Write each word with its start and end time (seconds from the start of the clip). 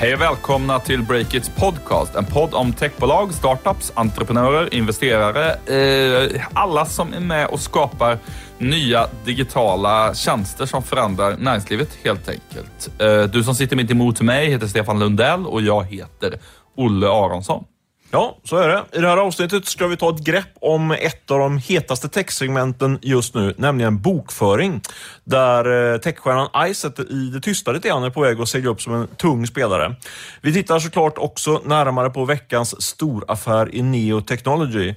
Hej 0.00 0.14
och 0.14 0.20
välkomna 0.20 0.80
till 0.80 1.02
Breakits 1.02 1.48
podcast. 1.48 2.14
En 2.14 2.24
podd 2.24 2.54
om 2.54 2.72
techbolag, 2.72 3.34
startups, 3.34 3.92
entreprenörer, 3.94 4.74
investerare. 4.74 5.52
Eh, 5.52 6.42
alla 6.52 6.86
som 6.86 7.12
är 7.12 7.20
med 7.20 7.46
och 7.46 7.60
skapar 7.60 8.18
nya 8.58 9.06
digitala 9.24 10.14
tjänster 10.14 10.66
som 10.66 10.82
förändrar 10.82 11.36
näringslivet 11.36 11.98
helt 12.04 12.28
enkelt. 12.28 12.90
Eh, 12.98 13.22
du 13.22 13.44
som 13.44 13.54
sitter 13.54 13.76
mitt 13.76 13.90
emot 13.90 14.20
mig 14.20 14.50
heter 14.50 14.66
Stefan 14.66 14.98
Lundell 14.98 15.46
och 15.46 15.62
jag 15.62 15.84
heter 15.84 16.38
Olle 16.76 17.06
Aronsson. 17.08 17.64
Ja, 18.12 18.38
så 18.44 18.56
är 18.56 18.68
det. 18.68 18.84
I 18.92 19.00
det 19.00 19.08
här 19.08 19.16
avsnittet 19.16 19.66
ska 19.66 19.86
vi 19.86 19.96
ta 19.96 20.10
ett 20.10 20.24
grepp 20.24 20.48
om 20.60 20.90
ett 20.90 21.30
av 21.30 21.38
de 21.38 21.58
hetaste 21.58 22.08
techsegmenten 22.08 22.98
just 23.02 23.34
nu, 23.34 23.54
nämligen 23.56 24.02
bokföring. 24.02 24.80
Där 25.24 25.92
eh, 25.92 25.98
techstjärnan 25.98 26.48
Ice 26.74 26.84
i 27.10 27.30
det 27.34 27.40
tysta 27.40 27.72
lite 27.72 27.88
grann 27.88 28.04
är 28.04 28.10
på 28.10 28.20
väg 28.20 28.40
att 28.40 28.48
segla 28.48 28.70
upp 28.70 28.82
som 28.82 28.94
en 28.94 29.06
tung 29.06 29.46
spelare. 29.46 29.96
Vi 30.40 30.52
tittar 30.52 30.78
såklart 30.78 31.18
också 31.18 31.62
närmare 31.64 32.10
på 32.10 32.24
veckans 32.24 32.82
storaffär 32.82 33.74
i 33.74 33.82
Neo 33.82 34.20
Technology. 34.20 34.94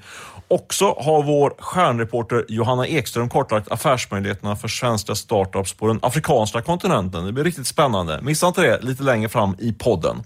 Också 0.48 0.86
har 0.86 1.24
vår 1.24 1.56
stjärnreporter 1.60 2.46
Johanna 2.48 2.88
Ekström 2.88 3.30
kartlagt 3.30 3.72
affärsmöjligheterna 3.72 4.56
för 4.56 4.68
svenska 4.68 5.16
startups 5.16 5.74
på 5.74 5.88
den 5.88 6.00
afrikanska 6.02 6.62
kontinenten. 6.62 7.26
Det 7.26 7.32
blir 7.32 7.44
riktigt 7.44 7.68
spännande. 7.68 8.20
Missa 8.22 8.48
inte 8.48 8.62
det 8.62 8.82
lite 8.82 9.04
längre 9.04 9.30
fram 9.30 9.56
i 9.60 9.74
podden. 9.74 10.24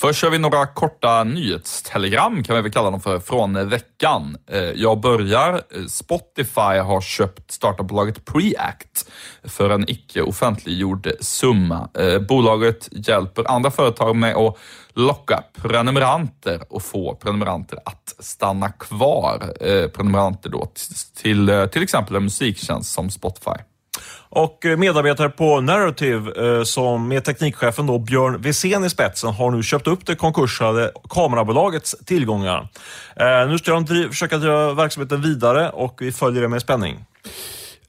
Först 0.00 0.20
kör 0.20 0.30
vi 0.30 0.38
några 0.38 0.66
korta 0.66 1.24
nyhetstelegram, 1.24 2.42
kan 2.42 2.56
vi 2.56 2.62
väl 2.62 2.72
kalla 2.72 2.90
dem 2.90 3.00
för, 3.00 3.20
från 3.20 3.68
veckan. 3.68 4.36
Eh, 4.50 4.60
jag 4.60 5.00
börjar. 5.00 5.54
Eh, 5.54 5.84
Spotify 5.88 6.60
har 6.60 7.00
köpt 7.00 7.50
startupbolaget 7.50 8.24
Preact 8.24 9.10
för 9.44 9.70
en 9.70 9.90
icke 9.90 10.22
offentliggjord 10.22 11.10
summa. 11.20 11.88
Eh, 11.98 12.18
bolaget 12.18 12.88
hjälper 12.90 13.50
andra 13.50 13.70
företag 13.70 14.16
med 14.16 14.36
att 14.36 14.58
locka 14.92 15.42
prenumeranter 15.62 16.62
och 16.70 16.82
få 16.82 17.14
prenumeranter 17.14 17.78
att 17.84 18.14
stanna 18.18 18.68
kvar. 18.68 19.54
Prenumeranter 19.88 20.50
då 20.50 20.72
till 21.22 21.68
till 21.72 21.82
exempel 21.82 22.16
en 22.16 22.24
musiktjänst 22.24 22.92
som 22.92 23.10
Spotify. 23.10 23.69
Och 24.32 24.66
eh, 24.66 24.76
medarbetare 24.76 25.28
på 25.28 25.60
Narrative, 25.60 26.58
eh, 26.58 26.62
som 26.62 27.08
med 27.08 27.24
teknikchefen 27.24 27.86
då 27.86 27.98
Björn 27.98 28.42
Wesén 28.42 28.84
i 28.84 28.90
spetsen, 28.90 29.32
har 29.32 29.50
nu 29.50 29.62
köpt 29.62 29.86
upp 29.86 30.06
det 30.06 30.14
konkursade 30.14 30.92
kamerabolagets 31.08 31.96
tillgångar. 32.06 32.68
Eh, 33.16 33.48
nu 33.48 33.58
ska 33.58 33.72
de 33.72 33.86
försöka 33.86 34.38
driva 34.38 34.74
verksamheten 34.74 35.22
vidare 35.22 35.70
och 35.70 35.96
vi 36.00 36.12
följer 36.12 36.42
det 36.42 36.48
med 36.48 36.62
spänning. 36.62 37.04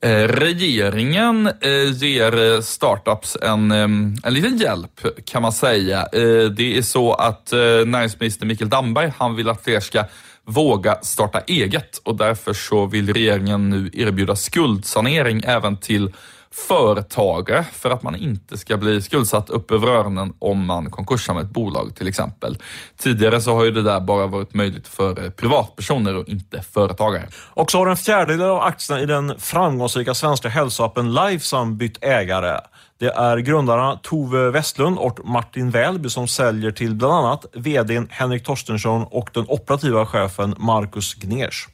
Regeringen 0.04 1.52
ger 1.94 2.62
startups 2.62 3.38
en, 3.42 3.72
en 3.72 4.34
liten 4.34 4.58
hjälp 4.58 4.92
kan 5.26 5.42
man 5.42 5.52
säga. 5.52 6.08
Det 6.56 6.78
är 6.78 6.82
så 6.82 7.14
att 7.14 7.52
näringsminister 7.86 8.46
Mikael 8.46 8.70
Damberg, 8.70 9.14
han 9.18 9.36
vill 9.36 9.50
att 9.50 9.64
fler 9.64 9.80
ska 9.80 10.04
våga 10.46 11.00
starta 11.02 11.40
eget 11.40 11.98
och 12.04 12.16
därför 12.16 12.54
så 12.54 12.86
vill 12.86 13.14
regeringen 13.14 13.70
nu 13.70 13.90
erbjuda 13.94 14.36
skuldsanering 14.36 15.42
även 15.46 15.78
till 15.78 16.12
företagare 16.54 17.66
för 17.74 17.90
att 17.90 18.04
man 18.04 18.16
inte 18.16 18.58
ska 18.58 18.78
bli 18.78 19.02
skuldsatt 19.02 19.50
upp 19.50 19.72
över 19.72 19.88
öronen 19.88 20.34
om 20.40 20.66
man 20.66 20.92
konkursar 20.92 21.34
med 21.34 21.44
ett 21.44 21.50
bolag 21.50 21.96
till 21.96 22.08
exempel. 22.08 22.58
Tidigare 22.98 23.42
så 23.42 23.56
har 23.56 23.66
ju 23.66 23.72
det 23.72 23.82
där 23.82 24.00
bara 24.00 24.28
varit 24.28 24.54
möjligt 24.54 24.88
för 24.88 25.24
eh, 25.24 25.30
privatpersoner 25.30 26.16
och 26.16 26.30
inte 26.30 26.62
företagare. 26.62 27.28
Och 27.34 27.72
så 27.72 27.78
har 27.78 27.88
en 27.88 27.98
fjärdedel 27.98 28.50
av 28.50 28.60
aktierna 28.60 29.02
i 29.02 29.06
den 29.06 29.40
framgångsrika 29.40 30.14
svenska 30.14 30.50
hälsoappen 30.50 31.14
Lifesum 31.14 31.78
bytt 31.78 32.04
ägare. 32.04 32.60
Det 33.02 33.12
är 33.12 33.38
grundarna 33.38 34.00
Tove 34.04 34.52
Westlund 34.52 34.98
och 34.98 35.26
Martin 35.26 35.70
Välby 35.70 36.10
som 36.10 36.28
säljer 36.28 36.72
till 36.72 36.96
bland 36.96 37.14
annat 37.14 37.46
VD 37.54 38.02
Henrik 38.10 38.44
Torstensson 38.44 39.04
och 39.04 39.30
den 39.34 39.46
operativa 39.48 40.06
chefen 40.06 40.56
Marcus 40.58 41.14
Gners. 41.14 41.68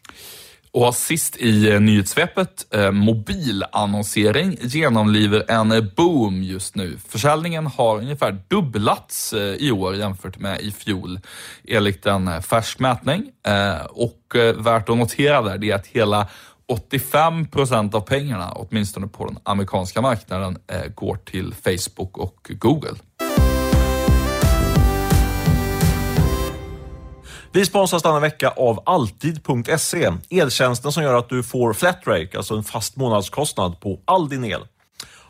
Och 0.71 0.95
sist 0.95 1.37
i 1.37 1.71
eh, 1.71 1.79
nyhetssvepet, 1.79 2.73
eh, 2.73 2.91
mobilannonsering 2.91 4.57
genomliver 4.61 5.43
en 5.47 5.71
eh, 5.71 5.83
boom 5.95 6.43
just 6.43 6.75
nu. 6.75 6.97
Försäljningen 7.07 7.67
har 7.67 7.97
ungefär 7.97 8.37
dubblats 8.47 9.33
eh, 9.33 9.41
i 9.41 9.71
år 9.71 9.95
jämfört 9.95 10.37
med 10.39 10.61
i 10.61 10.71
fjol 10.71 11.19
enligt 11.67 12.05
en 12.05 12.27
eh, 12.27 12.41
färsk 12.41 12.79
mätning. 12.79 13.23
Eh, 13.47 13.85
och 13.85 14.35
värt 14.55 14.89
att 14.89 14.97
notera 14.97 15.41
där 15.41 15.57
det 15.57 15.71
är 15.71 15.75
att 15.75 15.87
hela 15.87 16.27
85 16.67 17.47
procent 17.47 17.95
av 17.95 18.01
pengarna, 18.01 18.51
åtminstone 18.51 19.07
på 19.07 19.25
den 19.25 19.37
amerikanska 19.43 20.01
marknaden, 20.01 20.57
eh, 20.67 20.91
går 20.95 21.15
till 21.15 21.53
Facebook 21.63 22.17
och 22.17 22.51
Google. 22.59 22.95
Vi 27.51 27.65
sponsras 27.65 28.03
denna 28.03 28.19
vecka 28.19 28.49
av 28.49 28.83
Alltid.se, 28.85 30.11
eltjänsten 30.29 30.91
som 30.91 31.03
gör 31.03 31.13
att 31.13 31.29
du 31.29 31.43
får 31.43 31.73
flat 31.73 31.99
rate, 32.05 32.37
alltså 32.37 32.55
en 32.55 32.63
fast 32.63 32.95
månadskostnad 32.95 33.79
på 33.79 33.99
all 34.05 34.29
din 34.29 34.45
el. 34.45 34.61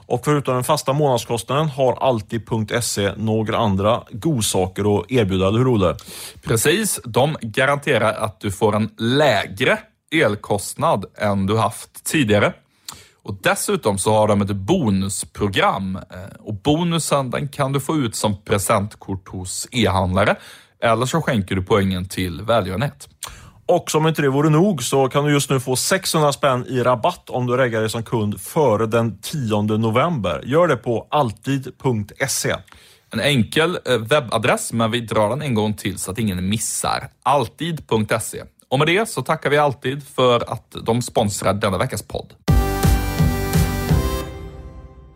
Och 0.07 0.25
förutom 0.25 0.55
den 0.55 0.63
fasta 0.63 0.93
månadskostnaden 0.93 1.67
har 1.67 1.93
Alltid.se 1.93 3.11
några 3.17 3.57
andra 3.57 4.03
godsaker 4.11 4.99
att 4.99 5.11
erbjuda, 5.11 5.47
eller 5.47 5.59
hur 5.59 5.67
Olle? 5.67 5.95
Precis, 6.43 6.99
de 7.03 7.37
garanterar 7.41 8.13
att 8.13 8.39
du 8.39 8.51
får 8.51 8.75
en 8.75 8.89
lägre 8.97 9.79
elkostnad 10.11 11.05
än 11.17 11.45
du 11.45 11.57
haft 11.57 12.03
tidigare. 12.05 12.53
Och 13.23 13.39
Dessutom 13.43 13.97
så 13.97 14.13
har 14.13 14.27
de 14.27 14.41
ett 14.41 14.55
bonusprogram 14.55 15.95
eh, 15.95 16.35
och 16.39 16.53
bonusen 16.53 17.29
den 17.29 17.47
kan 17.47 17.73
du 17.73 17.79
få 17.79 17.95
ut 17.95 18.15
som 18.15 18.43
presentkort 18.43 19.29
hos 19.29 19.67
e-handlare 19.71 20.35
eller 20.83 21.05
så 21.05 21.21
skänker 21.21 21.55
du 21.55 21.61
poängen 21.61 22.07
till 22.07 22.41
välgörenhet. 22.41 23.09
Och 23.65 23.91
som 23.91 24.07
inte 24.07 24.21
det 24.21 24.29
vore 24.29 24.49
nog 24.49 24.83
så 24.83 25.09
kan 25.09 25.25
du 25.25 25.31
just 25.31 25.49
nu 25.49 25.59
få 25.59 25.75
600 25.75 26.33
spänn 26.33 26.65
i 26.67 26.83
rabatt 26.83 27.29
om 27.29 27.47
du 27.47 27.57
reggar 27.57 27.79
dig 27.79 27.89
som 27.89 28.03
kund 28.03 28.41
före 28.41 28.85
den 28.85 29.21
10 29.21 29.61
november. 29.61 30.41
Gör 30.45 30.67
det 30.67 30.77
på 30.77 31.07
alltid.se. 31.11 32.55
En 33.13 33.19
enkel 33.19 33.79
eh, 33.85 33.97
webbadress, 33.97 34.73
men 34.73 34.91
vi 34.91 35.01
drar 35.01 35.29
den 35.29 35.41
en 35.41 35.53
gång 35.53 35.73
till 35.73 35.97
så 35.97 36.11
att 36.11 36.19
ingen 36.19 36.49
missar. 36.49 37.09
Alltid.se. 37.23 38.43
Och 38.69 38.79
med 38.79 38.87
det 38.87 39.09
så 39.09 39.21
tackar 39.21 39.49
vi 39.49 39.57
alltid 39.57 40.03
för 40.03 40.51
att 40.53 40.75
de 40.85 41.01
sponsrar 41.01 41.53
denna 41.53 41.77
veckas 41.77 42.01
podd. 42.01 42.33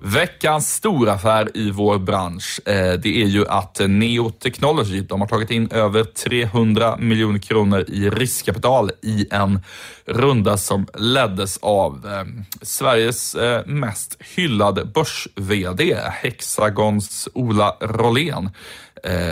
Veckans 0.04 0.74
storaffär 0.74 1.58
i 1.58 1.72
vår 1.72 1.98
bransch, 1.98 2.60
eh, 2.66 2.94
det 2.94 3.22
är 3.22 3.26
ju 3.26 3.48
att 3.48 3.82
Neo 3.88 4.30
Technology, 4.30 5.02
de 5.02 5.22
har 5.22 5.28
tagit 5.28 5.52
in 5.52 5.72
över 5.72 6.04
300 6.04 6.98
miljoner 7.00 7.40
kronor 7.40 7.86
i 7.88 8.10
riskkapital 8.10 8.92
i 9.02 9.28
en 9.32 9.60
runda 10.06 10.58
som 10.58 10.88
leddes 10.94 11.58
av 11.58 12.06
eh, 12.06 12.44
Sveriges 12.62 13.36
eh, 13.36 13.66
mest 13.66 14.18
hyllade 14.36 14.86
börs-VD, 14.86 15.98
Hexagons 16.12 17.30
Ola 17.34 17.78
Rollén. 17.82 18.50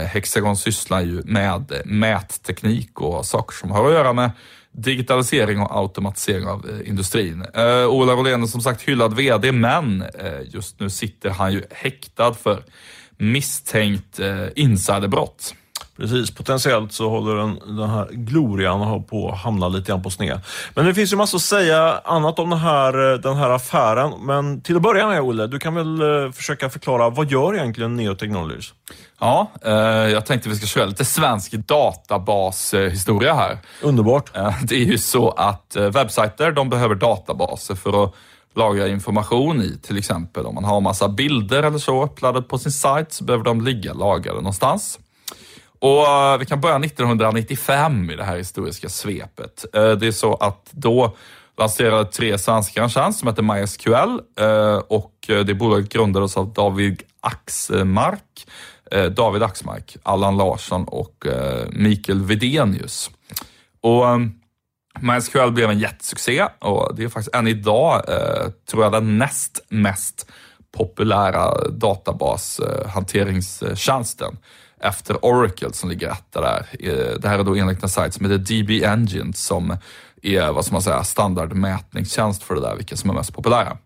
Hexagon 0.07 0.57
sysslar 0.57 1.01
ju 1.01 1.21
med 1.25 1.81
mätteknik 1.85 3.01
och 3.01 3.25
saker 3.25 3.55
som 3.55 3.71
har 3.71 3.87
att 3.87 3.93
göra 3.93 4.13
med 4.13 4.31
digitalisering 4.81 5.61
och 5.61 5.77
automatisering 5.77 6.47
av 6.47 6.69
eh, 6.69 6.89
industrin. 6.89 7.45
Eh, 7.53 7.87
Ola 7.87 8.13
Rollén 8.13 8.43
är 8.43 8.47
som 8.47 8.61
sagt 8.61 8.81
hyllad 8.81 9.13
VD, 9.13 9.51
men 9.51 10.01
eh, 10.01 10.41
just 10.45 10.79
nu 10.79 10.89
sitter 10.89 11.29
han 11.29 11.53
ju 11.53 11.63
häktad 11.71 12.33
för 12.33 12.63
misstänkt 13.17 14.19
eh, 14.19 14.45
insiderbrott. 14.55 15.55
Precis, 15.99 16.31
potentiellt 16.31 16.93
så 16.93 17.09
håller 17.09 17.35
den, 17.35 17.59
den 17.77 17.89
här 17.89 18.07
glorian 18.11 19.03
på 19.03 19.29
att 19.29 19.37
hamna 19.37 19.67
lite 19.67 19.91
grann 19.91 20.03
på 20.03 20.09
sned. 20.09 20.41
Men 20.75 20.85
det 20.85 20.93
finns 20.93 21.13
ju 21.13 21.17
massor 21.17 21.37
att 21.37 21.41
säga 21.41 22.01
annat 22.03 22.39
om 22.39 22.49
den 22.49 22.59
här, 22.59 23.17
den 23.17 23.37
här 23.37 23.49
affären. 23.49 24.13
Men 24.19 24.61
till 24.61 24.75
att 24.75 24.81
börja 24.81 25.07
med 25.07 25.21
Olle, 25.21 25.47
du 25.47 25.59
kan 25.59 25.75
väl 25.75 26.01
eh, 26.01 26.31
försöka 26.31 26.69
förklara, 26.69 27.09
vad 27.09 27.31
gör 27.31 27.55
egentligen 27.55 27.95
Neo 27.95 28.15
Technologies? 28.15 28.73
Ja, 29.19 29.51
eh, 29.65 29.73
jag 30.11 30.25
tänkte 30.25 30.49
vi 30.49 30.55
ska 30.55 30.65
köra 30.65 30.85
lite 30.85 31.05
svensk 31.05 31.51
databashistoria 31.51 33.33
här. 33.33 33.57
Underbart. 33.83 34.37
Eh, 34.37 34.53
det 34.63 34.75
är 34.75 34.85
ju 34.85 34.97
så 34.97 35.29
att 35.29 35.75
eh, 35.75 35.89
webbsajter, 35.89 36.51
de 36.51 36.69
behöver 36.69 36.95
databaser 36.95 37.75
för 37.75 38.03
att 38.03 38.13
lagra 38.55 38.87
information 38.87 39.61
i. 39.61 39.77
Till 39.81 39.97
exempel 39.97 40.45
om 40.45 40.55
man 40.55 40.63
har 40.63 40.81
massa 40.81 41.07
bilder 41.07 41.63
eller 41.63 41.77
så 41.77 42.03
uppladdade 42.03 42.45
på 42.47 42.57
sin 42.57 42.71
sajt 42.71 43.13
så 43.13 43.23
behöver 43.23 43.43
de 43.45 43.61
ligga 43.61 43.93
lagrade 43.93 44.37
någonstans. 44.37 44.99
Och 45.79 46.07
eh, 46.07 46.37
Vi 46.37 46.45
kan 46.45 46.61
börja 46.61 46.75
1995 46.75 48.11
i 48.11 48.15
det 48.15 48.23
här 48.23 48.37
historiska 48.37 48.89
svepet. 48.89 49.65
Eh, 49.73 49.91
det 49.91 50.07
är 50.07 50.11
så 50.11 50.33
att 50.33 50.69
då 50.71 51.15
lanserade 51.57 52.05
tre 52.05 52.37
svenskar 52.37 52.83
en 52.83 52.89
tjänst 52.89 53.19
som 53.19 53.27
heter 53.27 53.43
MySQL 53.43 54.19
eh, 54.39 54.77
och 54.77 55.13
det 55.27 55.53
bolaget 55.53 55.89
grundades 55.89 56.37
av 56.37 56.53
David 56.53 57.03
Axmark, 57.21 58.47
David 59.11 59.43
Axmark, 59.43 59.97
Allan 60.03 60.37
Larsson 60.37 60.83
och 60.83 61.25
Mikael 61.69 62.23
Videnius. 62.23 63.11
Och 63.81 64.05
MySQL 64.99 65.51
blev 65.51 65.69
en 65.69 65.79
jättesuccé 65.79 66.45
och 66.59 66.95
det 66.95 67.03
är 67.03 67.09
faktiskt 67.09 67.35
än 67.35 67.47
idag, 67.47 68.03
tror 68.69 68.83
jag, 68.83 68.91
den 68.91 69.17
näst 69.17 69.65
mest 69.69 70.31
populära 70.77 71.69
databashanteringstjänsten 71.69 74.37
efter 74.79 75.25
Oracle 75.25 75.73
som 75.73 75.89
ligger 75.89 76.11
etta 76.11 76.41
där. 76.41 76.65
Eh, 76.79 77.19
det 77.19 77.27
här 77.27 77.39
är 77.39 77.43
då 77.43 77.55
enligt 77.55 77.83
en 77.83 77.89
sajt 77.89 78.13
som 78.13 78.25
heter 78.25 78.37
DB 78.37 78.85
Engine 78.85 79.33
som 79.33 79.77
är 80.21 80.51
vad 80.51 80.65
ska 80.65 80.73
man 80.73 80.81
säga, 80.81 81.03
standardmätningstjänst 81.03 82.43
för 82.43 82.55
det 82.55 82.61
där, 82.61 82.75
vilka 82.75 82.97
som 82.97 83.09
är 83.09 83.13
mest 83.13 83.33
populära. 83.33 83.77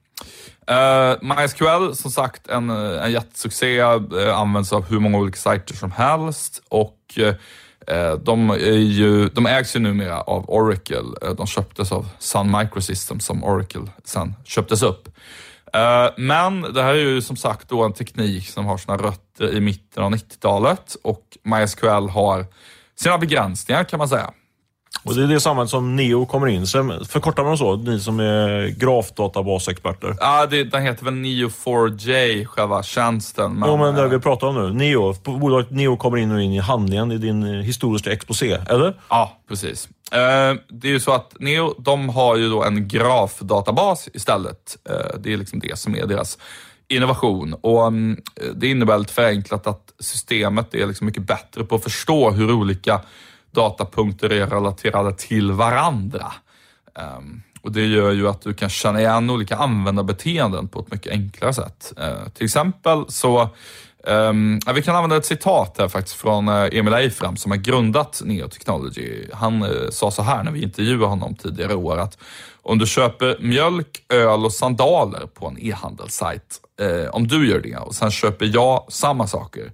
Uh, 0.71 1.17
MySQL, 1.21 1.95
som 1.95 2.11
sagt, 2.11 2.47
en, 2.47 2.69
en 2.69 3.11
jättesuccé, 3.11 3.83
uh, 3.83 4.37
används 4.39 4.73
av 4.73 4.85
hur 4.85 4.99
många 4.99 5.17
olika 5.17 5.37
sajter 5.37 5.75
som 5.75 5.91
helst 5.91 6.63
och 6.69 6.97
uh, 7.19 8.13
de, 8.23 8.49
är 8.49 8.77
ju, 8.77 9.29
de 9.29 9.45
ägs 9.45 9.75
ju 9.75 9.79
numera 9.79 10.21
av 10.21 10.49
Oracle. 10.49 11.03
de 11.37 11.47
köptes 11.47 11.91
av 11.91 12.09
Sun 12.19 12.57
Microsystems 12.57 13.25
som 13.25 13.43
Oracle 13.43 13.87
sen 14.03 14.35
köptes 14.45 14.83
upp. 14.83 15.09
Eh, 15.75 16.09
men 16.17 16.61
det 16.61 16.83
här 16.83 16.93
är 16.93 16.99
ju 16.99 17.21
som 17.21 17.35
sagt 17.35 17.69
då 17.69 17.83
en 17.83 17.93
teknik 17.93 18.49
som 18.49 18.65
har 18.65 18.77
sina 18.77 18.97
rötter 18.97 19.53
i 19.53 19.59
mitten 19.59 20.03
av 20.03 20.11
90-talet 20.11 20.95
och 21.03 21.37
MySQL 21.43 22.09
har 22.09 22.45
sina 22.95 23.17
begränsningar 23.17 23.83
kan 23.83 23.97
man 23.97 24.09
säga. 24.09 24.31
Och 25.03 25.15
det 25.15 25.23
är 25.23 25.27
det 25.27 25.39
sammanhanget 25.39 25.69
som 25.69 25.95
Neo 25.95 26.25
kommer 26.25 26.47
in. 26.47 26.67
Sen 26.67 27.05
förkortar 27.05 27.43
man 27.43 27.57
så, 27.57 27.75
ni 27.75 27.99
som 27.99 28.19
är 28.19 28.67
grafdatabasexperter? 28.67 30.15
Ja, 30.19 30.45
det, 30.45 30.63
den 30.63 30.81
heter 30.81 31.05
väl 31.05 31.13
Neo4j, 31.13 32.45
själva 32.45 32.83
tjänsten. 32.83 33.53
Men, 33.53 33.69
jo, 33.69 33.77
men 33.77 33.95
det 33.95 34.07
vi 34.07 34.19
pratar 34.19 34.47
om 34.47 34.55
nu. 34.55 34.73
Neo, 34.73 35.13
bolaget 35.23 35.71
Neo 35.71 35.97
kommer 35.97 36.17
in 36.17 36.31
och 36.31 36.41
in 36.41 36.53
i 36.53 36.59
handlingen 36.59 37.11
i 37.11 37.17
din 37.17 37.43
historiska 37.43 38.11
exposé, 38.11 38.57
eller? 38.69 38.93
Ja, 39.09 39.37
precis. 39.49 39.89
Eh, 40.11 40.55
det 40.69 40.87
är 40.87 40.91
ju 40.91 40.99
så 40.99 41.11
att 41.11 41.35
Neo, 41.39 41.75
de 41.77 42.09
har 42.09 42.37
ju 42.37 42.49
då 42.49 42.63
en 42.63 42.87
grafdatabas 42.87 44.09
istället. 44.13 44.77
Eh, 44.89 45.19
det 45.19 45.33
är 45.33 45.37
liksom 45.37 45.59
det 45.59 45.79
som 45.79 45.95
är 45.95 46.05
deras 46.05 46.37
innovation. 46.87 47.53
Och 47.53 47.87
mm, 47.87 48.21
Det 48.55 48.67
innebär 48.67 48.97
lite 48.97 49.13
förenklat 49.13 49.67
att 49.67 49.93
systemet 49.99 50.73
är 50.73 50.87
liksom 50.87 51.05
mycket 51.05 51.23
bättre 51.23 51.63
på 51.63 51.75
att 51.75 51.83
förstå 51.83 52.31
hur 52.31 52.51
olika 52.51 53.01
datapunkter 53.53 54.31
är 54.31 54.47
relaterade 54.47 55.13
till 55.13 55.51
varandra. 55.51 56.31
Um, 57.17 57.43
och 57.61 57.71
Det 57.71 57.85
gör 57.85 58.11
ju 58.11 58.27
att 58.27 58.41
du 58.41 58.53
kan 58.53 58.69
känna 58.69 58.99
igen 58.99 59.29
olika 59.29 59.55
användarbeteenden 59.55 60.67
på 60.67 60.79
ett 60.79 60.91
mycket 60.91 61.11
enklare 61.11 61.53
sätt. 61.53 61.93
Uh, 61.99 62.29
till 62.29 62.45
exempel 62.45 63.05
så 63.07 63.49
Um, 64.07 64.59
vi 64.75 64.81
kan 64.81 64.95
använda 64.95 65.17
ett 65.17 65.25
citat 65.25 65.75
här 65.79 65.87
faktiskt 65.87 66.15
från 66.15 66.47
eh, 66.47 66.69
Emil 66.71 66.93
Eifram 66.93 67.37
som 67.37 67.51
har 67.51 67.57
grundat 67.57 68.21
Neo 68.25 68.47
Technology. 68.47 69.27
Han 69.33 69.63
uh, 69.63 69.89
sa 69.89 70.11
så 70.11 70.21
här 70.21 70.43
när 70.43 70.51
vi 70.51 70.63
intervjuade 70.63 71.05
honom 71.05 71.35
tidigare 71.35 71.71
i 71.71 71.75
år 71.75 71.97
att 71.97 72.17
om 72.61 72.77
du 72.77 72.85
köper 72.85 73.37
mjölk, 73.39 74.05
öl 74.09 74.45
och 74.45 74.53
sandaler 74.53 75.27
på 75.33 75.47
en 75.47 75.57
e-handelssajt, 75.59 76.59
uh, 76.81 77.09
om 77.09 77.27
du 77.27 77.49
gör 77.49 77.59
det 77.59 77.77
och 77.77 77.95
sen 77.95 78.11
köper 78.11 78.49
jag 78.53 78.85
samma 78.89 79.27
saker, 79.27 79.71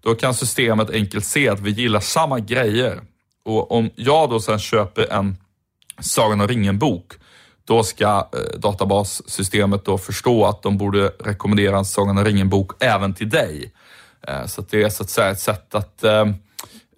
då 0.00 0.14
kan 0.14 0.34
systemet 0.34 0.90
enkelt 0.90 1.24
se 1.24 1.48
att 1.48 1.60
vi 1.60 1.70
gillar 1.70 2.00
samma 2.00 2.38
grejer 2.38 3.00
och 3.44 3.72
om 3.72 3.90
jag 3.94 4.30
då 4.30 4.40
sen 4.40 4.58
köper 4.58 5.12
en 5.12 5.36
Sagan 6.00 6.40
om 6.40 6.48
ringen-bok, 6.48 7.12
då 7.64 7.82
ska 7.82 8.04
eh, 8.06 8.58
databassystemet 8.58 9.84
då 9.84 9.98
förstå 9.98 10.44
att 10.44 10.62
de 10.62 10.78
borde 10.78 11.12
rekommendera 11.20 11.78
en 11.78 11.84
Sagan 11.84 12.18
om 12.18 12.24
ringen-bok 12.24 12.82
även 12.82 13.14
till 13.14 13.28
dig. 13.30 13.72
Eh, 14.28 14.46
så 14.46 14.64
det 14.70 14.82
är 14.82 14.88
så 14.88 15.02
att 15.02 15.10
säga 15.10 15.30
ett 15.30 15.40
sätt 15.40 15.74
att 15.74 16.04
eh, 16.04 16.26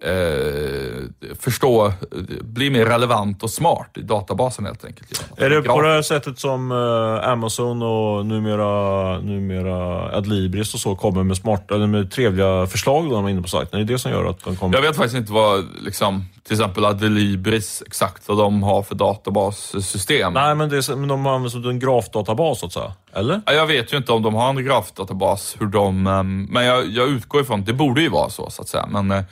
eh, 0.03 1.35
förstå, 1.39 1.93
bli 2.41 2.69
mer 2.69 2.85
relevant 2.85 3.43
och 3.43 3.49
smart 3.49 3.89
i 3.95 4.01
databasen 4.01 4.65
helt 4.65 4.85
enkelt. 4.85 5.25
Är 5.37 5.49
det 5.49 5.61
på 5.61 5.81
det 5.81 5.87
här 5.87 6.01
sättet 6.01 6.39
som 6.39 6.71
eh, 6.71 7.29
Amazon 7.29 7.81
och 7.81 8.25
numera, 8.25 9.19
numera 9.19 10.09
Adlibris 10.17 10.73
och 10.73 10.79
så 10.79 10.95
kommer 10.95 11.23
med 11.23 11.37
smarta, 11.37 11.75
eller 11.75 11.87
med 11.87 12.11
trevliga 12.11 12.67
förslag 12.67 13.03
när 13.03 13.15
man 13.15 13.25
är 13.25 13.29
inne 13.29 13.41
på 13.41 13.47
sajten? 13.47 13.79
Är 13.79 13.83
det 13.83 13.93
det 13.93 13.99
som 13.99 14.11
gör 14.11 14.25
att 14.25 14.43
de 14.43 14.55
kommer? 14.55 14.75
Jag 14.75 14.81
vet 14.81 14.95
faktiskt 14.95 15.17
inte 15.17 15.31
vad, 15.31 15.65
liksom, 15.81 16.25
till 16.43 16.53
exempel 16.53 16.85
Adlibris, 16.85 17.83
exakt 17.87 18.27
vad 18.27 18.37
de 18.37 18.63
har 18.63 18.83
för 18.83 18.95
databassystem. 18.95 20.33
Nej, 20.33 20.55
men, 20.55 20.69
det 20.69 20.77
är, 20.77 20.95
men 20.95 21.07
de 21.07 21.27
använder 21.27 21.49
som 21.49 21.69
en 21.69 21.79
grafdatabas 21.79 22.59
så 22.59 22.65
att 22.65 22.73
säga. 22.73 22.93
Eller? 23.13 23.41
Jag 23.45 23.67
vet 23.67 23.93
ju 23.93 23.97
inte 23.97 24.11
om 24.11 24.21
de 24.21 24.33
har 24.33 24.49
en 24.49 24.65
grafdatabas, 24.65 25.55
hur 25.59 25.67
de, 25.67 26.07
ehm, 26.07 26.43
men 26.43 26.65
jag, 26.65 26.87
jag 26.87 27.09
utgår 27.09 27.41
ifrån, 27.41 27.63
det 27.63 27.73
borde 27.73 28.01
ju 28.01 28.09
vara 28.09 28.29
så 28.29 28.49
så 28.49 28.61
att 28.61 28.67
säga. 28.67 28.87
Men 28.91 29.11
eh, 29.11 29.23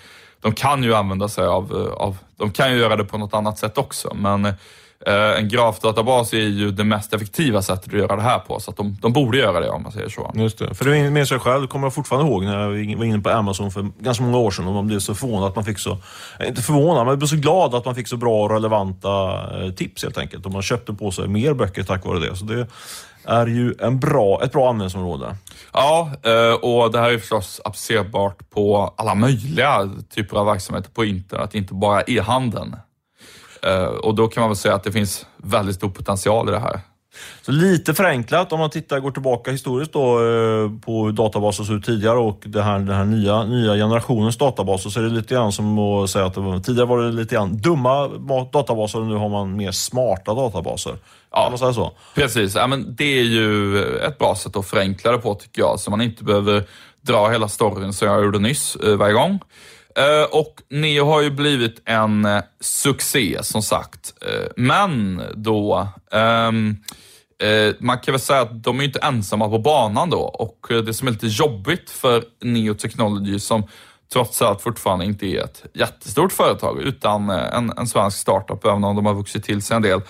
de 0.42 0.54
kan 0.54 0.84
ju 0.84 0.96
använda 0.96 1.28
sig 1.28 1.46
av, 1.46 1.72
eh, 1.72 1.94
av, 1.94 2.18
de 2.38 2.52
kan 2.52 2.72
ju 2.74 2.80
göra 2.80 2.96
det 2.96 3.06
på 3.06 3.18
något 3.18 3.34
annat 3.34 3.58
sätt 3.58 3.78
också, 3.78 4.14
men 4.16 4.46
eh, 4.46 5.38
en 5.38 5.50
grafdatabas 5.50 6.34
är 6.34 6.38
ju 6.38 6.72
det 6.72 6.84
mest 6.84 7.14
effektiva 7.14 7.62
sättet 7.62 7.88
att 7.94 8.00
göra 8.00 8.16
det 8.16 8.22
här 8.22 8.40
på, 8.40 8.60
så 8.60 8.72
att 8.72 8.78
de, 8.78 8.98
de 9.02 9.14
borde 9.14 9.38
göra 9.38 9.60
det 9.60 9.70
om 9.70 9.84
man 9.84 9.92
säger 9.92 10.10
så. 10.10 10.32
Just 10.36 10.58
det. 10.58 10.74
För 10.74 10.86
det 10.86 11.12
minns 11.12 11.32
jag 11.32 11.42
själv, 11.42 11.68
kommer 11.68 11.86
jag 11.86 11.94
fortfarande 11.94 12.32
ihåg 12.32 12.44
när 12.44 12.60
jag 12.60 12.98
var 12.98 13.06
inne 13.06 13.20
på 13.20 13.30
Amazon 13.30 13.72
för 13.72 13.90
ganska 14.00 14.24
många 14.24 14.38
år 14.38 14.52
sedan 14.52 14.68
och 14.68 14.74
man 14.74 14.88
blev 14.88 15.00
så 15.00 15.16
förvånad 15.16 15.50
att 15.50 15.56
man 15.56 15.66
fick 15.66 15.80
så, 15.80 15.98
inte 16.48 16.62
förvånad, 16.62 17.06
men 17.08 17.18
blev 17.18 17.28
så 17.28 17.36
glad 17.36 17.76
att 17.76 17.86
man 17.86 17.96
fick 17.96 18.08
så 18.08 18.18
bra 18.18 18.44
och 18.44 18.52
relevanta 18.52 19.34
eh, 19.64 19.72
tips 19.72 20.04
helt 20.04 20.18
enkelt. 20.18 20.46
Och 20.46 20.52
man 20.52 20.62
köpte 20.62 20.94
på 20.94 21.12
sig 21.12 21.28
mer 21.28 21.54
böcker 21.54 21.84
tack 21.84 22.06
vare 22.06 22.20
det. 22.20 22.36
Så 22.36 22.46
det 22.46 22.68
är 23.24 23.48
ju 23.48 23.76
en 23.80 24.00
bra, 24.00 24.44
ett 24.44 24.52
bra 24.52 24.70
användningsområde. 24.70 25.36
Ja, 25.74 26.12
eh, 26.24 26.54
och 26.54 26.92
det 26.92 27.00
här 27.00 27.12
är 27.12 27.18
förstås 27.18 27.62
applicerbart 27.66 28.50
på 28.50 28.94
alla 28.98 29.16
möjliga 29.16 29.90
typer 30.16 30.38
av 30.38 30.46
verksamheter 30.46 30.90
på 30.90 31.06
internet, 31.06 31.56
inte 31.56 31.74
bara 31.74 32.02
e-handeln. 32.02 32.76
Eh, 33.64 33.84
och 33.84 34.16
då 34.16 34.28
kan 34.28 34.42
man 34.42 34.50
väl 34.50 34.58
säga 34.58 34.76
att 34.76 34.84
det 34.84 34.92
finns 34.92 35.26
väldigt 35.38 35.76
stor 35.76 35.90
potential 35.90 36.50
i 36.50 36.52
det 36.52 36.60
här. 36.60 36.80
Så 37.42 37.52
lite 37.52 37.94
förenklat 37.94 38.54
om 38.54 38.60
man 38.60 38.70
tittar, 38.70 39.00
går 39.00 39.12
tillbaka 39.12 39.52
historiskt 39.52 39.94
då, 39.94 40.20
eh, 40.20 40.72
på 40.86 41.06
hur 41.06 41.12
databaser 41.12 41.64
såg 41.64 41.76
ut 41.76 41.86
tidigare 41.86 42.18
och 42.18 42.42
det 42.46 42.62
här, 42.62 42.80
den 42.80 42.96
här 42.96 43.06
nya, 43.06 43.44
nya 43.44 43.76
generationens 43.76 44.38
databaser 44.38 44.90
så 44.90 45.00
är 45.00 45.04
det 45.04 45.10
lite 45.10 45.34
grann 45.34 45.52
som 45.52 45.80
att 45.80 46.10
säga 46.10 46.26
att 46.26 46.38
var, 46.38 46.60
tidigare 46.60 46.88
var 46.88 47.02
det 47.02 47.12
lite 47.12 47.36
grann 47.36 47.58
dumma 47.58 48.08
databaser 48.54 49.00
och 49.00 49.06
nu 49.06 49.16
har 49.16 49.30
man 49.30 49.56
mer 49.56 49.72
smarta 49.72 50.34
databaser. 50.34 50.96
Ja, 51.32 51.44
kan 51.44 51.52
man 51.52 51.60
säga 51.60 51.74
så? 51.74 51.92
Precis, 52.16 52.56
ja, 52.56 52.68
men 52.68 52.96
det 52.96 53.20
är 53.20 53.24
ju 53.24 53.78
ett 53.98 54.18
bra 54.18 54.36
sätt 54.36 54.56
att 54.56 54.68
förenkla 54.68 55.12
det 55.12 55.18
på 55.18 55.36
tycker 55.36 55.62
jag, 55.62 55.80
så 55.80 55.92
man 55.92 56.02
inte 56.02 56.24
behöver 56.24 56.64
dra 57.02 57.30
hela 57.30 57.48
storyn 57.48 57.94
som 57.94 58.08
jag 58.08 58.24
gjorde 58.24 58.40
nyss 58.40 58.76
eh, 58.76 58.96
varje 58.96 59.14
gång. 59.14 59.40
Uh, 60.00 60.40
och 60.40 60.62
Neo 60.70 61.06
har 61.06 61.22
ju 61.22 61.32
blivit 61.32 61.82
en 61.86 62.28
succé 62.60 63.38
som 63.42 63.62
sagt. 63.62 64.14
Men 64.56 65.22
då, 65.36 65.88
Ehm, 66.12 66.78
eh, 67.44 67.76
man 67.80 68.00
kan 68.00 68.12
väl 68.12 68.22
säga 68.22 68.42
att 68.42 68.64
de 68.64 68.80
är 68.80 68.84
inte 68.84 69.00
ensamma 69.00 69.50
på 69.50 69.60
banan 69.60 70.10
då 70.10 70.20
och 70.20 70.72
eh, 70.72 70.78
det 70.78 70.94
som 70.94 71.08
är 71.08 71.12
lite 71.12 71.28
jobbigt 71.28 71.90
för 71.90 72.24
Neo 72.42 72.74
Technology 72.74 73.40
som 73.40 73.64
trots 74.14 74.42
allt 74.42 74.62
fortfarande 74.62 75.06
inte 75.06 75.26
är 75.26 75.44
ett 75.44 75.66
jättestort 75.74 76.32
företag 76.32 76.82
utan 76.82 77.30
eh, 77.30 77.58
en, 77.58 77.74
en 77.78 77.88
svensk 77.88 78.18
startup, 78.18 78.66
även 78.66 78.84
om 78.84 78.96
de 78.96 79.06
har 79.06 79.14
vuxit 79.14 79.44
till 79.44 79.62
sig 79.62 79.76
en 79.76 79.82
del 79.82 80.02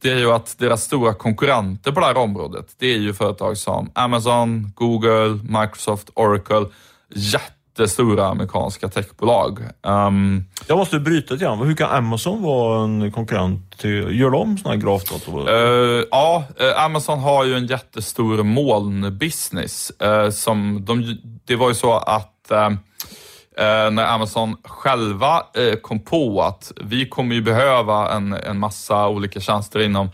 det 0.00 0.10
är 0.10 0.18
ju 0.18 0.32
att 0.32 0.58
deras 0.58 0.82
stora 0.82 1.14
konkurrenter 1.14 1.92
på 1.92 2.00
det 2.00 2.06
här 2.06 2.16
området, 2.16 2.74
det 2.78 2.86
är 2.86 2.98
ju 2.98 3.14
företag 3.14 3.56
som 3.56 3.90
Amazon, 3.94 4.72
Google, 4.74 5.40
Microsoft, 5.42 6.10
Oracle. 6.14 6.66
Jättestora 7.78 8.26
amerikanska 8.26 8.88
techbolag. 8.88 9.58
Um, 9.82 10.44
jag 10.66 10.78
måste 10.78 10.98
bryta 10.98 11.34
lite 11.34 11.44
grann. 11.44 11.58
Hur 11.58 11.74
kan 11.74 11.90
Amazon 11.90 12.42
vara 12.42 12.84
en 12.84 13.12
konkurrent 13.12 13.78
till... 13.78 14.20
Gör 14.20 14.30
de 14.30 14.58
sådana 14.58 14.76
här 14.76 14.82
grafdatorer? 14.82 15.64
Uh, 15.64 16.04
ja, 16.10 16.44
uh, 16.60 16.84
Amazon 16.84 17.18
har 17.18 17.44
ju 17.44 17.54
en 17.54 17.66
jättestor 17.66 18.42
molnbusiness. 18.42 19.92
Uh, 20.04 20.30
som 20.30 20.84
de, 20.84 21.18
det 21.44 21.56
var 21.56 21.68
ju 21.68 21.74
så 21.74 21.92
att 21.92 22.50
eh, 23.56 23.90
när 23.90 24.04
Amazon 24.04 24.56
själva 24.64 25.46
eh, 25.54 25.74
kom 25.74 26.00
på 26.00 26.42
att 26.42 26.72
vi 26.84 27.08
kommer 27.08 27.34
ju 27.34 27.42
behöva 27.42 28.12
en, 28.12 28.32
en 28.32 28.58
massa 28.58 29.08
olika 29.08 29.40
tjänster 29.40 29.80
inom 29.80 30.10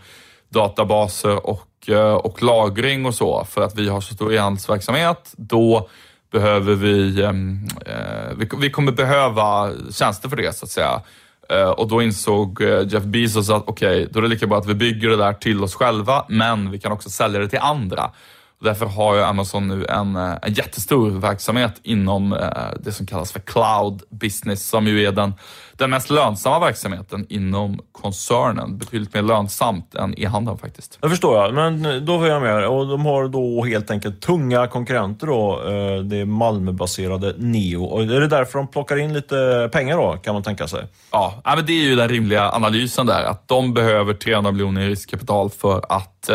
databaser 0.49 1.47
och, 1.47 1.89
eh, 1.89 2.13
och 2.13 2.43
lagring 2.43 3.05
och 3.05 3.15
så 3.15 3.45
för 3.45 3.61
att 3.61 3.75
vi 3.75 3.89
har 3.89 4.01
så 4.01 4.13
stor 4.13 4.33
e-handelsverksamhet. 4.33 5.33
Då 5.37 5.89
behöver 6.33 6.85
ehm, 7.23 7.67
eh, 7.85 8.37
vi, 8.37 8.49
vi, 8.61 8.69
kommer 8.69 8.91
behöva 8.91 9.71
tjänster 9.91 10.29
för 10.29 10.35
det 10.35 10.55
så 10.55 10.65
att 10.65 10.71
säga. 10.71 11.01
Eh, 11.49 11.69
och 11.69 11.87
då 11.87 12.01
insåg 12.01 12.61
eh, 12.61 12.87
Jeff 12.87 13.03
Bezos 13.03 13.49
att 13.49 13.63
okej, 13.67 14.01
okay, 14.01 14.07
då 14.11 14.19
är 14.19 14.23
det 14.23 14.29
lika 14.29 14.47
bra 14.47 14.57
att 14.57 14.67
vi 14.67 14.73
bygger 14.73 15.09
det 15.09 15.15
där 15.15 15.33
till 15.33 15.63
oss 15.63 15.75
själva, 15.75 16.25
men 16.29 16.71
vi 16.71 16.79
kan 16.79 16.91
också 16.91 17.09
sälja 17.09 17.39
det 17.39 17.47
till 17.47 17.59
andra. 17.59 18.11
Därför 18.63 18.85
har 18.85 19.15
ju 19.15 19.21
Amazon 19.21 19.67
nu 19.67 19.85
en, 19.85 20.15
eh, 20.15 20.33
en 20.41 20.53
jättestor 20.53 21.09
verksamhet 21.09 21.79
inom 21.83 22.33
eh, 22.33 22.49
det 22.79 22.91
som 22.91 23.05
kallas 23.05 23.31
för 23.31 23.39
cloud 23.39 24.03
business, 24.09 24.69
som 24.69 24.87
ju 24.87 25.05
är 25.05 25.11
den, 25.11 25.33
den 25.73 25.89
mest 25.89 26.09
lönsamma 26.09 26.59
verksamheten 26.59 27.25
inom 27.29 27.79
koncernen. 27.91 28.77
Betydligt 28.77 29.13
mer 29.13 29.21
lönsamt 29.21 29.95
än 29.95 30.19
e-handeln 30.19 30.57
faktiskt. 30.57 30.97
Det 31.01 31.09
förstår 31.09 31.37
jag, 31.37 31.53
men 31.53 32.05
då 32.05 32.19
får 32.19 32.27
jag 32.27 32.41
med. 32.41 32.67
Och 32.67 32.87
de 32.87 33.05
har 33.05 33.27
då 33.27 33.65
helt 33.65 33.91
enkelt 33.91 34.21
tunga 34.21 34.67
konkurrenter 34.67 35.27
då, 35.27 35.61
eh, 35.67 36.03
det 36.03 36.25
Malmöbaserade 36.25 37.35
Neo. 37.37 37.83
Och 37.83 38.01
är 38.01 38.19
det 38.19 38.27
därför 38.27 38.59
de 38.59 38.67
plockar 38.67 38.97
in 38.97 39.13
lite 39.13 39.69
pengar 39.71 39.97
då, 39.97 40.17
kan 40.23 40.33
man 40.33 40.43
tänka 40.43 40.67
sig? 40.67 40.87
Ja, 41.11 41.41
men 41.43 41.65
det 41.65 41.73
är 41.73 41.83
ju 41.83 41.95
den 41.95 42.09
rimliga 42.09 42.51
analysen 42.51 43.05
där, 43.05 43.23
att 43.23 43.47
de 43.47 43.73
behöver 43.73 44.13
300 44.13 44.51
miljoner 44.51 44.81
i 44.81 44.89
riskkapital 44.89 45.49
för 45.49 45.85
att 45.89 46.29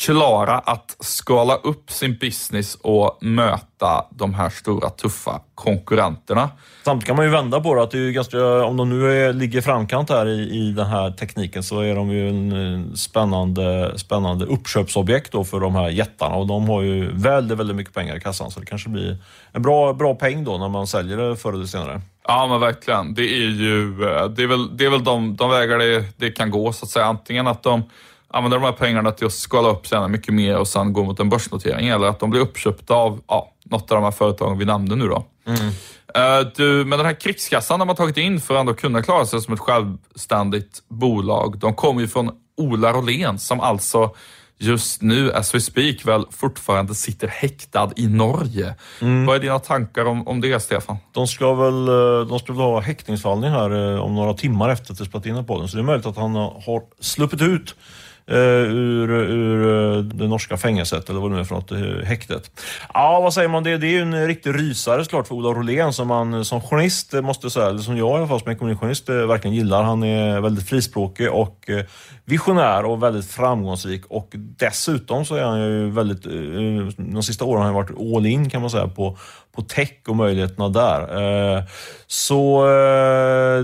klara 0.00 0.58
att 0.58 0.96
skala 1.00 1.54
upp 1.54 1.90
sin 1.90 2.18
business 2.18 2.74
och 2.74 3.18
möta 3.20 4.04
de 4.10 4.34
här 4.34 4.50
stora 4.50 4.90
tuffa 4.90 5.40
konkurrenterna. 5.54 6.50
Samtidigt 6.84 7.06
kan 7.06 7.16
man 7.16 7.24
ju 7.24 7.30
vända 7.30 7.60
på 7.60 7.74
det, 7.74 7.82
att 7.82 7.90
det 7.90 7.98
är 7.98 8.10
ganska, 8.10 8.64
om 8.64 8.76
de 8.76 8.88
nu 8.88 9.12
är, 9.12 9.32
ligger 9.32 9.60
framkant 9.60 10.10
här 10.10 10.26
i, 10.26 10.68
i 10.68 10.72
den 10.72 10.86
här 10.86 11.10
tekniken 11.10 11.62
så 11.62 11.80
är 11.80 11.94
de 11.94 12.10
ju 12.10 12.28
en 12.28 12.96
spännande, 12.96 13.98
spännande 13.98 14.44
uppköpsobjekt 14.44 15.32
då 15.32 15.44
för 15.44 15.60
de 15.60 15.74
här 15.74 15.88
jättarna 15.88 16.34
och 16.34 16.46
de 16.46 16.68
har 16.68 16.82
ju 16.82 17.10
väldigt, 17.12 17.58
väldigt 17.58 17.76
mycket 17.76 17.94
pengar 17.94 18.16
i 18.16 18.20
kassan 18.20 18.50
så 18.50 18.60
det 18.60 18.66
kanske 18.66 18.88
blir 18.88 19.18
en 19.52 19.62
bra, 19.62 19.92
bra 19.92 20.14
peng 20.14 20.44
då 20.44 20.58
när 20.58 20.68
man 20.68 20.86
säljer 20.86 21.16
det 21.16 21.36
förr 21.36 21.52
eller 21.52 21.66
senare. 21.66 22.00
Ja 22.28 22.46
men 22.46 22.60
verkligen. 22.60 23.14
Det 23.14 23.22
är 23.22 23.50
ju 23.50 23.96
det 24.36 24.42
är 24.42 24.46
väl, 24.46 24.76
det 24.76 24.84
är 24.84 24.90
väl 24.90 25.04
de, 25.04 25.36
de 25.36 25.50
vägar 25.50 25.78
det, 25.78 26.04
det 26.16 26.30
kan 26.30 26.50
gå 26.50 26.72
så 26.72 26.84
att 26.84 26.90
säga. 26.90 27.06
Antingen 27.06 27.46
att 27.46 27.62
de 27.62 27.82
använder 28.28 28.58
de 28.58 28.64
här 28.64 28.72
pengarna 28.72 29.10
till 29.10 29.26
att 29.26 29.32
skala 29.32 29.68
upp 29.68 29.86
sig 29.86 30.08
mycket 30.08 30.34
mer 30.34 30.56
och 30.56 30.68
sen 30.68 30.92
gå 30.92 31.04
mot 31.04 31.20
en 31.20 31.28
börsnotering 31.28 31.88
eller 31.88 32.06
att 32.06 32.20
de 32.20 32.30
blir 32.30 32.40
uppköpta 32.40 32.94
av 32.94 33.20
ja, 33.28 33.52
något 33.64 33.90
av 33.90 33.96
de 33.96 34.04
här 34.04 34.10
företagen 34.10 34.58
vi 34.58 34.64
nämnde 34.64 34.96
nu 34.96 35.08
då. 35.08 35.24
Mm. 35.46 35.66
Uh, 36.16 36.52
du, 36.56 36.84
men 36.84 36.98
den 36.98 37.06
här 37.06 37.20
krigskassan 37.20 37.78
de 37.78 37.88
har 37.88 37.96
tagit 37.96 38.16
in 38.16 38.40
för 38.40 38.54
att 38.54 38.60
ändå 38.60 38.74
kunna 38.74 39.02
klara 39.02 39.26
sig 39.26 39.40
som 39.40 39.54
ett 39.54 39.60
självständigt 39.60 40.82
bolag, 40.88 41.58
de 41.58 41.74
kommer 41.74 42.00
ju 42.00 42.08
från 42.08 42.30
Ola 42.56 42.92
Rolén 42.92 43.38
som 43.38 43.60
alltså 43.60 44.14
just 44.58 45.02
nu, 45.02 45.32
as 45.32 45.54
we 45.54 45.60
speak, 45.60 46.06
väl 46.06 46.24
fortfarande 46.30 46.94
sitter 46.94 47.28
häktad 47.28 47.90
i 47.96 48.06
Norge. 48.06 48.74
Mm. 49.00 49.26
Vad 49.26 49.36
är 49.36 49.40
dina 49.40 49.58
tankar 49.58 50.04
om, 50.04 50.28
om 50.28 50.40
det, 50.40 50.60
Stefan? 50.60 50.96
De 51.12 51.26
ska 51.26 51.54
väl 51.54 51.88
eh, 51.88 52.28
de 52.28 52.38
ska 52.38 52.52
väl 52.52 52.62
ha 52.62 52.80
häktningsförhandling 52.80 53.50
här 53.50 53.94
eh, 53.94 54.00
om 54.00 54.14
några 54.14 54.34
timmar 54.34 54.68
efter 54.68 54.92
att 54.92 54.98
det 54.98 55.04
spelat 55.04 55.26
in 55.26 55.46
på 55.46 55.58
den, 55.58 55.68
så 55.68 55.76
det 55.76 55.82
är 55.82 55.84
möjligt 55.84 56.06
att 56.06 56.16
han 56.16 56.34
har 56.34 56.82
sluppit 57.00 57.42
ut 57.42 57.74
eh, 58.30 58.36
ur, 58.36 59.10
ur 59.10 59.96
eh, 59.96 60.02
det 60.02 60.28
norska 60.28 60.56
fängelset 60.56 61.08
eller 61.10 61.20
vad 61.20 61.30
det 61.30 61.34
nu 61.34 61.40
är 61.40 61.44
för 61.44 61.54
något, 61.54 61.72
eh, 61.72 62.04
häktet. 62.04 62.50
Ja, 62.94 63.20
vad 63.20 63.34
säger 63.34 63.48
man 63.48 63.62
det? 63.64 63.78
Det 63.78 63.86
är 63.86 63.90
ju 63.90 64.00
en 64.00 64.26
riktig 64.26 64.54
rysare 64.54 65.04
såklart 65.04 65.28
för 65.28 65.34
Ola 65.34 65.48
Rolén 65.48 65.92
som 65.92 66.08
man 66.08 66.44
som 66.44 66.60
journalist 66.60 67.14
eh, 67.14 67.20
måste 67.20 67.50
säga, 67.50 67.66
eller 67.66 67.78
som 67.78 67.96
jag 67.96 68.10
i 68.10 68.18
alla 68.18 68.28
fall 68.28 68.40
som 68.40 68.52
ekonomijournalist 68.52 69.08
verkligen 69.08 69.56
gillar. 69.56 69.82
Han 69.82 70.02
är 70.02 70.40
väldigt 70.40 70.68
frispråkig 70.68 71.30
och 71.32 71.70
visionär 72.24 72.84
och 72.84 73.02
väldigt 73.02 73.30
framgångsrik 73.30 74.02
och 74.08 74.28
dessutom 74.34 75.24
så 75.24 75.34
är 75.34 75.42
han 75.42 75.60
ju 75.60 75.90
väldigt, 75.90 76.22
de 76.96 77.22
sista 77.22 77.44
åren 77.44 77.58
har 77.58 77.64
han 77.64 77.74
varit 77.74 78.16
all 78.16 78.26
in 78.26 78.50
kan 78.50 78.60
man 78.60 78.70
säga 78.70 78.88
på, 78.88 79.18
på 79.56 79.62
tech 79.62 79.92
och 80.08 80.16
möjligheterna 80.16 80.68
där. 80.68 81.66
Så 82.06 82.66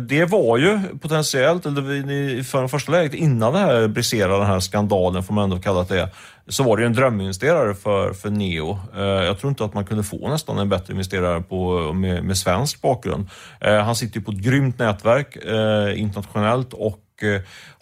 det 0.08 0.24
var 0.24 0.58
ju 0.58 0.80
potentiellt, 1.00 1.66
eller 1.66 2.42
för 2.42 2.62
det 2.62 2.68
första 2.68 2.92
läget 2.92 3.14
innan 3.14 3.52
det 3.52 3.58
här 3.58 3.88
briserade, 3.88 4.38
den 4.38 4.46
här 4.52 4.60
skandalen 4.60 5.22
får 5.22 5.34
man 5.34 5.44
ändå 5.44 5.58
kalla 5.58 5.82
det, 5.82 6.08
så 6.48 6.62
var 6.62 6.76
det 6.76 6.82
ju 6.82 6.86
en 6.86 6.92
dröminvesterare 6.92 7.74
för, 7.74 8.12
för 8.12 8.30
Neo. 8.30 8.78
Eh, 8.96 9.02
jag 9.02 9.38
tror 9.38 9.50
inte 9.50 9.64
att 9.64 9.74
man 9.74 9.84
kunde 9.84 10.04
få 10.04 10.28
nästan 10.28 10.58
en 10.58 10.68
bättre 10.68 10.92
investerare 10.92 11.40
på, 11.42 11.92
med, 11.92 12.24
med 12.24 12.38
svensk 12.38 12.82
bakgrund. 12.82 13.28
Eh, 13.60 13.76
han 13.76 13.96
sitter 13.96 14.18
ju 14.18 14.24
på 14.24 14.32
ett 14.32 14.38
grymt 14.38 14.78
nätverk 14.78 15.36
eh, 15.36 16.00
internationellt 16.00 16.72
och 16.72 16.98
Eh, 17.22 17.40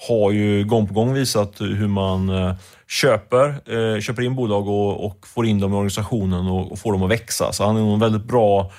har 0.09 0.31
ju 0.31 0.65
gång 0.65 0.89
på 0.89 0.95
gång 0.95 1.15
visat 1.15 1.61
hur 1.61 1.89
man 1.89 2.29
eh, 2.29 2.55
köper, 2.89 3.49
eh, 3.49 4.01
köper 4.01 4.23
in 4.23 4.37
bolag 4.37 4.69
och, 4.69 5.07
och 5.07 5.27
får 5.27 5.47
in 5.47 5.61
dem 5.61 5.73
i 5.73 5.77
organisationen 5.77 6.47
och, 6.47 6.73
och, 6.73 6.79
får 6.79 6.93
dem 6.93 7.03
att 7.03 7.11
växa. 7.11 7.53
Så 7.53 7.67
han 7.67 7.77
är 7.77 7.81
nog 7.81 7.93
en 7.93 8.01
väldigt 8.01 8.25
bra 8.25 8.73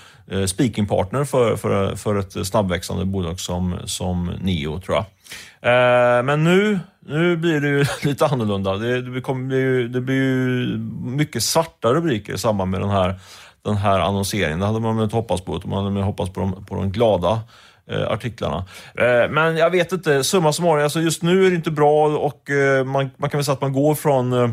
speakingpartner 0.45 1.23
för, 1.23 1.55
för, 1.55 1.95
för 1.95 2.15
ett 2.15 2.47
snabbväxande 2.47 3.05
bolag 3.05 3.39
som, 3.39 3.75
som 3.85 4.31
Neo, 4.41 4.79
tror 4.79 4.97
jag. 4.97 5.05
Men 6.25 6.43
nu, 6.43 6.79
nu 7.05 7.37
blir 7.37 7.61
det 7.61 7.67
ju 7.67 7.85
lite 8.09 8.25
annorlunda. 8.25 8.77
Det, 8.77 9.01
det, 9.01 9.21
kommer, 9.21 9.55
det, 9.55 9.87
det 9.87 10.01
blir 10.01 10.15
ju 10.15 10.77
mycket 11.01 11.43
svarta 11.43 11.93
rubriker 11.93 12.33
i 12.33 12.37
samband 12.37 12.71
med 12.71 12.81
den 12.81 12.89
här, 12.89 13.19
den 13.61 13.77
här 13.77 13.99
annonseringen. 13.99 14.59
Det 14.59 14.65
hade 14.65 14.79
man 14.79 14.95
väl 14.95 15.03
inte 15.03 15.15
hoppats 15.15 15.41
på, 15.41 15.55
utan 15.55 15.69
man 15.69 15.85
hade 15.85 16.05
hoppats 16.05 16.33
på 16.33 16.39
de, 16.39 16.65
på 16.65 16.75
de 16.75 16.91
glada 16.91 17.39
eh, 17.91 18.11
artiklarna. 18.11 18.65
Eh, 18.95 19.29
men 19.29 19.57
jag 19.57 19.69
vet 19.69 19.91
inte, 19.91 20.23
summa 20.23 20.53
summarum, 20.53 20.83
alltså 20.83 21.01
just 21.01 21.23
nu 21.23 21.45
är 21.45 21.49
det 21.49 21.55
inte 21.55 21.71
bra 21.71 22.07
och 22.07 22.49
eh, 22.49 22.85
man, 22.85 23.09
man 23.17 23.29
kan 23.29 23.37
väl 23.37 23.45
säga 23.45 23.53
att 23.53 23.61
man 23.61 23.73
går 23.73 23.95
från 23.95 24.33
eh, 24.33 24.49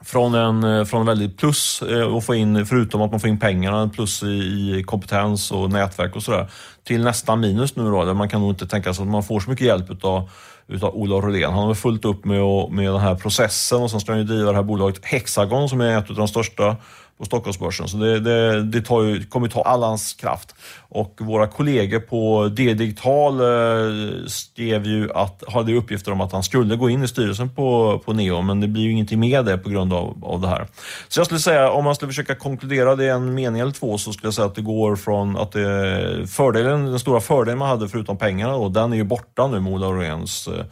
från 0.00 0.34
en, 0.34 0.64
eh, 0.64 0.84
från 0.84 1.00
en 1.00 1.06
väldigt 1.06 1.38
plus 1.38 1.82
eh, 1.82 2.14
och 2.14 2.24
få 2.24 2.34
in, 2.34 2.66
förutom 2.66 3.02
att 3.02 3.10
man 3.10 3.20
får 3.20 3.30
in 3.30 3.38
pengarna, 3.38 3.88
plus 3.88 4.22
i, 4.22 4.26
i 4.26 4.84
kompetens 4.86 5.50
och 5.50 5.70
nätverk 5.70 6.16
och 6.16 6.22
sådär, 6.22 6.50
till 6.84 7.04
nästan 7.04 7.40
minus 7.40 7.76
nu 7.76 7.90
då, 7.90 8.04
där 8.04 8.14
man 8.14 8.28
kan 8.28 8.40
nog 8.40 8.50
inte 8.50 8.66
tänka 8.66 8.94
sig 8.94 9.02
att 9.02 9.08
man 9.08 9.22
får 9.22 9.40
så 9.40 9.50
mycket 9.50 9.66
hjälp 9.66 9.90
utav, 9.90 10.30
utav 10.68 10.94
Ola 10.94 11.16
Rolén. 11.16 11.52
Han 11.52 11.66
har 11.66 11.74
fullt 11.74 12.04
upp 12.04 12.24
med, 12.24 12.70
med 12.70 12.92
den 12.92 13.00
här 13.00 13.14
processen 13.14 13.82
och 13.82 13.90
sen 13.90 14.00
ska 14.00 14.12
han 14.12 14.18
ju 14.18 14.24
driva 14.24 14.50
det 14.50 14.56
här 14.56 14.62
bolaget 14.62 15.04
Hexagon 15.04 15.68
som 15.68 15.80
är 15.80 15.98
ett 15.98 16.10
av 16.10 16.16
de 16.16 16.28
största 16.28 16.76
på 17.18 17.24
Stockholmsbörsen. 17.24 17.88
Så 17.88 17.96
det, 17.96 18.20
det, 18.20 18.62
det 18.62 18.80
tar 18.80 19.02
ju, 19.02 19.24
kommer 19.24 19.48
ta 19.48 19.62
all 19.62 19.82
hans 19.82 20.12
kraft. 20.12 20.54
Och 20.88 21.14
våra 21.20 21.46
kollegor 21.46 22.00
på 22.00 22.48
D-digital 22.48 23.40
eh, 23.40 24.26
skrev 24.26 24.86
ju 24.86 25.12
att, 25.12 25.42
hade 25.48 25.74
uppgifter 25.74 26.12
om 26.12 26.20
att 26.20 26.32
han 26.32 26.42
skulle 26.42 26.76
gå 26.76 26.90
in 26.90 27.02
i 27.02 27.08
styrelsen 27.08 27.54
på, 27.54 27.98
på 28.04 28.12
Neo, 28.12 28.42
men 28.42 28.60
det 28.60 28.68
blir 28.68 28.82
ju 28.82 28.92
ingenting 28.92 29.20
med 29.20 29.44
det 29.44 29.58
på 29.58 29.70
grund 29.70 29.92
av, 29.92 30.24
av 30.24 30.40
det 30.40 30.48
här. 30.48 30.66
Så 31.08 31.20
jag 31.20 31.26
skulle 31.26 31.40
säga, 31.40 31.70
om 31.70 31.84
man 31.84 31.94
skulle 31.94 32.10
försöka 32.10 32.34
konkludera 32.34 32.96
det 32.96 33.04
i 33.04 33.08
en 33.08 33.34
mening 33.34 33.60
eller 33.60 33.72
två, 33.72 33.98
så 33.98 34.12
skulle 34.12 34.26
jag 34.26 34.34
säga 34.34 34.46
att 34.46 34.54
det 34.54 34.62
går 34.62 34.96
från 34.96 35.36
att 35.36 35.52
det, 35.52 36.26
fördelen, 36.28 36.86
den 36.86 36.98
stora 36.98 37.20
fördelen 37.20 37.58
man 37.58 37.68
hade 37.68 37.88
förutom 37.88 38.16
pengarna, 38.16 38.52
då, 38.52 38.68
den 38.68 38.92
är 38.92 38.96
ju 38.96 39.04
borta 39.04 39.46
nu 39.46 39.60
med 39.60 39.72
Ola 39.72 39.88
Åhléns 39.88 40.48
eh, 40.48 40.64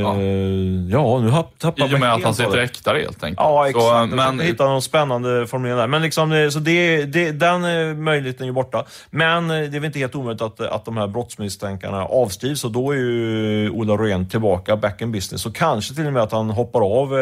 Ja. 0.00 0.14
Uh, 0.14 0.90
ja, 0.90 1.18
nu 1.20 1.30
tappar 1.58 1.80
man 1.80 1.90
I 1.90 1.94
och 1.94 2.00
med 2.00 2.12
att 2.12 2.24
han 2.24 2.34
sitter 2.34 2.58
äktare 2.58 2.98
helt 2.98 3.24
enkelt. 3.24 3.40
Ja, 3.40 3.68
exakt. 3.68 4.10
Så, 4.10 4.16
men... 4.16 4.40
Hitta 4.40 4.64
någon 4.64 4.82
spännande 4.82 5.46
formulering 5.46 5.78
där. 5.78 5.86
Men 5.86 6.02
liksom, 6.02 6.32
eh, 6.32 6.48
så 6.48 6.58
det, 6.58 7.04
det, 7.04 7.32
den 7.32 7.64
eh, 7.64 7.94
möjligheten 7.94 8.42
är 8.42 8.46
ju 8.46 8.52
borta. 8.52 8.84
Men 9.10 9.48
det 9.48 9.54
är 9.54 9.70
väl 9.70 9.84
inte 9.84 9.98
helt 9.98 10.14
omöjligt 10.14 10.42
att, 10.42 10.60
att 10.60 10.84
de 10.84 10.96
här 10.96 11.06
brottsmisstänkarna 11.06 12.04
avskrivs 12.04 12.64
och 12.64 12.72
då 12.72 12.90
är 12.90 12.96
ju 12.96 13.70
Ola 13.70 13.94
Rehn 13.94 14.28
tillbaka 14.28 14.76
back 14.76 15.02
in 15.02 15.12
business. 15.12 15.42
Så 15.42 15.52
kanske 15.52 15.94
till 15.94 16.06
och 16.06 16.12
med 16.12 16.22
att 16.22 16.32
han 16.32 16.50
hoppar 16.50 16.80
av 16.80 17.18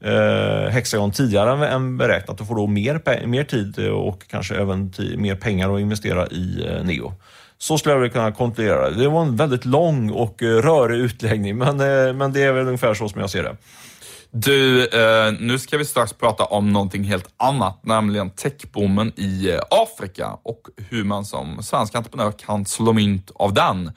eh, 0.00 0.70
Hexagon 0.70 1.12
tidigare 1.12 1.68
än 1.68 1.98
beräknat 1.98 2.40
och 2.40 2.46
får 2.46 2.56
då 2.56 2.66
mer, 2.66 3.26
mer 3.26 3.44
tid 3.44 3.88
och 3.88 4.22
kanske 4.28 4.56
även 4.56 4.92
mer 5.16 5.34
pengar 5.34 5.74
att 5.74 5.80
investera 5.80 6.26
i 6.26 6.66
eh, 6.68 6.84
Neo. 6.84 7.12
Så 7.58 7.78
skulle 7.78 7.94
jag 7.94 8.00
väl 8.00 8.10
kunna 8.10 8.32
kontrollera 8.32 8.90
det. 8.90 8.96
Det 8.96 9.08
var 9.08 9.22
en 9.22 9.36
väldigt 9.36 9.64
lång 9.64 10.10
och 10.10 10.42
eh, 10.42 10.46
rörig 10.46 10.98
utläggning, 11.00 11.58
men, 11.58 11.80
eh, 11.80 12.14
men 12.14 12.32
det 12.32 12.42
är 12.42 12.52
väl 12.52 12.66
ungefär 12.66 12.94
så 12.94 13.08
som 13.08 13.20
jag 13.20 13.30
ser 13.30 13.42
det. 13.42 13.56
Du, 14.30 14.86
eh, 14.86 15.32
nu 15.40 15.58
ska 15.58 15.78
vi 15.78 15.84
strax 15.84 16.12
prata 16.12 16.44
om 16.44 16.72
någonting 16.72 17.04
helt 17.04 17.28
annat, 17.36 17.84
nämligen 17.84 18.30
techboomen 18.30 19.12
i 19.16 19.58
Afrika 19.70 20.38
och 20.42 20.60
hur 20.76 21.04
man 21.04 21.24
som 21.24 21.62
svensk 21.62 21.94
entreprenör 21.94 22.32
kan 22.32 22.66
slå 22.66 22.92
mynt 22.92 23.30
av 23.34 23.54
den. 23.54 23.92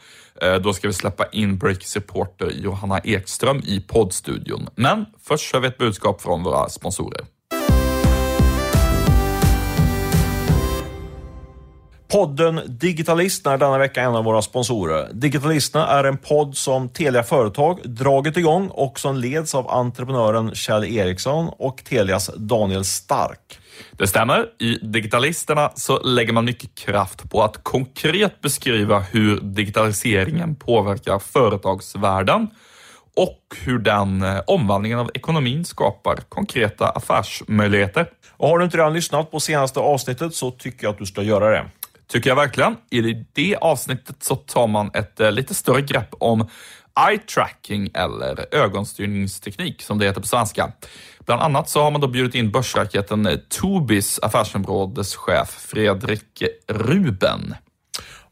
Då 0.63 0.73
ska 0.73 0.87
vi 0.87 0.93
släppa 0.93 1.25
in 1.31 1.57
Breakers 1.57 1.95
reporter 1.95 2.51
Johanna 2.55 2.99
Ekström 2.99 3.57
i 3.65 3.79
poddstudion. 3.87 4.69
Men 4.75 5.05
först 5.23 5.51
kör 5.51 5.59
vi 5.59 5.67
ett 5.67 5.77
budskap 5.77 6.21
från 6.21 6.43
våra 6.43 6.69
sponsorer. 6.69 7.25
Podden 12.07 12.61
Digitalisterna 12.67 13.53
är 13.53 13.57
denna 13.57 13.77
vecka 13.77 14.01
en 14.01 14.15
av 14.15 14.23
våra 14.23 14.41
sponsorer. 14.41 15.09
Digitalisterna 15.13 15.87
är 15.87 16.03
en 16.03 16.17
podd 16.17 16.57
som 16.57 16.89
Telia 16.89 17.23
Företag 17.23 17.79
dragit 17.89 18.37
igång 18.37 18.67
och 18.67 18.99
som 18.99 19.17
leds 19.17 19.55
av 19.55 19.69
entreprenören 19.69 20.55
Kjell 20.55 20.83
Eriksson 20.83 21.49
och 21.57 21.83
Telias 21.83 22.29
Daniel 22.37 22.85
Stark. 22.85 23.59
Det 23.91 24.07
stämmer. 24.07 24.45
I 24.59 24.77
Digitalisterna 24.81 25.71
så 25.75 25.99
lägger 26.03 26.33
man 26.33 26.45
mycket 26.45 26.75
kraft 26.75 27.29
på 27.29 27.43
att 27.43 27.63
konkret 27.63 28.41
beskriva 28.41 28.99
hur 28.99 29.41
digitaliseringen 29.41 30.55
påverkar 30.55 31.19
företagsvärlden 31.19 32.47
och 33.15 33.39
hur 33.65 33.79
den 33.79 34.21
eh, 34.21 34.39
omvandlingen 34.47 34.99
av 34.99 35.11
ekonomin 35.13 35.65
skapar 35.65 36.15
konkreta 36.15 36.89
affärsmöjligheter. 36.89 38.09
Och 38.37 38.49
har 38.49 38.59
du 38.59 38.65
inte 38.65 38.77
redan 38.77 38.93
lyssnat 38.93 39.31
på 39.31 39.39
senaste 39.39 39.79
avsnittet 39.79 40.35
så 40.35 40.51
tycker 40.51 40.85
jag 40.85 40.91
att 40.91 40.99
du 40.99 41.05
ska 41.05 41.21
göra 41.21 41.49
det. 41.49 41.65
Tycker 42.11 42.29
jag 42.29 42.35
verkligen. 42.35 42.75
I 42.89 43.25
det 43.33 43.55
avsnittet 43.61 44.23
så 44.23 44.35
tar 44.35 44.67
man 44.67 44.91
ett 44.93 45.19
eh, 45.19 45.31
lite 45.31 45.53
större 45.53 45.81
grepp 45.81 46.09
om 46.19 46.47
eye 47.09 47.17
tracking 47.17 47.89
eller 47.93 48.55
ögonstyrningsteknik 48.55 49.81
som 49.81 49.97
det 49.97 50.05
heter 50.05 50.21
på 50.21 50.27
svenska. 50.27 50.71
Bland 51.25 51.41
annat 51.41 51.69
så 51.69 51.81
har 51.81 51.91
man 51.91 52.01
då 52.01 52.07
bjudit 52.07 52.35
in 52.35 52.51
börsraketen 52.51 53.25
eh, 53.25 53.35
Tobis 53.49 54.19
affärsområdeschef 54.21 55.49
Fredrik 55.49 56.43
Ruben. 56.67 57.55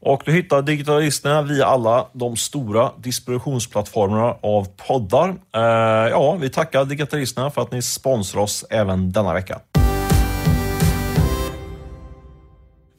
Och 0.00 0.22
du 0.24 0.32
hittar 0.32 0.62
digitalisterna 0.62 1.42
via 1.42 1.66
alla 1.66 2.06
de 2.12 2.36
stora 2.36 2.92
distributionsplattformarna 2.98 4.36
av 4.42 4.68
poddar. 4.76 5.28
Eh, 5.28 6.10
ja, 6.10 6.34
vi 6.40 6.50
tackar 6.50 6.84
digitalisterna 6.84 7.50
för 7.50 7.62
att 7.62 7.72
ni 7.72 7.82
sponsrar 7.82 8.42
oss 8.42 8.64
även 8.70 9.12
denna 9.12 9.34
vecka. 9.34 9.60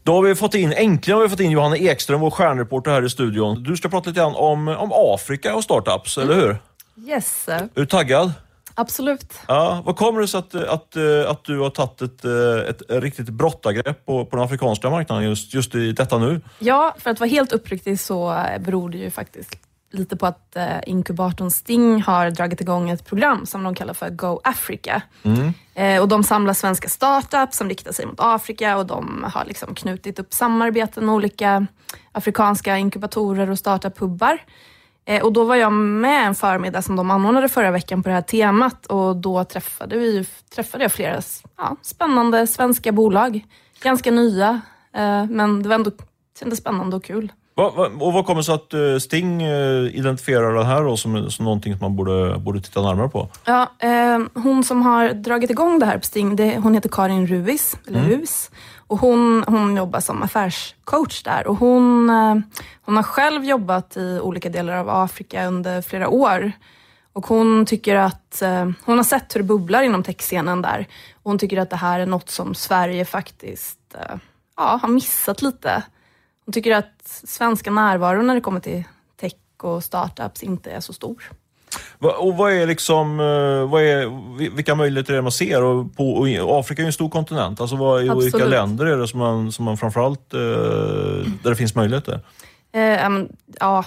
Då 0.08 0.14
har 0.14 0.22
vi 0.22 0.36
fått 0.36 0.56
in, 0.56 0.74
äntligen 0.74 1.18
har 1.18 1.24
vi 1.24 1.30
fått 1.30 1.40
in 1.40 1.52
Johanna 1.52 1.78
Ekström, 1.78 2.22
vår 2.22 2.30
stjärnreporter 2.30 2.92
här 2.92 3.06
i 3.06 3.10
studion. 3.10 3.64
Du 3.64 3.78
ska 3.78 3.90
prata 3.90 4.10
lite 4.10 4.20
grann 4.20 4.36
om, 4.36 4.68
om 4.68 4.92
Afrika 4.94 5.56
och 5.56 5.64
startups, 5.64 6.18
mm. 6.18 6.30
eller 6.30 6.42
hur? 6.42 6.58
Yes. 7.08 7.48
Är 7.48 7.70
du 7.74 7.86
taggad? 7.86 8.32
Absolut. 8.74 9.34
Ja, 9.48 9.82
vad 9.86 9.96
kommer 9.96 10.22
det 10.22 10.28
sig 10.28 10.40
att, 10.40 10.56
att, 10.56 10.98
att 11.28 11.44
du 11.44 11.60
har 11.60 11.70
tagit 11.70 12.02
ett, 12.02 12.26
ett 12.26 13.04
riktigt 13.04 13.30
brottargrepp 13.30 14.06
på, 14.06 14.26
på 14.26 14.36
den 14.36 14.46
afrikanska 14.46 14.90
marknaden 14.90 15.24
just, 15.24 15.54
just 15.54 15.76
i 15.76 15.92
detta 15.92 16.18
nu? 16.18 16.42
Ja, 16.60 16.96
för 17.00 17.10
att 17.10 17.20
vara 17.20 17.30
helt 17.30 17.52
uppriktig 17.52 18.00
så 18.00 18.46
beror 18.60 18.90
det 18.90 18.98
ju 18.98 19.12
faktiskt 19.12 19.67
lite 19.92 20.18
på 20.18 20.26
att 20.26 20.56
eh, 20.56 20.78
inkubatorn 20.86 21.52
Sting 21.52 22.02
har 22.02 22.30
dragit 22.30 22.62
igång 22.62 22.90
ett 22.90 23.06
program 23.06 23.46
som 23.46 23.64
de 23.64 23.76
kallar 23.76 23.94
för 23.94 24.10
Go 24.10 24.40
Africa. 24.44 25.02
Mm. 25.24 25.54
Eh, 25.74 26.02
och 26.02 26.08
de 26.08 26.24
samlar 26.24 26.54
svenska 26.54 26.90
startups 26.90 27.58
som 27.58 27.70
riktar 27.70 27.92
sig 27.92 28.06
mot 28.06 28.20
Afrika 28.20 28.78
och 28.78 28.86
de 28.86 29.26
har 29.34 29.46
liksom 29.46 29.76
knutit 29.76 30.20
upp 30.20 30.34
samarbeten 30.34 31.06
med 31.06 31.16
olika 31.16 31.68
afrikanska 32.12 32.78
inkubatorer 32.78 33.50
och 33.50 33.58
startup-hubbar. 33.58 34.38
Eh, 35.06 35.24
och 35.24 35.34
då 35.34 35.44
var 35.44 35.56
jag 35.56 35.74
med 35.74 36.28
en 36.28 36.36
förmiddag 36.36 36.82
som 36.82 36.96
de 36.96 37.12
anordnade 37.12 37.50
förra 37.50 37.72
veckan 37.72 38.04
på 38.04 38.10
det 38.10 38.16
här 38.16 38.22
temat 38.22 38.86
och 38.86 39.16
då 39.16 39.44
träffade, 39.44 39.98
vi, 39.98 40.26
träffade 40.56 40.84
jag 40.84 40.92
flera 40.92 41.22
ja, 41.58 41.76
spännande 41.82 42.48
svenska 42.48 42.92
bolag. 42.92 43.46
Ganska 43.84 44.12
nya, 44.12 44.62
eh, 44.94 45.26
men 45.26 45.64
det 45.64 45.70
var 45.70 45.76
ändå 45.76 45.92
kändes 46.40 46.60
spännande 46.60 46.96
och 46.96 47.04
kul. 47.04 47.32
Va, 47.58 47.70
va, 47.70 47.90
och 48.00 48.14
vad 48.14 48.26
kommer 48.26 48.42
sig 48.42 48.56
att 48.56 48.74
uh, 48.74 48.98
Sting 48.98 49.46
uh, 49.46 49.96
identifierar 49.96 50.54
det 50.54 50.64
här 50.64 50.84
då 50.84 50.98
som, 50.98 51.32
som 51.32 51.46
någonting 51.46 51.74
som 51.74 51.80
man 51.82 51.96
borde, 51.96 52.38
borde 52.38 52.62
titta 52.62 52.82
närmare 52.82 53.10
på? 53.10 53.30
Ja, 53.46 53.72
eh, 53.80 54.20
hon 54.34 54.64
som 54.64 54.82
har 54.82 55.10
dragit 55.10 55.50
igång 55.50 55.80
det 55.80 55.86
här 55.86 55.98
på 55.98 56.06
Sting, 56.06 56.36
det, 56.36 56.58
hon 56.58 56.74
heter 56.74 56.90
Karin 56.90 57.28
Ruis, 57.28 57.78
eller 57.88 58.00
mm. 58.00 58.12
Ruis. 58.12 58.52
Och 58.88 59.00
hon, 59.00 59.44
hon 59.48 59.78
jobbar 59.78 60.00
som 60.00 60.24
affärscoach 60.24 61.24
där 61.24 61.48
och 61.48 61.56
hon, 61.56 62.10
eh, 62.10 62.36
hon 62.82 62.96
har 62.96 63.04
själv 63.04 63.46
jobbat 63.46 63.98
i 63.98 64.20
olika 64.20 64.50
delar 64.50 64.74
av 64.74 64.90
Afrika 64.90 65.46
under 65.46 65.82
flera 65.82 66.10
år. 66.10 66.52
Och 67.14 67.28
hon 67.28 67.66
tycker 67.66 67.96
att, 67.96 68.42
eh, 68.42 68.70
hon 68.86 68.98
har 68.98 69.04
sett 69.04 69.36
hur 69.36 69.40
det 69.40 69.48
bubblar 69.48 69.84
inom 69.84 70.04
techscenen 70.04 70.62
där. 70.62 70.88
Och 71.24 71.32
hon 71.32 71.40
tycker 71.40 71.58
att 71.58 71.70
det 71.70 71.76
här 71.76 72.00
är 72.00 72.06
något 72.06 72.30
som 72.30 72.56
Sverige 72.56 73.06
faktiskt 73.06 73.80
eh, 73.94 74.16
ja, 74.58 74.80
har 74.82 74.90
missat 74.90 75.42
lite. 75.42 75.84
Hon 76.48 76.54
tycker 76.54 76.76
att 76.76 77.22
svenska 77.24 77.72
närvaron 77.72 78.28
när 78.28 78.36
det 78.36 78.42
kommer 78.42 78.60
till 78.60 78.84
tech 79.20 79.34
och 79.64 79.84
startups 79.84 80.44
inte 80.44 80.72
är 80.72 80.80
så 80.80 80.94
stor. 80.94 81.24
Och 82.00 82.38
vad 82.38 82.52
är 82.52 82.68
liksom, 82.68 83.20
eh, 83.20 83.70
vad 83.70 83.84
är, 83.84 84.56
vilka 84.56 84.76
möjligheter 84.76 85.14
är 85.14 85.16
det 85.16 85.22
man 85.22 85.32
ser? 85.32 85.64
Och 85.64 85.96
på, 85.96 86.12
och 86.42 86.60
Afrika 86.60 86.82
är 86.82 86.84
ju 86.84 86.88
en 86.88 86.94
stor 86.94 87.10
kontinent. 87.10 87.62
Alltså 87.62 87.76
vad, 87.76 88.04
I 88.04 88.10
vilka 88.24 88.46
länder 88.46 88.86
är 88.86 88.98
det 88.98 89.08
som 89.08 89.20
man, 89.20 89.52
som 89.52 89.66
man 89.66 89.78
framförallt, 89.78 90.34
eh, 90.34 90.40
där 90.40 91.50
det 91.50 91.56
finns 91.56 91.76
möjligheter? 91.76 92.20
Eh, 92.72 93.10
ja, 93.60 93.86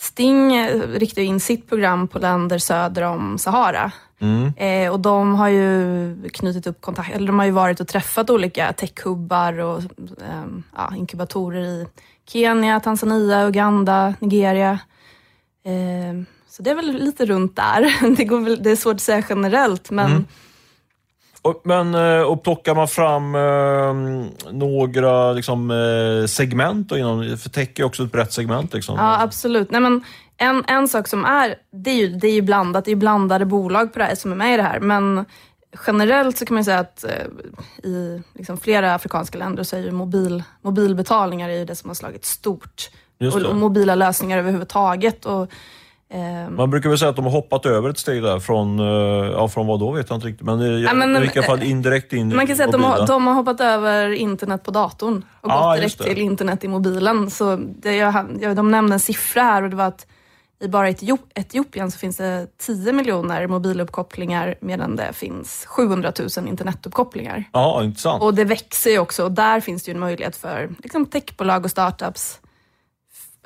Sting 0.00 0.66
riktar 0.94 1.22
in 1.22 1.40
sitt 1.40 1.68
program 1.68 2.08
på 2.08 2.18
länder 2.18 2.58
söder 2.58 3.02
om 3.02 3.38
Sahara. 3.38 3.92
Mm. 4.20 4.52
Eh, 4.56 4.92
och 4.92 5.00
de 5.00 5.34
har 5.34 5.48
ju 5.48 6.28
knutit 6.28 6.66
upp 6.66 6.80
kontakt, 6.80 7.14
eller 7.14 7.26
de 7.26 7.38
har 7.38 7.46
ju 7.46 7.52
varit 7.52 7.80
och 7.80 7.88
träffat 7.88 8.30
olika 8.30 8.72
techhubbar 8.72 9.58
och 9.58 9.78
eh, 9.78 10.44
ja, 10.76 10.96
inkubatorer 10.96 11.62
i 11.62 11.86
Kenya, 12.28 12.80
Tanzania, 12.80 13.46
Uganda, 13.46 14.14
Nigeria. 14.20 14.78
Eh, 15.64 16.22
så 16.48 16.62
det 16.62 16.70
är 16.70 16.74
väl 16.74 16.92
lite 16.92 17.26
runt 17.26 17.56
där. 17.56 18.10
Det, 18.16 18.24
går 18.24 18.40
väl, 18.40 18.62
det 18.62 18.70
är 18.70 18.76
svårt 18.76 18.94
att 18.94 19.00
säga 19.00 19.24
generellt 19.28 19.90
men 19.90 20.10
mm. 20.10 20.26
Och, 21.42 21.60
men, 21.64 21.94
eh, 21.94 22.22
och 22.22 22.42
plockar 22.42 22.74
man 22.74 22.88
fram 22.88 23.34
eh, 23.34 23.94
några 24.52 25.32
liksom, 25.32 25.70
eh, 25.70 26.26
segment, 26.26 26.88
då 26.88 26.98
inom, 26.98 27.38
för 27.38 27.50
tech 27.50 27.68
är 27.76 27.84
också 27.84 28.02
ett 28.02 28.12
brett 28.12 28.32
segment. 28.32 28.74
Liksom. 28.74 28.96
Ja, 28.96 29.22
absolut. 29.22 29.70
Nej, 29.70 29.80
men 29.80 30.04
en, 30.36 30.64
en 30.66 30.88
sak 30.88 31.08
som 31.08 31.24
är, 31.24 31.54
det 31.72 31.90
är, 31.90 31.94
ju, 31.94 32.08
det 32.08 32.28
är 32.28 32.34
ju 32.34 32.42
blandat, 32.42 32.84
det 32.84 32.90
är 32.90 32.96
blandade 32.96 33.44
bolag 33.44 33.92
på 33.92 33.98
det 33.98 34.04
här, 34.04 34.14
som 34.14 34.32
är 34.32 34.36
med 34.36 34.54
i 34.54 34.56
det 34.56 34.62
här, 34.62 34.80
men 34.80 35.24
generellt 35.86 36.38
så 36.38 36.46
kan 36.46 36.54
man 36.54 36.64
säga 36.64 36.78
att 36.78 37.04
eh, 37.04 37.90
i 37.90 38.22
liksom 38.34 38.56
flera 38.56 38.94
afrikanska 38.94 39.38
länder 39.38 39.62
så 39.62 39.76
är 39.76 39.80
ju 39.80 39.90
mobil, 39.90 40.42
mobilbetalningar 40.62 41.48
är 41.48 41.66
det 41.66 41.76
som 41.76 41.90
har 41.90 41.94
slagit 41.94 42.24
stort. 42.24 42.90
Och, 43.34 43.42
och, 43.42 43.56
mobila 43.56 43.94
lösningar 43.94 44.38
överhuvudtaget. 44.38 45.26
Och, 45.26 45.52
man 46.50 46.70
brukar 46.70 46.88
väl 46.88 46.98
säga 46.98 47.08
att 47.08 47.16
de 47.16 47.24
har 47.24 47.32
hoppat 47.32 47.66
över 47.66 47.90
ett 47.90 47.98
steg 47.98 48.22
där 48.22 48.40
från, 48.40 48.78
eh, 48.78 48.86
ja 49.30 49.48
från 49.48 49.66
vad 49.66 49.80
då 49.80 49.90
vet 49.90 50.10
jag 50.10 50.16
inte 50.16 50.26
riktigt, 50.26 50.46
men, 50.46 50.60
i, 50.60 50.82
ja, 50.82 50.94
men 50.94 51.16
i 51.16 51.20
vilka 51.20 51.42
fall 51.42 51.62
indirekt 51.62 52.12
in 52.12 52.36
Man 52.36 52.46
kan 52.46 52.56
säga 52.56 52.66
att 52.66 52.72
de 52.72 52.84
har, 52.84 53.06
de 53.06 53.26
har, 53.26 53.34
hoppat 53.34 53.60
över 53.60 54.10
internet 54.10 54.62
på 54.62 54.70
datorn 54.70 55.24
och 55.40 55.50
ah, 55.50 55.68
gått 55.68 55.76
direkt 55.76 56.02
till 56.02 56.18
internet 56.18 56.64
i 56.64 56.68
mobilen. 56.68 57.30
Så 57.30 57.56
det, 57.56 57.96
jag, 57.96 58.56
de 58.56 58.70
nämnde 58.70 58.94
en 58.94 59.00
siffra 59.00 59.42
här 59.42 59.62
och 59.62 59.70
det 59.70 59.76
var 59.76 59.84
att 59.84 60.06
i 60.60 60.68
bara 60.68 60.88
Etiopien 61.34 61.90
så 61.90 61.98
finns 61.98 62.16
det 62.16 62.46
10 62.58 62.92
miljoner 62.92 63.46
mobiluppkopplingar 63.46 64.54
medan 64.60 64.96
det 64.96 65.12
finns 65.12 65.64
700 65.68 66.12
000 66.36 66.48
internetuppkopplingar. 66.48 67.44
Ja, 67.52 67.84
intressant. 67.84 68.22
Och 68.22 68.34
det 68.34 68.44
växer 68.44 68.90
ju 68.90 68.98
också 68.98 69.24
och 69.24 69.32
där 69.32 69.60
finns 69.60 69.82
det 69.82 69.90
ju 69.90 69.94
en 69.94 70.00
möjlighet 70.00 70.36
för 70.36 70.70
liksom, 70.82 71.06
techbolag 71.06 71.64
och 71.64 71.70
startups. 71.70 72.40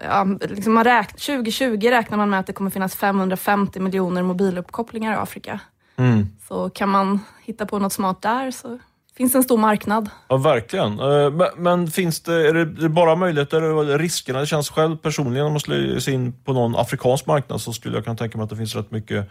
Ja, 0.02 0.26
liksom 0.40 0.74
man 0.74 0.84
räkn 0.84 1.16
2020 1.16 1.90
räknar 1.90 2.18
man 2.18 2.30
med 2.30 2.40
att 2.40 2.46
det 2.46 2.52
kommer 2.52 2.70
finnas 2.70 2.94
550 2.94 3.80
miljoner 3.80 4.22
mobiluppkopplingar 4.22 5.12
i 5.12 5.16
Afrika. 5.16 5.60
Mm. 5.96 6.26
Så 6.48 6.70
kan 6.70 6.88
man 6.88 7.20
hitta 7.44 7.66
på 7.66 7.78
något 7.78 7.92
smart 7.92 8.22
där 8.22 8.50
så 8.50 8.78
finns 9.16 9.34
en 9.34 9.42
stor 9.42 9.58
marknad. 9.58 10.10
Ja, 10.28 10.36
verkligen. 10.36 11.00
Eh, 11.00 11.48
men 11.56 11.90
finns 11.90 12.20
det, 12.20 12.48
är 12.48 12.54
det 12.54 12.88
bara 12.88 13.16
möjligheter 13.16 13.62
eller 13.62 13.98
riskerna? 13.98 14.40
Det 14.40 14.46
känns 14.46 14.70
själv 14.70 14.96
personligen, 14.96 15.46
om 15.46 15.52
man 15.52 15.60
skulle 15.60 16.00
sig 16.00 16.14
in 16.14 16.32
på 16.32 16.52
någon 16.52 16.76
afrikansk 16.76 17.26
marknad 17.26 17.60
så 17.60 17.72
skulle 17.72 17.96
jag 17.96 18.04
kunna 18.04 18.16
tänka 18.16 18.38
mig 18.38 18.44
att 18.44 18.50
det 18.50 18.56
finns 18.56 18.76
rätt 18.76 18.90
mycket, 18.90 19.28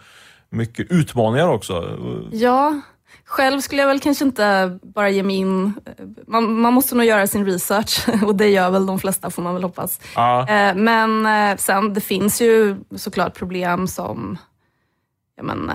mycket 0.50 0.92
utmaningar 0.92 1.48
också. 1.48 2.00
Ja, 2.32 2.82
själv 3.26 3.62
skulle 3.62 3.82
jag 3.82 3.88
väl 3.88 4.00
kanske 4.00 4.26
inte 4.26 4.80
bara 4.82 5.10
ge 5.10 5.24
mig 5.24 5.36
in. 5.36 5.74
Man, 6.28 6.62
man 6.62 6.74
måste 6.74 6.96
nog 6.96 7.06
göra 7.06 7.28
sin 7.28 7.46
research 7.46 8.08
och 8.24 8.36
det 8.36 8.48
gör 8.48 8.70
väl 8.70 8.86
de 8.86 9.00
flesta 9.00 9.30
får 9.30 9.42
man 9.42 9.54
väl 9.54 9.64
hoppas. 9.64 10.00
Ja. 10.16 10.50
Eh, 10.50 10.76
men 10.76 11.26
eh, 11.26 11.58
sen, 11.58 11.94
det 11.94 12.02
finns 12.02 12.42
ju 12.42 12.78
såklart 12.96 13.38
problem 13.38 13.88
som 13.88 14.38
ja, 15.36 15.44
men, 15.44 15.72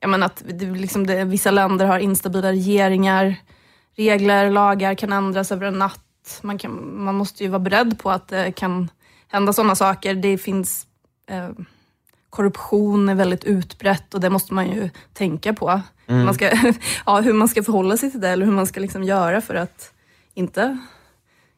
jag 0.00 0.10
menar 0.10 0.26
att 0.26 0.42
det, 0.48 0.66
liksom 0.66 1.06
det, 1.06 1.24
vissa 1.24 1.50
länder 1.50 1.86
har 1.86 1.98
instabila 1.98 2.52
regeringar, 2.52 3.36
regler, 3.96 4.50
lagar 4.50 4.94
kan 4.94 5.12
ändras 5.12 5.52
över 5.52 5.66
en 5.66 5.78
natt. 5.78 6.40
Man, 6.42 6.58
kan, 6.58 7.04
man 7.04 7.14
måste 7.14 7.44
ju 7.44 7.50
vara 7.50 7.60
beredd 7.60 7.98
på 7.98 8.10
att 8.10 8.28
det 8.28 8.52
kan 8.52 8.90
hända 9.28 9.52
sådana 9.52 9.74
saker. 9.74 10.14
Det 10.14 10.38
finns 10.38 10.86
eh, 11.30 11.50
korruption 12.30 13.08
är 13.08 13.14
väldigt 13.14 13.44
utbrett 13.44 14.14
och 14.14 14.20
det 14.20 14.30
måste 14.30 14.54
man 14.54 14.70
ju 14.70 14.90
tänka 15.12 15.54
på. 15.54 15.80
Mm. 16.08 16.24
Man 16.24 16.34
ska, 16.34 16.50
ja, 17.06 17.20
hur 17.20 17.32
man 17.32 17.48
ska 17.48 17.62
förhålla 17.62 17.96
sig 17.96 18.10
till 18.10 18.20
det 18.20 18.28
eller 18.28 18.44
hur 18.46 18.52
man 18.52 18.66
ska 18.66 18.80
liksom 18.80 19.04
göra 19.04 19.40
för 19.40 19.54
att 19.54 19.92
inte 20.34 20.78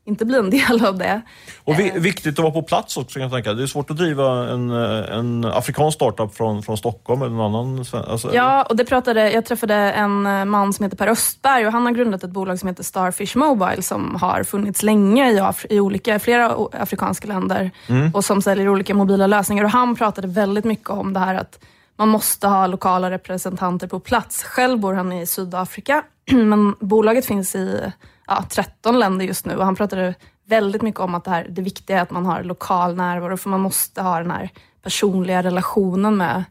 inte 0.05 0.25
bli 0.25 0.39
en 0.39 0.51
del 0.51 0.87
av 0.87 0.99
det. 0.99 1.21
Och 1.65 1.79
vi, 1.79 1.89
eh. 1.89 1.95
viktigt 1.95 2.39
att 2.39 2.43
vara 2.43 2.53
på 2.53 2.63
plats 2.63 2.97
också 2.97 3.15
kan 3.15 3.23
jag 3.23 3.33
tänka. 3.33 3.53
Det 3.53 3.63
är 3.63 3.67
svårt 3.67 3.91
att 3.91 3.97
driva 3.97 4.49
en, 4.49 4.71
eh, 4.71 5.19
en 5.19 5.45
afrikansk 5.45 5.95
startup 5.95 6.35
från, 6.35 6.63
från 6.63 6.77
Stockholm 6.77 7.23
eller 7.23 7.35
någon 7.35 7.55
annan. 7.55 7.85
Alltså, 7.93 8.35
ja, 8.35 8.63
och 8.63 8.77
det 8.77 8.85
pratade, 8.85 9.33
jag 9.33 9.45
träffade 9.45 9.75
en 9.75 10.27
eh, 10.27 10.45
man 10.45 10.73
som 10.73 10.85
heter 10.85 10.97
Per 10.97 11.09
Östberg 11.09 11.67
och 11.67 11.73
han 11.73 11.87
har 11.87 11.93
grundat 11.93 12.25
ett 12.25 12.31
bolag 12.31 12.59
som 12.59 12.69
heter 12.69 12.83
Starfish 12.83 13.37
Mobile 13.37 13.83
som 13.83 14.17
har 14.21 14.43
funnits 14.45 14.83
länge 14.83 15.33
i, 15.33 15.41
Af 15.41 15.67
i 15.71 15.81
olika, 15.81 16.19
flera 16.19 16.57
afrikanska 16.73 17.29
länder 17.29 17.71
mm. 17.87 18.15
och 18.15 18.25
som 18.25 18.43
säljer 18.43 18.69
olika 18.69 18.95
mobila 18.95 19.27
lösningar. 19.27 19.65
Och 19.65 19.71
han 19.71 19.97
pratade 19.97 20.29
väldigt 20.29 20.65
mycket 20.65 20.91
om 20.91 21.13
det 21.13 21.21
här 21.21 21.35
att 21.35 21.59
man 22.01 22.09
måste 22.09 22.49
ha 22.49 22.67
lokala 22.67 23.11
representanter 23.11 23.87
på 23.87 24.01
plats. 24.01 24.43
Själv 24.43 24.79
bor 24.79 24.95
han 24.95 25.13
i 25.13 25.27
Sydafrika, 25.27 26.05
men 26.33 26.75
bolaget 26.81 27.27
finns 27.27 27.55
i 27.55 27.93
ja, 28.27 28.45
13 28.51 28.99
länder 28.99 29.25
just 29.25 29.47
nu 29.47 29.57
och 29.57 29.65
han 29.65 29.77
pratade 29.77 30.15
väldigt 30.47 30.83
mycket 30.83 31.01
om 31.01 31.15
att 31.15 31.25
det, 31.25 31.31
här, 31.31 31.47
det 31.51 31.63
viktiga 31.63 31.99
är 31.99 32.03
att 32.03 32.11
man 32.11 32.27
har 32.27 32.43
lokal 32.43 32.97
närvaro 32.97 33.37
för 33.37 33.51
man 33.51 33.61
måste 33.61 34.03
ha 34.03 34.19
den 34.19 34.31
här 34.31 34.51
personliga 34.83 35.43
relationen 35.43 36.17
med, 36.17 36.45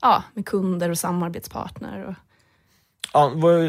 ja, 0.00 0.22
med 0.34 0.46
kunder 0.46 0.90
och 0.90 0.98
samarbetspartner. 0.98 2.04
Och, 2.06 2.14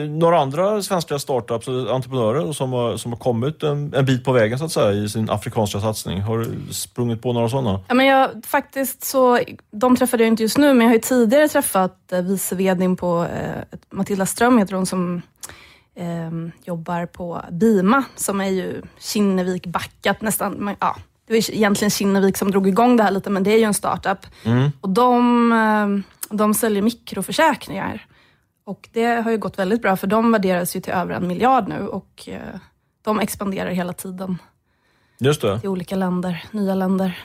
några 0.10 0.40
andra 0.40 0.82
svenska 0.82 1.20
startups 1.20 1.68
och 1.68 1.96
entreprenörer 1.96 2.54
som 2.54 2.74
har, 2.74 2.98
som 2.98 3.12
har 3.12 3.20
kommit 3.20 3.64
en, 3.64 3.94
en, 3.94 4.06
bit 4.06 4.24
på 4.24 4.32
vägen 4.32 4.60
så 4.60 4.66
att 4.66 4.72
säga 4.72 4.92
i 4.92 5.10
sin 5.10 5.30
afrikanska 5.30 5.80
satsning? 5.80 6.22
Har 6.22 6.38
du 6.38 6.74
sprungit 6.74 7.22
på 7.22 7.34
några 7.34 7.50
sådana? 7.50 7.80
Ja, 7.88 7.94
men 7.94 8.06
jag, 8.06 8.30
faktiskt 8.46 9.04
så, 9.04 9.40
de 9.72 9.96
träffade 9.96 10.24
jag 10.24 10.28
inte 10.28 10.44
just 10.44 10.58
nu, 10.58 10.74
men 10.74 10.82
jag 10.82 10.88
har 10.88 10.94
ju 10.94 11.02
tidigare 11.02 11.48
träffat 11.48 12.12
eh, 12.12 12.22
vice 12.22 12.56
vdn 12.56 12.96
på, 12.96 13.24
eh, 13.24 13.78
Matilda 13.90 14.26
Ström 14.26 14.58
heter 14.58 14.76
hon, 14.76 14.86
som 14.86 15.22
eh, 15.96 16.32
jobbar 16.64 17.06
på 17.06 17.42
Bima, 17.52 18.04
som 18.16 18.42
är 18.42 18.50
ju 18.50 18.82
Kinnevik 19.00 19.66
backat 19.66 20.22
nästan. 20.22 20.76
Ja, 20.80 20.96
det 21.28 21.34
var 21.34 21.52
egentligen 21.54 21.92
Kinnevik 21.92 22.38
som 22.38 22.52
drog 22.52 22.68
igång 22.68 22.98
det 22.98 23.04
här 23.04 23.12
lite, 23.12 23.30
men 23.30 23.44
det 23.44 23.52
är 23.52 23.58
ju 23.58 23.64
en 23.64 23.74
startup. 23.74 24.26
Mm. 24.44 24.72
Och 24.82 24.90
de, 24.90 25.52
ehm, 25.52 26.04
de 26.30 26.54
säljer 26.54 26.82
mikroförsäkringar. 26.82 28.06
Och 28.66 28.90
det 28.94 29.06
har 29.06 29.32
ju 29.32 29.38
gått 29.38 29.60
väldigt 29.60 29.82
bra 29.82 29.96
för 29.96 30.08
de 30.08 30.32
värderas 30.32 30.76
ju 30.76 30.82
till 30.82 30.94
över 30.94 31.14
en 31.14 31.28
miljard 31.28 31.68
nu 31.68 31.88
och 31.88 32.24
eh, 32.28 32.40
de 33.02 33.20
expanderar 33.20 33.70
hela 33.70 33.94
tiden. 33.94 34.38
Just 35.20 35.42
det. 35.42 35.60
Till 35.60 35.70
olika 35.70 35.96
länder, 35.96 36.44
nya 36.52 36.76
länder. 36.76 37.20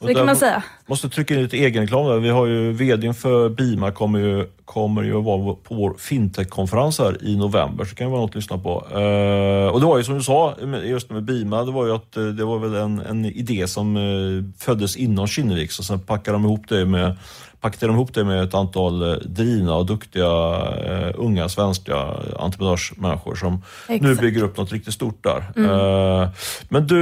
Så 0.00 0.06
det 0.06 0.14
kan 0.14 0.26
man 0.26 0.36
säga. 0.36 0.62
Måste 0.86 1.08
trycka 1.08 1.34
in 1.34 1.42
lite 1.42 1.56
egenreklam 1.56 2.06
där. 2.06 2.18
Vi 2.18 2.28
har 2.28 2.46
ju 2.46 2.72
VDn 2.72 3.14
för 3.14 3.48
Bima 3.48 3.90
kommer 3.90 4.18
ju, 4.18 4.48
kommer 4.64 5.02
ju 5.02 5.18
att 5.18 5.24
vara 5.24 5.54
på 5.54 5.74
vår 5.74 5.94
fintech-konferens 5.98 6.98
här 6.98 7.24
i 7.24 7.36
november, 7.36 7.84
så 7.84 7.90
det 7.90 7.96
kan 7.96 8.06
ju 8.06 8.10
vara 8.10 8.20
något 8.20 8.30
att 8.30 8.34
lyssna 8.34 8.58
på. 8.58 8.70
Uh, 8.70 9.66
och 9.66 9.80
det 9.80 9.86
var 9.86 9.98
ju 9.98 10.04
som 10.04 10.14
du 10.14 10.22
sa, 10.22 10.54
just 10.84 11.10
med 11.10 11.24
Bima, 11.24 11.64
det 11.64 11.72
var 11.72 11.86
ju 11.86 11.94
att 11.94 12.12
det 12.12 12.44
var 12.44 12.58
väl 12.58 12.74
en, 12.74 13.00
en 13.00 13.24
idé 13.24 13.66
som 13.66 14.52
föddes 14.58 14.96
inom 14.96 15.26
Kinneviks 15.26 15.78
och 15.78 15.84
sen 15.84 16.00
packade 16.00 16.34
de 16.34 16.44
ihop 16.44 16.68
det 16.68 16.84
med 16.84 17.16
packade 17.60 17.86
de 17.86 17.94
ihop 17.94 18.14
det 18.14 18.24
med 18.24 18.42
ett 18.42 18.54
antal 18.54 19.02
eh, 19.02 19.16
drivna 19.16 19.74
och 19.74 19.86
duktiga 19.86 20.26
uh, 20.26 21.14
unga 21.14 21.48
svenska 21.48 21.96
entreprenörsmänniskor 22.38 23.34
som 23.34 23.62
Exakt. 23.88 24.02
nu 24.02 24.14
bygger 24.14 24.42
upp 24.42 24.56
något 24.56 24.72
riktigt 24.72 24.94
stort 24.94 25.24
där. 25.24 25.52
Mm. 25.56 25.70
Uh, 25.70 26.28
men 26.68 26.86
du, 26.86 26.96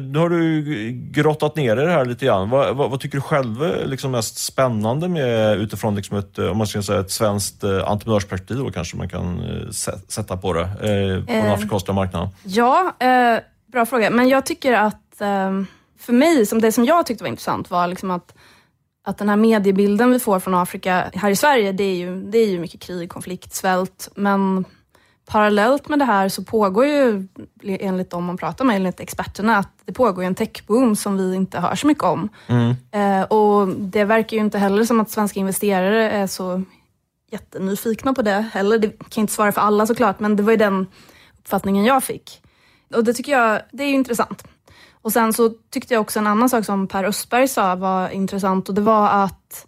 nu 0.00 0.18
har 0.18 0.28
du 0.28 0.62
grottat 0.92 1.56
ner 1.56 1.76
dig 1.76 1.86
det 1.86 1.92
här 1.92 2.04
lite 2.04 2.26
grann. 2.26 2.50
Vad, 2.50 2.76
vad, 2.76 2.90
vad, 2.90 3.00
tycker 3.00 3.16
du 3.16 3.22
själv 3.22 3.62
är 3.62 3.86
liksom 3.86 4.10
mest 4.10 4.38
spännande 4.38 5.08
med 5.08 5.58
utifrån 5.58 5.94
liksom 5.94 6.18
ett, 6.18 6.38
om 6.38 6.58
man 6.58 6.66
ska 6.66 6.82
säga 6.82 7.00
ett 7.00 7.10
svenskt 7.10 7.64
entreprenörsperspektiv 7.64 8.56
då 8.56 8.70
kanske 8.70 8.96
man 8.96 9.08
kan 9.08 9.42
sätta 10.08 10.36
på 10.36 10.52
det 10.52 10.68
på 11.26 11.32
den 11.32 11.50
afrikanska 11.50 11.92
marknaden? 11.92 12.28
Ja, 12.42 12.92
bra 13.72 13.86
fråga. 13.86 14.10
Men 14.10 14.28
jag 14.28 14.46
tycker 14.46 14.72
att 14.72 15.02
för 15.98 16.12
mig, 16.12 16.46
som 16.46 16.60
det 16.60 16.72
som 16.72 16.84
jag 16.84 17.06
tyckte 17.06 17.24
var 17.24 17.28
intressant 17.28 17.70
var 17.70 17.86
liksom 17.86 18.10
att 18.10 18.34
att 19.08 19.18
den 19.18 19.28
här 19.28 19.36
mediebilden 19.36 20.10
vi 20.10 20.18
får 20.18 20.40
från 20.40 20.54
Afrika 20.54 21.10
här 21.14 21.30
i 21.30 21.36
Sverige, 21.36 21.72
det 21.72 21.84
är 21.84 21.94
ju, 21.94 22.22
det 22.22 22.38
är 22.38 22.46
ju 22.46 22.60
mycket 22.60 22.80
krig, 22.80 23.10
konflikt, 23.10 23.54
svält. 23.54 24.08
Men 24.14 24.64
parallellt 25.26 25.88
med 25.88 25.98
det 25.98 26.04
här 26.04 26.28
så 26.28 26.44
pågår 26.44 26.86
ju, 26.86 27.28
enligt 27.62 28.10
de 28.10 28.24
man 28.24 28.36
pratar 28.36 28.64
med, 28.64 28.76
enligt 28.76 29.00
experterna, 29.00 29.56
att 29.56 29.72
det 29.84 29.92
pågår 29.92 30.22
en 30.22 30.34
techboom 30.34 30.96
som 30.96 31.16
vi 31.16 31.34
inte 31.34 31.60
hör 31.60 31.74
så 31.74 31.86
mycket 31.86 32.04
om. 32.04 32.28
Mm. 32.46 32.74
Eh, 32.90 33.22
och 33.22 33.68
det 33.68 34.04
verkar 34.04 34.36
ju 34.36 34.40
inte 34.40 34.58
heller 34.58 34.84
som 34.84 35.00
att 35.00 35.10
svenska 35.10 35.40
investerare 35.40 36.10
är 36.10 36.26
så 36.26 36.62
jättenyfikna 37.30 38.14
på 38.14 38.22
det 38.22 38.44
heller. 38.52 38.78
Det 38.78 38.88
kan 38.88 39.06
jag 39.14 39.22
inte 39.22 39.32
svara 39.32 39.52
för 39.52 39.60
alla 39.60 39.86
såklart, 39.86 40.20
men 40.20 40.36
det 40.36 40.42
var 40.42 40.50
ju 40.50 40.56
den 40.56 40.86
uppfattningen 41.38 41.84
jag 41.84 42.04
fick. 42.04 42.42
Och 42.94 43.04
det 43.04 43.14
tycker 43.14 43.32
jag, 43.32 43.60
det 43.72 43.82
är 43.82 43.88
ju 43.88 43.94
intressant. 43.94 44.44
Och 45.08 45.12
sen 45.12 45.32
så 45.32 45.50
tyckte 45.70 45.94
jag 45.94 46.00
också 46.00 46.18
en 46.18 46.26
annan 46.26 46.48
sak 46.48 46.64
som 46.64 46.86
Per 46.86 47.04
Östberg 47.04 47.48
sa 47.48 47.74
var 47.74 48.10
intressant 48.10 48.68
och 48.68 48.74
det 48.74 48.80
var 48.80 49.08
att 49.08 49.66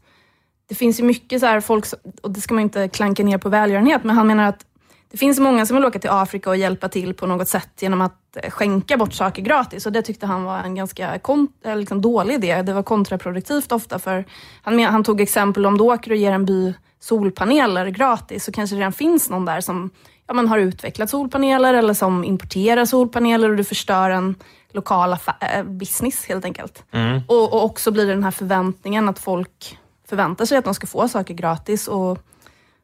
det 0.69 0.75
finns 0.75 1.01
ju 1.01 1.05
mycket 1.05 1.41
så 1.41 1.47
här 1.47 1.61
folk, 1.61 1.85
och 2.23 2.31
det 2.31 2.41
ska 2.41 2.55
man 2.55 2.63
inte 2.63 2.89
klanka 2.89 3.23
ner 3.23 3.39
på 3.39 3.49
välgörenhet, 3.49 4.05
men 4.05 4.17
han 4.17 4.27
menar 4.27 4.49
att 4.49 4.67
det 5.11 5.19
finns 5.19 5.39
många 5.39 5.67
som 5.67 5.77
vill 5.77 5.85
åka 5.85 5.99
till 5.99 6.11
Afrika 6.11 6.51
och 6.51 6.57
hjälpa 6.57 6.89
till 6.89 7.15
på 7.15 7.27
något 7.27 7.49
sätt 7.49 7.71
genom 7.81 8.01
att 8.01 8.37
eh, 8.37 8.51
skänka 8.51 8.97
bort 8.97 9.13
saker 9.13 9.43
gratis 9.43 9.87
och 9.87 9.93
det 9.93 10.03
tyckte 10.03 10.27
han 10.27 10.45
var 10.45 10.59
en 10.59 10.75
ganska 10.75 11.21
liksom 11.65 12.01
dålig 12.01 12.35
idé. 12.35 12.63
Det 12.63 12.73
var 12.73 12.83
kontraproduktivt 12.83 13.73
ofta 13.73 13.99
för 13.99 14.25
han, 14.63 14.79
han 14.79 15.05
tog 15.05 15.21
exempel 15.21 15.67
om 15.67 15.79
du 15.79 15.85
åker 15.85 16.11
och 16.11 16.17
ger 16.17 16.33
en 16.33 16.45
by 16.45 16.75
solpaneler 16.99 17.87
gratis 17.87 18.45
så 18.45 18.53
kanske 18.53 18.77
det 18.77 18.81
redan 18.81 18.93
finns 18.93 19.31
någon 19.31 19.45
där 19.45 19.61
som 19.61 19.91
ja, 20.31 20.35
man 20.35 20.49
har 20.49 20.59
utvecklat 20.59 21.11
solpaneler 21.11 21.75
eller 21.75 21.95
som 21.95 22.25
importerar 22.25 22.85
solpaneler 22.85 23.51
och 23.51 23.57
du 23.57 23.65
förstör 23.65 24.11
en 24.11 24.35
lokal 24.73 25.17
äh, 25.41 25.63
business 25.63 26.25
helt 26.25 26.45
enkelt. 26.45 26.85
Mm. 26.91 27.21
Och, 27.29 27.53
och, 27.53 27.65
också 27.65 27.91
blir 27.91 28.07
det 28.07 28.13
den 28.13 28.25
här 28.25 28.31
förväntningen 28.31 29.09
att 29.09 29.19
folk 29.19 29.79
förväntar 30.09 30.45
sig 30.45 30.59
att 30.59 30.65
de 30.65 30.75
ska 30.75 30.87
få 30.87 31.09
saker 31.09 31.35
gratis. 31.35 31.89
Och, 31.89 32.11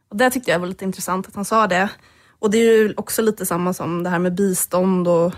och 0.09 0.17
det 0.17 0.31
tyckte 0.31 0.51
jag 0.51 0.59
var 0.59 0.67
lite 0.67 0.85
intressant 0.85 1.29
att 1.29 1.35
han 1.35 1.45
sa 1.45 1.67
det. 1.67 1.89
Och 2.39 2.51
det 2.51 2.59
är 2.59 2.79
ju 2.79 2.95
också 2.97 3.23
lite 3.23 3.47
samma 3.47 3.75
som 3.75 4.03
det 4.03 4.11
här 4.11 4.19
med 4.19 4.35
bistånd 4.35 5.09
och 5.09 5.33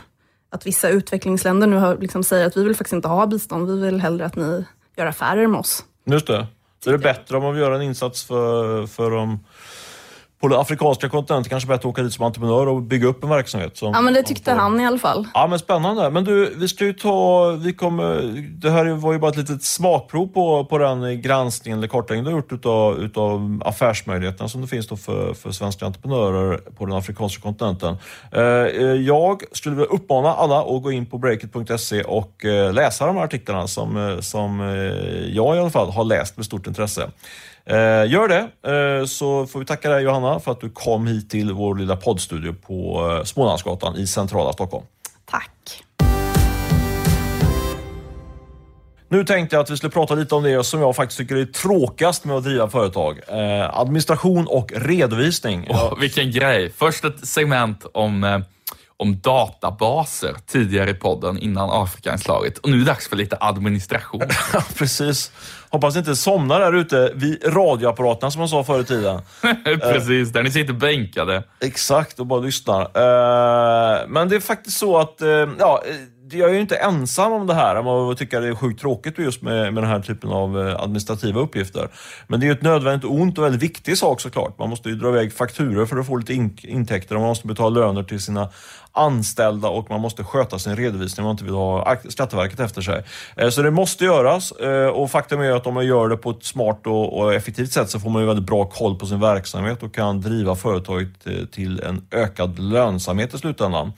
att 0.50 0.66
vissa 0.66 0.88
utvecklingsländer 0.88 1.66
nu 1.66 1.76
har, 1.76 1.96
liksom 1.96 2.24
säger 2.24 2.46
att 2.46 2.56
vi 2.56 2.64
vill 2.64 2.76
faktiskt 2.76 2.92
inte 2.92 3.08
ha 3.08 3.26
bistånd, 3.26 3.70
vi 3.70 3.80
vill 3.80 4.00
hellre 4.00 4.26
att 4.26 4.36
ni 4.36 4.64
gör 4.96 5.06
affärer 5.06 5.46
med 5.46 5.60
oss. 5.60 5.84
Just 6.04 6.26
det. 6.26 6.46
Så 6.84 6.90
är 6.90 6.92
det 6.92 6.98
bättre 6.98 7.36
om 7.36 7.42
man 7.42 7.52
vill 7.52 7.62
göra 7.62 7.76
en 7.76 7.82
insats 7.82 8.24
för, 8.24 8.86
för 8.86 9.10
de 9.10 9.38
på 10.40 10.48
den 10.48 10.60
afrikanska 10.60 11.08
kontinenten 11.08 11.50
kanske 11.50 11.68
bättre 11.68 11.88
åka 11.88 12.02
dit 12.02 12.12
som 12.12 12.24
entreprenör 12.24 12.68
och 12.68 12.82
bygga 12.82 13.08
upp 13.08 13.22
en 13.24 13.30
verksamhet. 13.30 13.76
Som, 13.76 13.92
ja, 13.94 14.00
men 14.00 14.14
det 14.14 14.22
tyckte 14.22 14.52
han 14.52 14.80
i 14.80 14.86
alla 14.86 14.98
fall. 14.98 15.26
Ja, 15.34 15.46
men 15.46 15.58
spännande. 15.58 16.10
Men 16.10 16.24
du, 16.24 16.54
vi 16.56 16.68
ska 16.68 16.84
ju 16.84 16.92
ta... 16.92 17.50
Vi 17.50 17.72
kommer, 17.72 18.22
det 18.50 18.70
här 18.70 18.84
var 18.84 19.12
ju 19.12 19.18
bara 19.18 19.30
ett 19.30 19.36
litet 19.36 19.62
smakprov 19.62 20.26
på, 20.26 20.64
på 20.64 20.78
den 20.78 21.22
granskningen 21.22 21.78
eller 21.78 21.88
kartläggningen 21.88 22.24
du 22.24 22.30
har 22.30 22.38
gjort 22.38 22.52
utav, 22.52 22.98
utav 22.98 23.62
affärsmöjligheterna 23.64 24.48
som 24.48 24.60
det 24.60 24.66
finns 24.66 24.88
då 24.88 24.96
för, 24.96 25.34
för 25.34 25.50
svenska 25.50 25.86
entreprenörer 25.86 26.56
på 26.56 26.86
den 26.86 26.96
afrikanska 26.96 27.42
kontinenten. 27.42 27.96
Eh, 28.32 28.42
jag 29.06 29.42
skulle 29.52 29.76
vilja 29.76 29.90
uppmana 29.90 30.34
alla 30.34 30.60
att 30.60 30.82
gå 30.82 30.92
in 30.92 31.06
på 31.06 31.18
breakit.se 31.18 32.02
och 32.02 32.44
eh, 32.44 32.72
läsa 32.72 33.06
de 33.06 33.16
här 33.16 33.24
artiklarna 33.24 33.66
som, 33.66 33.96
eh, 33.96 34.20
som 34.20 34.60
jag 35.32 35.56
i 35.56 35.58
alla 35.58 35.70
fall 35.70 35.90
har 35.90 36.04
läst 36.04 36.36
med 36.36 36.46
stort 36.46 36.66
intresse. 36.66 37.10
Eh, 37.68 38.10
gör 38.10 38.28
det, 38.28 38.70
eh, 38.72 39.06
så 39.06 39.46
får 39.46 39.60
vi 39.60 39.66
tacka 39.66 39.90
dig 39.90 40.02
Johanna 40.04 40.40
för 40.40 40.52
att 40.52 40.60
du 40.60 40.70
kom 40.70 41.06
hit 41.06 41.30
till 41.30 41.52
vår 41.52 41.74
lilla 41.74 41.96
poddstudio 41.96 42.52
på 42.52 43.08
eh, 43.10 43.24
Smålandsgatan 43.24 43.96
i 43.96 44.06
centrala 44.06 44.52
Stockholm. 44.52 44.84
Tack. 45.24 45.84
Nu 49.10 49.24
tänkte 49.24 49.56
jag 49.56 49.62
att 49.62 49.70
vi 49.70 49.76
skulle 49.76 49.90
prata 49.90 50.14
lite 50.14 50.34
om 50.34 50.42
det 50.42 50.64
som 50.64 50.80
jag 50.80 50.96
faktiskt 50.96 51.18
tycker 51.18 51.36
är 51.36 51.44
tråkigast 51.44 52.24
med 52.24 52.36
att 52.36 52.44
driva 52.44 52.70
företag. 52.70 53.20
Eh, 53.28 53.78
administration 53.78 54.46
och 54.46 54.72
redovisning. 54.76 55.66
Oh, 55.70 56.00
vilken 56.00 56.30
grej! 56.30 56.72
Först 56.76 57.04
ett 57.04 57.28
segment 57.28 57.86
om 57.94 58.24
eh, 58.24 58.38
om 58.98 59.20
databaser 59.20 60.36
tidigare 60.46 60.90
i 60.90 60.94
podden 60.94 61.38
innan 61.38 61.70
Afrikainslaget. 61.70 62.58
Och 62.58 62.70
nu 62.70 62.76
är 62.76 62.80
det 62.80 62.86
dags 62.86 63.08
för 63.08 63.16
lite 63.16 63.36
administration. 63.40 64.22
Precis. 64.78 65.32
Hoppas 65.70 65.94
ni 65.94 65.98
inte 65.98 66.16
somnar 66.16 66.60
där 66.60 66.72
ute 66.72 67.12
vid 67.14 67.44
radioapparaterna 67.46 68.30
som 68.30 68.38
man 68.38 68.48
sa 68.48 68.64
förr 68.64 68.80
i 68.80 68.84
tiden. 68.84 69.20
Precis, 69.64 70.32
där 70.32 70.42
ni 70.42 70.50
sitter 70.50 70.72
bänkade. 70.72 71.42
Exakt, 71.60 72.20
och 72.20 72.26
bara 72.26 72.40
lyssnar. 72.40 72.80
Eh, 72.80 74.08
men 74.08 74.28
det 74.28 74.36
är 74.36 74.40
faktiskt 74.40 74.78
så 74.78 74.98
att, 74.98 75.22
eh, 75.22 75.48
ja, 75.58 75.82
jag 76.32 76.50
är 76.50 76.54
ju 76.54 76.60
inte 76.60 76.76
ensam 76.76 77.32
om 77.32 77.46
det 77.46 77.54
här, 77.54 77.82
man 77.82 78.16
tycker 78.16 78.40
det 78.40 78.48
är 78.48 78.54
sjukt 78.54 78.80
tråkigt 78.80 79.18
just 79.18 79.42
med, 79.42 79.74
med 79.74 79.82
den 79.82 79.90
här 79.90 80.00
typen 80.00 80.30
av 80.30 80.68
eh, 80.68 80.80
administrativa 80.80 81.40
uppgifter. 81.40 81.88
Men 82.26 82.40
det 82.40 82.46
är 82.46 82.48
ju 82.48 82.52
ett 82.52 82.62
nödvändigt 82.62 83.10
ont 83.10 83.38
och 83.38 83.44
väldigt 83.44 83.62
viktig 83.62 83.98
sak 83.98 84.20
såklart. 84.20 84.58
Man 84.58 84.70
måste 84.70 84.88
ju 84.88 84.94
dra 84.94 85.08
iväg 85.08 85.32
fakturer 85.32 85.86
för 85.86 85.96
att 85.96 86.06
få 86.06 86.16
lite 86.16 86.34
in, 86.34 86.58
intäkter 86.62 87.14
och 87.14 87.20
man 87.20 87.28
måste 87.28 87.46
betala 87.46 87.80
löner 87.80 88.02
till 88.02 88.20
sina 88.20 88.48
anställda 88.98 89.68
och 89.68 89.90
man 89.90 90.00
måste 90.00 90.24
sköta 90.24 90.58
sin 90.58 90.76
redovisning 90.76 91.24
om 91.24 91.28
man 91.28 91.34
inte 91.34 91.44
vill 91.44 91.54
ha 91.54 91.96
Skatteverket 92.08 92.60
efter 92.60 92.82
sig. 92.82 93.04
Eh, 93.36 93.48
så 93.48 93.62
det 93.62 93.70
måste 93.70 94.04
göras 94.04 94.52
eh, 94.52 94.86
och 94.86 95.10
faktum 95.10 95.40
är 95.40 95.52
att 95.52 95.66
om 95.66 95.74
man 95.74 95.86
gör 95.86 96.08
det 96.08 96.16
på 96.16 96.30
ett 96.30 96.44
smart 96.44 96.80
och 96.84 97.34
effektivt 97.34 97.72
sätt 97.72 97.90
så 97.90 98.00
får 98.00 98.10
man 98.10 98.22
ju 98.22 98.28
väldigt 98.28 98.46
bra 98.46 98.64
koll 98.64 98.98
på 98.98 99.06
sin 99.06 99.20
verksamhet 99.20 99.82
och 99.82 99.94
kan 99.94 100.20
driva 100.20 100.54
företaget 100.54 101.26
eh, 101.26 101.32
till 101.52 101.80
en 101.80 102.06
ökad 102.10 102.58
lönsamhet 102.58 103.34
i 103.34 103.38
slutändan. 103.38 103.92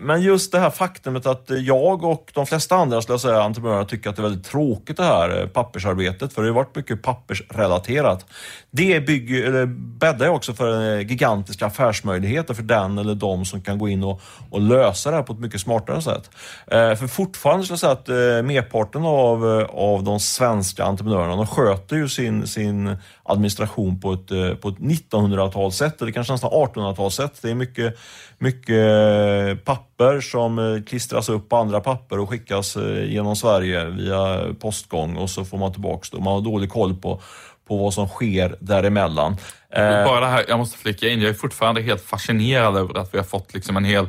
Men 0.00 0.22
just 0.22 0.52
det 0.52 0.58
här 0.58 0.70
faktumet 0.70 1.26
att 1.26 1.44
jag 1.48 2.04
och 2.04 2.30
de 2.34 2.46
flesta 2.46 2.76
andra 2.76 3.02
skulle 3.02 3.14
jag 3.14 3.20
säga, 3.20 3.42
entreprenörer 3.42 3.84
tycker 3.84 4.10
att 4.10 4.16
det 4.16 4.20
är 4.20 4.28
väldigt 4.28 4.46
tråkigt 4.46 4.96
det 4.96 5.04
här 5.04 5.46
pappersarbetet 5.46 6.32
för 6.32 6.42
det 6.42 6.48
har 6.48 6.54
varit 6.54 6.76
mycket 6.76 7.02
pappersrelaterat. 7.02 8.26
Det 8.70 9.00
bygger, 9.00 9.46
eller 9.46 9.66
bäddar 10.00 10.28
också 10.28 10.54
för 10.54 10.98
gigantiska 10.98 11.66
affärsmöjligheter 11.66 12.54
för 12.54 12.62
den 12.62 12.98
eller 12.98 13.14
de 13.14 13.44
som 13.44 13.57
kan 13.62 13.78
gå 13.78 13.88
in 13.88 14.04
och, 14.04 14.20
och 14.50 14.60
lösa 14.60 15.10
det 15.10 15.16
här 15.16 15.22
på 15.22 15.32
ett 15.32 15.38
mycket 15.38 15.60
smartare 15.60 16.02
sätt. 16.02 16.30
Eh, 16.66 16.94
för 16.94 17.06
fortfarande 17.06 17.64
skulle 17.64 17.72
jag 17.72 17.80
säga 17.80 17.92
att 17.92 18.08
eh, 18.08 18.46
merparten 18.46 19.04
av, 19.04 19.60
eh, 19.60 19.66
av 19.66 20.04
de 20.04 20.20
svenska 20.20 20.84
entreprenörerna 20.84 21.36
de 21.36 21.46
sköter 21.46 21.96
ju 21.96 22.08
sin, 22.08 22.46
sin 22.46 22.96
administration 23.22 24.00
på 24.00 24.12
ett, 24.12 24.30
eh, 24.30 24.54
på 24.54 24.68
ett 24.68 24.78
1900-talssätt 24.78 26.02
eller 26.02 26.12
kanske 26.12 26.32
nästan 26.32 26.50
1800-talssätt. 26.50 27.38
Det 27.42 27.50
är 27.50 27.54
mycket, 27.54 27.98
mycket 28.38 28.76
eh, 28.76 29.64
papper 29.64 30.20
som 30.20 30.58
eh, 30.58 30.82
klistras 30.82 31.28
upp 31.28 31.48
på 31.48 31.56
andra 31.56 31.80
papper 31.80 32.18
och 32.18 32.28
skickas 32.28 32.76
genom 33.06 33.36
Sverige 33.36 33.84
via 33.84 34.40
postgång 34.60 35.16
och 35.16 35.30
så 35.30 35.44
får 35.44 35.58
man 35.58 35.72
tillbaks 35.72 36.10
det. 36.10 36.18
Man 36.18 36.34
har 36.34 36.40
dålig 36.40 36.70
koll 36.70 36.94
på 36.94 37.20
på 37.68 37.76
vad 37.76 37.94
som 37.94 38.08
sker 38.08 38.56
däremellan. 38.60 39.36
Eh, 39.72 40.04
Bara 40.04 40.20
det 40.20 40.26
här, 40.26 40.44
jag 40.48 40.58
måste 40.58 40.78
flika 40.78 41.08
in, 41.08 41.20
jag 41.20 41.30
är 41.30 41.34
fortfarande 41.34 41.82
helt 41.82 42.04
fascinerad 42.04 42.76
över 42.76 42.98
att 42.98 43.14
vi 43.14 43.18
har 43.18 43.24
fått 43.24 43.54
liksom 43.54 43.76
en 43.76 43.84
hel 43.84 44.08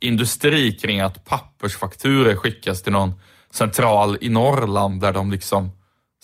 industri 0.00 0.72
kring 0.72 1.00
att 1.00 1.24
pappersfakturer 1.24 2.36
skickas 2.36 2.82
till 2.82 2.92
någon 2.92 3.14
central 3.50 4.18
i 4.20 4.28
Norrland 4.28 5.00
där 5.00 5.12
de 5.12 5.30
liksom 5.30 5.70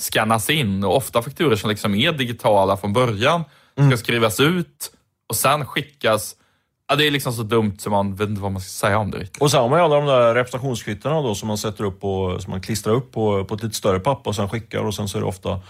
skannas 0.01 0.51
in 0.51 0.85
och 0.85 0.97
ofta 0.97 1.23
fakturer 1.23 1.57
som 1.57 1.71
liksom 1.71 1.95
är 1.95 2.13
digitala 2.13 2.77
från 2.77 2.93
början 2.93 3.45
ska 3.73 3.83
mm. 3.83 3.99
skrivas 3.99 4.41
ut 4.41 4.93
och 5.29 5.37
sen 5.37 5.67
skickas 5.67 6.37
Ja, 6.91 6.97
det 6.97 7.07
är 7.07 7.11
liksom 7.11 7.33
så 7.33 7.43
dumt 7.43 7.77
så 7.79 7.91
man 7.91 8.15
vet 8.15 8.29
inte 8.29 8.43
vad 8.43 8.53
man 8.53 8.63
ska 8.63 8.87
säga 8.87 8.99
om 8.99 9.11
det. 9.11 9.41
Och 9.41 9.51
sen 9.51 9.61
har 9.61 9.69
man 9.69 9.79
ju 9.79 9.85
alla 9.85 9.97
de 9.97 10.07
där 10.07 10.35
representationskvittona 10.35 11.23
då 11.23 11.35
som 11.35 11.49
man 11.49 11.59
sätter 11.59 11.85
upp 11.85 12.01
på, 12.01 12.39
som 12.41 12.51
man 12.51 12.61
klistrar 12.61 12.95
upp 12.95 13.13
på, 13.13 13.45
på 13.45 13.55
ett 13.55 13.63
lite 13.63 13.77
större 13.77 14.01
papper 14.01 14.31
och 14.31 14.37
sen 14.37 14.49
skickar 14.49 14.81
och 14.81 14.95
sen 14.95 15.09
så 15.09 15.19
är 15.19 15.23
det 15.23 15.29
ofta 15.29 15.61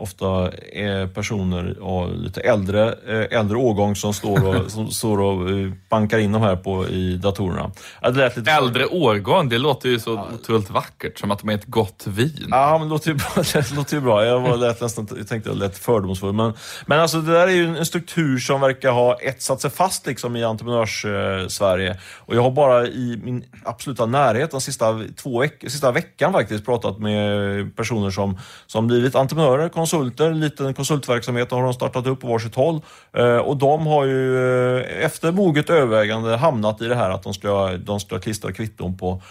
ofta 0.00 0.50
är 0.72 1.06
personer 1.06 1.76
av 1.82 2.16
lite 2.16 2.40
äldre, 2.40 2.94
eh, 3.08 3.38
äldre 3.38 3.56
årgång 3.56 3.96
som 3.96 4.14
står 4.14 4.46
och, 4.46 4.70
som 4.70 4.90
står 4.90 5.20
och 5.20 5.50
eh, 5.50 5.72
bankar 5.88 6.18
in 6.18 6.32
de 6.32 6.42
här 6.42 6.56
på, 6.56 6.88
i 6.88 7.16
datorerna. 7.16 7.70
Det 8.02 8.36
lite... 8.36 8.50
Äldre 8.50 8.86
årgång, 8.86 9.48
det 9.48 9.58
låter 9.58 9.88
ju 9.88 9.98
så 9.98 10.10
ja. 10.10 10.26
otroligt 10.34 10.70
vackert, 10.70 11.18
som 11.18 11.30
att 11.30 11.38
de 11.38 11.48
är 11.48 11.54
ett 11.54 11.66
gott 11.66 12.04
vin. 12.06 12.46
Ja, 12.50 12.78
men 12.78 12.88
det 12.88 12.94
låter 12.94 13.10
ju 13.10 13.14
bra. 13.14 13.26
Det 13.52 13.76
låter 13.76 13.96
ju 13.96 14.00
bra. 14.00 14.24
Jag, 14.24 14.40
var 14.40 14.56
lät 14.56 14.80
nästan, 14.80 15.08
jag 15.16 15.28
tänkte 15.28 15.50
jag 15.50 15.58
lät 15.58 15.78
fördomsfull. 15.78 16.32
Men, 16.32 16.52
men 16.86 17.00
alltså, 17.00 17.20
det 17.20 17.32
där 17.32 17.46
är 17.46 17.52
ju 17.52 17.76
en 17.76 17.86
struktur 17.86 18.38
som 18.38 18.60
verkar 18.60 18.92
ha 18.92 19.14
etsat 19.20 19.60
sig 19.60 19.70
fast 19.70 20.06
liksom, 20.06 20.36
i 20.36 20.44
entreprenörs-Sverige. 20.44 21.96
Och 22.16 22.36
jag 22.36 22.42
har 22.42 22.50
bara 22.50 22.86
i 22.86 23.20
min 23.22 23.44
absoluta 23.64 24.06
närhet 24.06 24.50
den 24.50 24.60
sista, 24.60 25.00
två 25.16 25.40
veck 25.40 25.64
sista 25.68 25.92
veckan 25.92 26.32
faktiskt 26.32 26.64
pratat 26.64 26.98
med 26.98 27.76
personer 27.76 28.10
som, 28.10 28.38
som 28.66 28.86
blivit 28.86 29.14
entreprenörer, 29.14 29.68
konsulter, 29.90 30.34
liten 30.34 30.74
konsultverksamhet 30.74 31.50
har 31.50 31.62
de 31.62 31.74
startat 31.74 32.06
upp 32.06 32.20
på 32.20 32.26
varsitt 32.26 32.54
håll. 32.54 32.80
Eh, 33.12 33.36
och 33.36 33.56
de 33.56 33.86
har 33.86 34.04
ju 34.04 34.36
eh, 34.78 35.04
efter 35.04 35.32
moget 35.32 35.70
övervägande 35.70 36.36
hamnat 36.36 36.82
i 36.82 36.86
det 36.86 36.94
här 36.94 37.10
att 37.10 37.22
de 37.22 37.34
ska, 37.34 37.76
de 37.76 38.00
ska 38.00 38.18
klistra 38.18 38.52
kvitton 38.52 38.96
på 38.96 39.22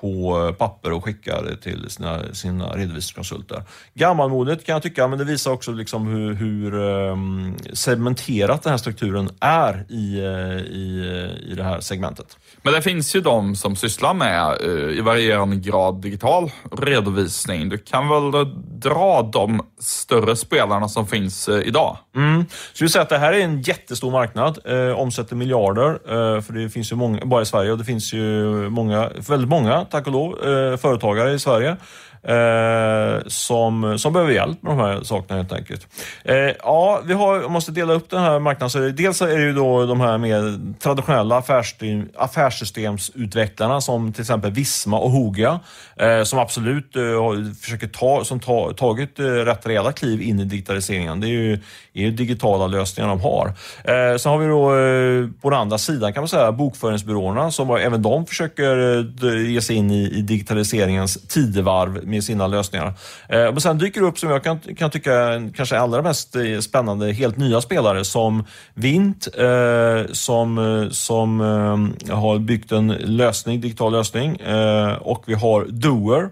på 0.00 0.44
eh, 0.46 0.54
papper 0.54 0.92
och 0.92 1.04
skicka 1.04 1.42
det 1.42 1.56
till 1.56 1.90
sina, 1.90 2.34
sina 2.34 2.66
redovisningskonsulter. 2.66 3.62
Gammalmodigt 3.94 4.66
kan 4.66 4.72
jag 4.72 4.82
tycka, 4.82 5.08
men 5.08 5.18
det 5.18 5.24
visar 5.24 5.50
också 5.50 5.72
liksom 5.72 6.06
hur, 6.06 6.34
hur 6.34 6.76
segmenterat 7.74 8.62
den 8.62 8.70
här 8.70 8.78
strukturen 8.78 9.30
är 9.40 9.86
i, 9.88 10.18
i, 10.70 11.06
i 11.46 11.54
det 11.54 11.62
här 11.62 11.80
segmentet. 11.80 12.38
Men 12.62 12.72
det 12.72 12.82
finns 12.82 13.16
ju 13.16 13.20
de 13.20 13.56
som 13.56 13.76
sysslar 13.76 14.14
med 14.14 14.58
uh, 14.64 14.98
i 14.98 15.00
varierande 15.00 15.56
grad 15.56 16.02
digital 16.02 16.50
redovisning. 16.78 17.68
Du 17.68 17.78
kan 17.78 18.08
väl 18.08 18.54
dra 18.80 19.22
de 19.32 19.60
större 19.78 20.36
spelarna 20.36 20.88
som 20.88 21.06
finns 21.06 21.48
idag? 21.48 21.98
Mm. 22.16 22.44
Så 22.72 22.84
vi 22.84 22.88
säger 22.88 23.02
att 23.02 23.08
det 23.08 23.18
här 23.18 23.32
är 23.32 23.40
en 23.40 23.62
jättestor 23.62 24.10
marknad, 24.10 24.58
omsätter 24.96 25.36
miljarder, 25.36 25.98
för 26.40 26.52
det 26.52 26.70
finns 26.70 26.92
ju 26.92 26.96
många, 26.96 27.24
bara 27.24 27.42
i 27.42 27.46
Sverige, 27.46 27.72
och 27.72 27.78
det 27.78 27.84
finns 27.84 28.12
ju 28.12 28.44
många, 28.70 29.10
väldigt 29.28 29.48
många, 29.48 29.85
tack 29.90 30.06
och 30.06 30.12
lov, 30.12 30.48
eh, 30.48 30.76
företagare 30.76 31.32
i 31.32 31.38
Sverige 31.38 31.76
eh, 32.28 33.22
som, 33.26 33.98
som 33.98 34.12
behöver 34.12 34.32
hjälp 34.32 34.62
med 34.62 34.72
de 34.72 34.78
här 34.78 35.02
sakerna 35.02 35.36
helt 35.36 35.52
enkelt. 35.52 35.86
Eh, 36.24 36.34
ja, 36.36 37.00
vi 37.04 37.14
har, 37.14 37.48
måste 37.48 37.72
dela 37.72 37.92
upp 37.92 38.10
den 38.10 38.22
här 38.22 38.38
marknaden. 38.38 38.70
Så 38.70 38.78
dels 38.78 39.22
är 39.22 39.26
det 39.38 39.42
ju 39.42 39.52
då 39.52 39.86
de 39.86 40.00
här 40.00 40.18
mer 40.18 40.58
traditionella 40.78 41.38
affärssystem, 41.38 42.08
affärssystemsutvecklarna 42.16 43.80
som 43.80 44.12
till 44.12 44.20
exempel 44.20 44.50
Visma 44.50 44.98
och 44.98 45.10
Hoga, 45.10 45.60
eh, 45.96 46.22
som 46.22 46.38
absolut 46.38 46.96
eh, 46.96 47.02
försöker 47.60 47.86
ta, 47.86 48.24
som 48.24 48.40
ta, 48.40 48.72
tagit 48.72 49.18
eh, 49.18 49.24
rätt 49.24 49.66
rejäla 49.66 49.92
kliv 49.92 50.22
in 50.22 50.40
i 50.40 50.44
digitaliseringen. 50.44 51.20
Det 51.20 51.26
är 51.26 51.30
ju, 51.30 51.52
är 51.94 52.02
ju 52.02 52.10
digitala 52.10 52.66
lösningar 52.66 53.08
de 53.08 53.20
har. 53.20 53.46
Eh, 53.84 54.16
sen 54.16 54.32
har 54.32 54.38
vi 54.38 54.46
då 54.46 54.76
eh, 54.76 55.40
på 55.42 55.50
den 55.50 55.60
andra 55.60 55.78
sidan 55.78 56.12
kan 56.12 56.20
man 56.20 56.28
säga 56.28 56.52
bokföringsbyråerna 56.52 57.50
som 57.50 57.70
även 57.70 58.02
de 58.02 58.26
försöker 58.26 58.98
eh, 59.24 59.52
ge 59.52 59.60
sig 59.60 59.76
in 59.76 59.90
i, 59.90 60.18
i 60.18 60.22
digitaliseringens 60.22 61.28
tidevarv 61.28 62.06
med 62.16 62.24
sina 62.24 62.46
lösningar. 62.46 62.86
Eh, 63.28 63.38
men 63.38 63.60
sen 63.60 63.78
dyker 63.78 64.00
det 64.00 64.06
upp, 64.06 64.18
som 64.18 64.30
jag 64.30 64.44
kan, 64.44 64.58
kan 64.58 64.90
tycka 64.90 65.12
kanske 65.56 65.78
allra 65.78 66.02
mest 66.02 66.36
eh, 66.36 66.58
spännande, 66.60 67.12
helt 67.12 67.36
nya 67.36 67.60
spelare 67.60 68.04
som 68.04 68.44
Vint, 68.74 69.28
eh, 69.38 70.12
som, 70.12 70.58
eh, 70.58 70.90
som 70.90 71.40
eh, 71.40 72.16
har 72.16 72.38
byggt 72.38 72.72
en 72.72 72.88
lösning, 72.88 73.60
digital 73.60 73.92
lösning 73.92 74.36
eh, 74.36 74.92
och 74.92 75.22
vi 75.26 75.34
har 75.34 75.66
Doer 75.68 76.30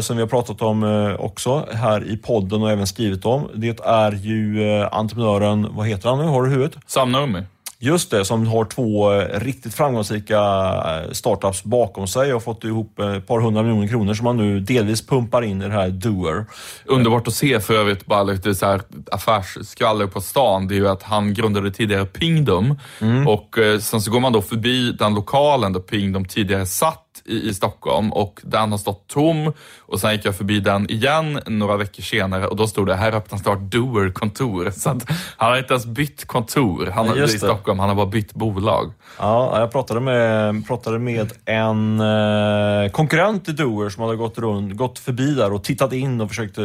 som 0.00 0.16
vi 0.16 0.22
har 0.22 0.28
pratat 0.28 0.62
om 0.62 1.16
också 1.18 1.66
här 1.72 2.04
i 2.12 2.16
podden 2.16 2.62
och 2.62 2.70
även 2.70 2.86
skrivit 2.86 3.24
om. 3.24 3.48
Det 3.54 3.80
är 3.84 4.12
ju 4.12 4.82
entreprenören, 4.92 5.68
vad 5.70 5.86
heter 5.86 6.08
han 6.08 6.18
nu, 6.18 6.24
har 6.24 6.42
du 6.42 6.50
huvudet? 6.50 6.78
Sam 6.86 7.12
Nurmi. 7.12 7.42
Just 7.80 8.10
det, 8.10 8.24
som 8.24 8.46
har 8.46 8.64
två 8.64 9.12
eh, 9.12 9.40
riktigt 9.40 9.74
framgångsrika 9.74 10.38
eh, 10.38 11.12
startups 11.12 11.64
bakom 11.64 12.06
sig 12.06 12.34
och 12.34 12.42
fått 12.42 12.64
ihop 12.64 12.98
ett 12.98 13.26
par 13.26 13.40
hundra 13.40 13.62
miljoner 13.62 13.88
kronor 13.88 14.14
som 14.14 14.24
man 14.24 14.36
nu 14.36 14.60
delvis 14.60 15.06
pumpar 15.06 15.42
in 15.42 15.62
i 15.62 15.64
det 15.64 15.72
här 15.72 15.88
Doer. 15.88 16.46
Underbart 16.84 17.28
att 17.28 17.34
se 17.34 17.60
för 17.60 17.74
övrigt, 17.74 18.06
bara 18.06 18.22
lite 18.22 18.54
så 18.54 18.66
här 18.66 18.80
affärsskvaller 19.12 20.06
på 20.06 20.20
stan, 20.20 20.68
det 20.68 20.74
är 20.74 20.76
ju 20.76 20.88
att 20.88 21.02
han 21.02 21.34
grundade 21.34 21.70
tidigare 21.70 22.04
Pingdom 22.04 22.78
mm. 23.00 23.28
och 23.28 23.58
eh, 23.58 23.78
sen 23.78 24.00
så 24.00 24.10
går 24.10 24.20
man 24.20 24.32
då 24.32 24.42
förbi 24.42 24.92
den 24.92 25.14
lokalen 25.14 25.72
där 25.72 25.80
Pingdom 25.80 26.24
tidigare 26.24 26.66
satt 26.66 27.22
i, 27.24 27.48
i 27.48 27.54
Stockholm 27.54 28.12
och 28.12 28.40
den 28.44 28.70
har 28.70 28.78
stått 28.78 29.06
tom 29.06 29.52
och 29.88 30.00
sen 30.00 30.12
gick 30.12 30.24
jag 30.24 30.36
förbi 30.36 30.60
den 30.60 30.90
igen 30.90 31.40
några 31.46 31.76
veckor 31.76 32.02
senare 32.02 32.46
och 32.46 32.56
då 32.56 32.66
stod 32.66 32.86
det 32.86 32.94
här 32.94 33.12
öppnas 33.12 33.42
snart 33.42 33.58
Doer 33.60 34.10
kontor. 34.10 34.70
Så 34.76 34.90
att, 34.90 35.10
han 35.36 35.50
har 35.50 35.58
inte 35.58 35.74
ens 35.74 35.86
bytt 35.86 36.26
kontor 36.26 36.86
han 36.86 37.08
har, 37.08 37.24
i 37.24 37.28
Stockholm, 37.28 37.78
han 37.78 37.88
har 37.88 37.96
bara 37.96 38.06
bytt 38.06 38.34
bolag. 38.34 38.92
Ja, 39.18 39.60
jag 39.60 39.72
pratade 39.72 40.00
med, 40.00 40.66
pratade 40.66 40.98
med 40.98 41.32
en 41.44 42.00
eh, 42.00 42.90
konkurrent 42.90 43.44
till 43.44 43.56
Doer 43.56 43.88
som 43.88 44.02
hade 44.02 44.16
gått, 44.16 44.38
runt, 44.38 44.76
gått 44.76 44.98
förbi 44.98 45.34
där 45.34 45.52
och 45.52 45.64
tittat 45.64 45.92
in 45.92 46.20
och 46.20 46.28
försökt 46.28 46.58
eh, 46.58 46.64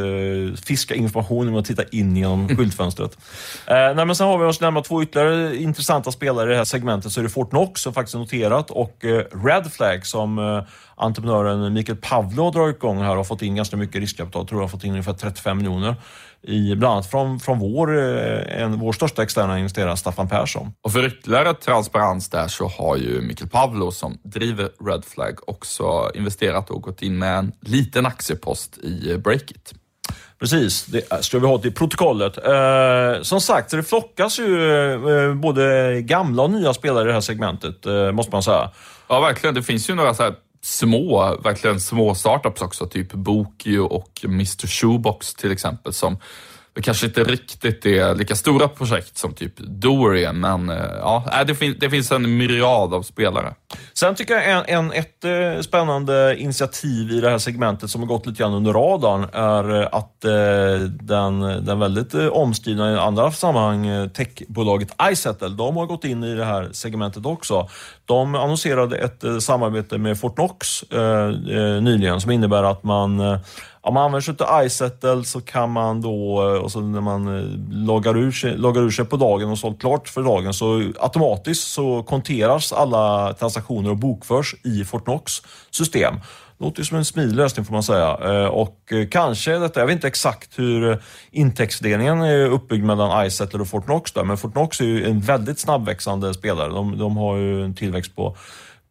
fiska 0.65 0.95
information 0.95 1.45
genom 1.45 1.59
att 1.59 1.65
titta 1.65 1.83
in 1.91 2.17
genom 2.17 2.47
skyltfönstret. 2.47 3.17
Eh, 3.65 3.75
nej, 3.75 4.05
men 4.05 4.15
sen 4.15 4.27
har 4.27 4.37
vi 4.37 4.45
oss 4.45 4.61
nämna 4.61 4.81
två 4.81 5.03
ytterligare 5.03 5.57
intressanta 5.57 6.11
spelare 6.11 6.49
i 6.49 6.51
det 6.51 6.57
här 6.57 6.65
segmentet. 6.65 7.11
Så 7.11 7.19
är 7.19 7.23
det 7.23 7.29
Fortnox 7.29 7.81
som 7.81 7.93
faktiskt 7.93 8.15
är 8.15 8.19
noterat 8.19 8.71
och 8.71 9.05
eh, 9.05 9.23
Red 9.45 9.73
Flag 9.73 10.05
som 10.05 10.39
eh, 10.39 10.63
entreprenören 10.95 11.73
Mikael 11.73 11.97
Pavlo 11.97 12.43
har 12.43 12.51
dragit 12.51 12.75
igång 12.75 13.01
här 13.01 13.09
och 13.09 13.15
har 13.15 13.23
fått 13.23 13.41
in 13.41 13.55
ganska 13.55 13.77
mycket 13.77 14.01
riskkapital. 14.01 14.47
Tror 14.47 14.61
jag 14.61 14.63
har 14.63 14.69
fått 14.69 14.83
in 14.83 14.91
ungefär 14.91 15.13
35 15.13 15.57
miljoner. 15.57 15.95
I, 16.41 16.75
bland 16.75 16.93
annat 16.93 17.11
från, 17.11 17.39
från 17.39 17.59
vår, 17.59 17.97
eh, 17.97 18.61
en, 18.61 18.79
vår 18.79 18.93
största 18.93 19.23
externa 19.23 19.59
investerare 19.59 19.97
Staffan 19.97 20.29
Persson. 20.29 20.73
Och 20.81 20.91
för 20.91 21.05
ytterligare 21.05 21.53
transparens 21.53 22.29
där 22.29 22.47
så 22.47 22.67
har 22.67 22.97
ju 22.97 23.21
Mikael 23.21 23.49
Pavlo 23.49 23.91
som 23.91 24.17
driver 24.23 24.69
Red 24.85 25.05
Flag 25.05 25.49
också 25.49 26.11
investerat 26.15 26.69
och 26.69 26.81
gått 26.81 27.01
in 27.01 27.17
med 27.17 27.37
en 27.37 27.51
liten 27.61 28.05
aktiepost 28.05 28.77
i 28.77 29.17
Breakit. 29.17 29.73
Precis, 30.39 30.85
det 30.85 31.23
ska 31.23 31.39
vi 31.39 31.47
ha 31.47 31.57
till 31.57 31.73
protokollet. 31.73 32.37
Eh, 32.37 33.21
som 33.21 33.41
sagt, 33.41 33.71
det 33.71 33.83
flockas 33.83 34.39
ju 34.39 34.71
eh, 35.27 35.33
både 35.33 36.01
gamla 36.01 36.43
och 36.43 36.51
nya 36.51 36.73
spelare 36.73 37.03
i 37.03 37.07
det 37.07 37.13
här 37.13 37.21
segmentet, 37.21 37.85
eh, 37.85 38.11
måste 38.11 38.31
man 38.31 38.43
säga. 38.43 38.69
Ja, 39.07 39.19
verkligen. 39.19 39.55
Det 39.55 39.63
finns 39.63 39.89
ju 39.89 39.95
några 39.95 40.13
så 40.13 40.23
små, 40.63 41.37
verkligen 41.43 41.79
små 41.79 42.15
startups 42.15 42.61
också, 42.61 42.87
typ 42.87 43.13
Bokio 43.13 43.79
och 43.79 44.21
Mr 44.23 44.67
Shoebox 44.67 45.33
till 45.33 45.51
exempel, 45.51 45.93
som 45.93 46.17
det 46.75 46.81
kanske 46.81 47.05
inte 47.05 47.23
riktigt 47.23 47.85
är 47.85 48.15
lika 48.15 48.35
stora 48.35 48.67
projekt 48.67 49.17
som 49.17 49.33
typ 49.33 49.57
Dorian, 49.57 50.39
men 50.39 50.69
eh, 50.69 50.77
ja, 51.01 51.25
äh, 51.39 51.45
det, 51.45 51.55
fin 51.55 51.75
det 51.79 51.89
finns 51.89 52.11
en 52.11 52.37
myriad 52.37 52.93
av 52.93 53.01
spelare. 53.01 53.53
Sen 53.93 54.15
tycker 54.15 54.33
jag 54.33 54.51
en, 54.51 54.63
en, 54.67 54.91
ett 54.91 55.25
eh, 55.25 55.61
spännande 55.61 56.35
initiativ 56.37 57.11
i 57.11 57.21
det 57.21 57.29
här 57.29 57.37
segmentet 57.37 57.89
som 57.89 58.01
har 58.01 58.07
gått 58.07 58.25
lite 58.25 58.43
grann 58.43 58.53
under 58.53 58.73
radarn 58.73 59.27
är 59.33 59.81
eh, 59.81 59.87
att 59.91 60.25
eh, 60.25 60.87
den, 60.89 61.39
den 61.65 61.79
väldigt 61.79 62.13
omskrivna 62.13 62.93
i 62.93 62.97
andra 62.97 63.31
sammanhang 63.31 64.09
techbolaget 64.09 64.89
iSettle, 65.11 65.49
de 65.49 65.77
har 65.77 65.85
gått 65.85 66.03
in 66.03 66.23
i 66.23 66.35
det 66.35 66.45
här 66.45 66.69
segmentet 66.71 67.25
också. 67.25 67.69
De 68.05 68.35
annonserade 68.35 68.97
ett 68.97 69.23
samarbete 69.39 69.97
med 69.97 70.19
Fortnox 70.19 70.83
eh, 70.83 71.29
nyligen 71.81 72.21
som 72.21 72.31
innebär 72.31 72.63
att 72.63 72.83
man 72.83 73.39
om 73.85 73.93
man 73.93 74.03
använder 74.03 74.21
sig 74.21 74.35
av 74.39 74.65
iSettle 74.65 75.23
så 75.23 75.41
kan 75.41 75.71
man 75.71 76.01
då, 76.01 76.41
eh, 76.41 76.61
och 76.61 76.71
så 76.71 76.81
när 76.81 77.01
man 77.01 77.37
eh, 77.37 77.43
loggar 77.85 78.17
ur, 78.17 78.31
sig, 78.31 78.57
loggar 78.57 78.81
ur 78.81 78.89
sig 78.89 79.05
på 79.05 79.17
dagen 79.17 79.49
och 79.49 79.57
sålt 79.57 79.81
klart 79.81 80.09
för 80.09 80.23
dagen 80.23 80.53
så 80.53 80.91
automatiskt 80.99 81.67
så 81.67 82.03
konteras 82.03 82.73
alla 82.73 83.33
transaktioner 83.33 83.89
och 83.89 83.97
bokförs 83.97 84.55
i 84.63 84.85
Fortnox 84.85 85.31
system. 85.71 86.15
Låter 86.57 86.83
som 86.83 86.97
en 86.97 87.05
smidig 87.05 87.35
lösning 87.35 87.65
får 87.65 87.73
man 87.73 87.83
säga. 87.83 88.17
Eh, 88.23 88.47
och 88.47 88.93
kanske 89.11 89.57
detta, 89.57 89.79
jag 89.79 89.87
vet 89.87 89.95
inte 89.95 90.07
exakt 90.07 90.59
hur 90.59 91.03
intäktsdelningen 91.31 92.21
är 92.21 92.45
uppbyggd 92.45 92.83
mellan 92.83 93.25
iSettle 93.25 93.59
och 93.59 93.67
Fortnox 93.67 94.11
där, 94.11 94.23
men 94.23 94.37
Fortnox 94.37 94.81
är 94.81 94.85
ju 94.85 95.05
en 95.05 95.21
väldigt 95.21 95.59
snabbväxande 95.59 96.33
spelare. 96.33 96.69
De, 96.69 96.97
de 96.97 97.17
har 97.17 97.37
ju 97.37 97.63
en 97.63 97.75
tillväxt 97.75 98.15
på 98.15 98.37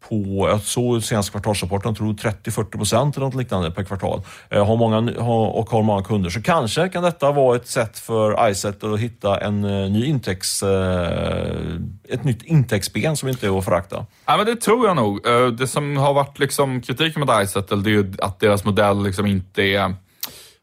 på, 0.08 0.48
jag 0.50 0.60
såg 0.60 1.02
senaste 1.02 1.32
kvartalsrapporten, 1.32 1.94
tror 1.94 2.14
30-40 2.14 2.64
procent 2.64 3.16
eller 3.16 3.26
något 3.26 3.34
liknande 3.34 3.70
per 3.70 3.84
kvartal. 3.84 4.22
Eh, 4.50 4.66
har 4.66 4.76
många, 4.76 4.98
och 5.28 5.70
har 5.70 5.82
många 5.82 6.02
kunder. 6.02 6.30
Så 6.30 6.42
kanske 6.42 6.88
kan 6.88 7.02
detta 7.02 7.32
vara 7.32 7.56
ett 7.56 7.68
sätt 7.68 7.98
för 7.98 8.50
iSet 8.50 8.84
att 8.84 9.00
hitta 9.00 9.40
en 9.40 9.64
eh, 9.64 9.90
ny 9.90 10.06
intäkts, 10.06 10.62
eh, 10.62 11.76
ett 12.08 12.24
nytt 12.24 12.42
intäktsben 12.42 13.16
som 13.16 13.28
inte 13.28 13.46
är 13.46 13.58
att 13.58 13.64
förakta. 13.64 14.06
Ja, 14.26 14.36
men 14.36 14.46
det 14.46 14.56
tror 14.56 14.86
jag 14.86 14.96
nog. 14.96 15.20
Det 15.58 15.66
som 15.66 15.96
har 15.96 16.14
varit 16.14 16.38
liksom 16.38 16.80
kritiken 16.80 17.20
mot 17.20 17.42
iSettle 17.42 17.76
det 17.76 17.90
är 17.90 17.92
ju 17.92 18.12
att 18.18 18.40
deras 18.40 18.64
modell 18.64 19.02
liksom 19.02 19.26
inte 19.26 19.62
är 19.62 19.94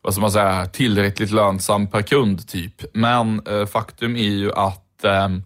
vad 0.02 0.14
ska 0.14 0.22
man 0.22 0.32
säga, 0.32 0.66
tillräckligt 0.66 1.32
lönsam 1.32 1.88
per 1.88 2.02
kund. 2.02 2.48
typ. 2.48 2.74
Men 2.94 3.42
faktum 3.72 4.16
är 4.16 4.20
ju 4.30 4.52
att 4.54 5.04
ehm, 5.04 5.44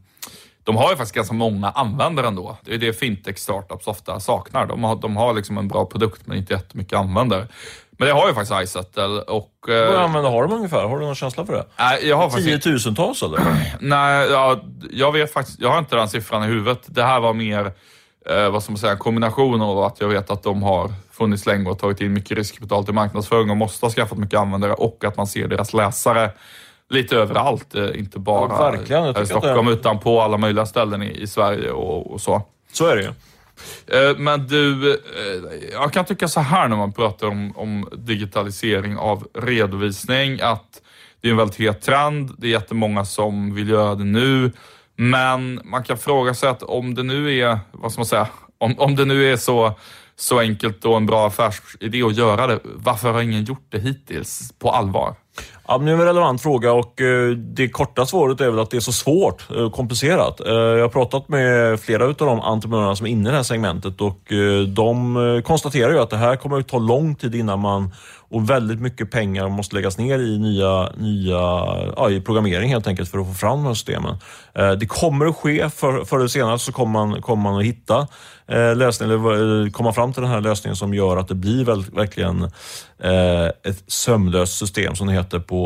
de 0.64 0.78
har 0.78 0.90
ju 0.90 0.96
faktiskt 0.96 1.16
ganska 1.16 1.34
många 1.34 1.70
användare 1.70 2.28
ändå. 2.28 2.58
Det 2.62 2.74
är 2.74 2.78
det 2.78 2.94
fintech 2.94 3.38
startups 3.38 3.88
ofta 3.88 4.20
saknar. 4.20 4.66
De 4.66 4.84
har, 4.84 4.96
de 4.96 5.16
har 5.16 5.34
liksom 5.34 5.58
en 5.58 5.68
bra 5.68 5.86
produkt 5.86 6.22
men 6.26 6.38
inte 6.38 6.54
jättemycket 6.54 7.00
användare. 7.00 7.48
Men 7.98 8.08
det 8.08 8.14
har 8.14 8.28
ju 8.28 8.34
faktiskt 8.34 8.62
iSettle 8.64 9.22
och... 9.22 9.52
Vad 9.68 9.96
användare 9.96 10.32
har 10.32 10.48
de 10.48 10.54
ungefär? 10.54 10.84
Har 10.84 11.00
du 11.00 11.06
någon 11.06 11.16
känsla 11.16 11.46
för 11.46 11.54
det? 11.54 11.66
Nej, 11.80 12.08
jag 12.08 12.18
har 12.18 12.30
Tiotusentals 12.30 13.24
eller? 13.24 13.40
Nej, 13.80 14.28
ja, 14.32 14.64
jag 14.92 15.12
vet 15.12 15.34
faktiskt, 15.34 15.60
jag 15.60 15.70
har 15.70 15.80
inte 15.80 15.96
den 15.96 16.10
siffran 16.10 16.44
i 16.44 16.48
huvudet. 16.48 16.82
Det 16.86 17.04
här 17.04 17.20
var 17.20 17.34
mer, 17.34 17.72
eh, 18.30 18.50
vad 18.50 18.64
ska 18.64 18.72
man 18.72 18.80
säga, 18.80 18.92
en 18.92 18.98
kombination 18.98 19.62
av 19.62 19.80
att 19.80 20.02
jag 20.02 20.08
vet 20.08 20.30
att 20.30 20.44
de 20.44 20.64
har 20.64 20.94
funnits 21.12 21.46
länge 21.46 21.70
och 21.70 21.80
tagit 21.80 22.02
in 22.02 22.14
mycket 22.14 22.38
riskkapital 22.38 22.86
till 22.86 22.94
marknadsföring 22.94 23.50
och 23.50 23.58
måste 23.58 23.86
ha 23.86 23.92
skaffat 23.92 24.18
mycket 24.18 24.40
användare 24.40 24.74
och 24.74 25.04
att 25.04 25.18
man 25.18 25.28
ser 25.28 25.48
deras 25.48 25.74
läsare 25.74 26.32
lite 26.94 27.16
överallt. 27.16 27.76
Eh, 27.76 28.00
inte 28.00 28.20
bara 28.20 28.78
ja, 28.88 29.22
i 29.22 29.26
Stockholm, 29.26 29.66
det... 29.66 29.74
utan 29.74 30.00
på 30.00 30.22
alla 30.22 30.38
möjliga 30.38 30.66
ställen 30.66 31.04
i, 31.04 31.22
i 31.22 31.28
Sverige 31.28 31.72
och, 31.72 32.14
och 32.14 32.22
så. 32.22 32.42
Så 32.72 32.88
är 32.88 32.96
det 32.96 33.02
ju. 33.02 33.12
Eh, 33.88 34.18
men 34.18 34.48
du, 34.48 34.92
eh, 34.92 35.00
jag 35.72 35.94
kan 35.94 36.06
tycka 36.06 36.28
så 36.28 36.40
här 36.40 36.68
när 36.68 36.76
man 36.76 36.94
pratar 36.94 37.28
om, 37.28 37.54
om 37.58 37.90
digitalisering 37.92 38.98
av 38.98 39.28
redovisning, 39.34 40.42
att 40.42 40.82
det 41.22 41.28
är 41.28 41.32
en 41.32 41.38
väldigt 41.38 41.60
het 41.60 41.82
trend. 41.82 42.36
Det 42.38 42.48
är 42.48 42.52
jättemånga 42.52 43.06
som 43.06 43.56
vill 43.56 43.70
göra 43.70 43.96
det 43.96 44.04
nu. 44.04 44.52
Men 44.96 45.62
man 45.64 45.84
kan 45.84 45.98
fråga 45.98 46.34
sig 46.34 46.50
att 46.50 46.64
om 46.64 46.96
det 46.96 47.04
nu 47.04 47.40
är, 47.40 47.60
vad 47.72 47.92
ska 47.92 48.00
man 48.00 48.06
säga, 48.06 48.28
om, 48.58 48.80
om 48.80 48.96
det 48.96 49.06
nu 49.06 49.32
är 49.32 49.38
så, 49.38 49.74
så 50.16 50.40
enkelt 50.40 50.86
och 50.86 50.98
en 50.98 51.06
bra 51.06 51.28
affärsidé 51.28 52.04
att 52.04 52.16
göra 52.16 52.48
det, 52.48 52.60
varför 52.64 53.12
har 53.12 53.22
ingen 53.22 53.44
gjort 53.44 53.66
det 53.70 53.80
hittills 53.80 54.54
på 54.60 54.70
allvar? 54.70 55.16
Ja, 55.74 55.78
men 55.78 55.86
det 55.86 55.92
är 55.92 55.96
en 55.96 56.06
relevant 56.06 56.42
fråga 56.42 56.74
och 56.74 57.02
eh, 57.02 57.30
det 57.30 57.70
korta 57.70 58.06
svaret 58.06 58.42
är 58.42 58.50
väl 58.50 58.60
att 58.60 58.72
det 58.72 58.78
är 58.78 58.82
så 58.82 58.92
svårt 58.92 59.50
och 59.52 59.74
komplicerat. 59.74 60.40
Eh, 60.40 60.54
jag 60.54 60.82
har 60.82 60.90
pratat 60.90 61.30
med 61.30 61.80
flera 61.80 62.06
av 62.06 62.14
de 62.14 62.40
entreprenörerna 62.40 62.96
som 62.96 63.06
är 63.06 63.10
inne 63.10 63.30
i 63.30 63.32
det 63.32 63.38
här 63.38 63.44
segmentet 63.44 64.02
och 64.02 64.34
de 64.68 65.42
konstaterar 65.46 65.92
ju 65.92 66.00
att 66.00 66.10
det 66.10 66.18
här 66.18 66.36
kommer 66.36 66.60
att 66.60 66.68
ta 66.68 66.80
lång 66.80 67.16
tid 67.16 67.36
innan 67.36 67.60
man 67.60 67.92
och 68.30 68.50
väldigt 68.50 68.82
mycket 68.82 69.12
pengar 69.12 69.50
måste 69.50 69.76
läggas 69.76 69.98
ner 69.98 70.20
i 70.20 70.40
nya, 70.40 70.90
nya 70.98 71.40
ja, 71.96 72.10
i 72.10 72.22
programmering 72.22 72.70
helt 72.70 72.88
enkelt 72.88 73.10
för 73.12 73.20
att 73.20 73.28
få 73.28 73.34
fram 73.34 73.58
de 73.58 73.66
här 73.66 73.74
systemen. 73.74 74.18
Det 74.80 74.86
kommer 74.86 75.26
att 75.26 75.36
ske, 75.36 75.70
för, 75.70 76.06
förr 76.06 76.18
eller 76.18 76.28
senare 76.28 76.60
så 76.60 76.72
kommer 76.72 76.92
man, 76.92 77.22
kommer 77.22 77.44
man 77.44 77.60
att 77.60 77.66
hitta 77.66 78.08
lösningen, 78.76 79.26
eller 79.26 79.70
komma 79.70 79.94
fram 79.94 80.14
till 80.14 80.22
den 80.22 80.32
här 80.32 80.42
lösningen 80.42 80.76
som 80.76 80.94
gör 80.94 81.18
att 81.18 81.28
det 81.28 81.36
blir 81.36 81.66
väl, 81.66 81.86
verkligen 81.92 82.52
ett 83.64 83.84
sömlöst 83.88 84.58
system 84.58 84.96
som 84.96 85.08
det 85.08 85.14
heter 85.14 85.40
på, 85.40 85.63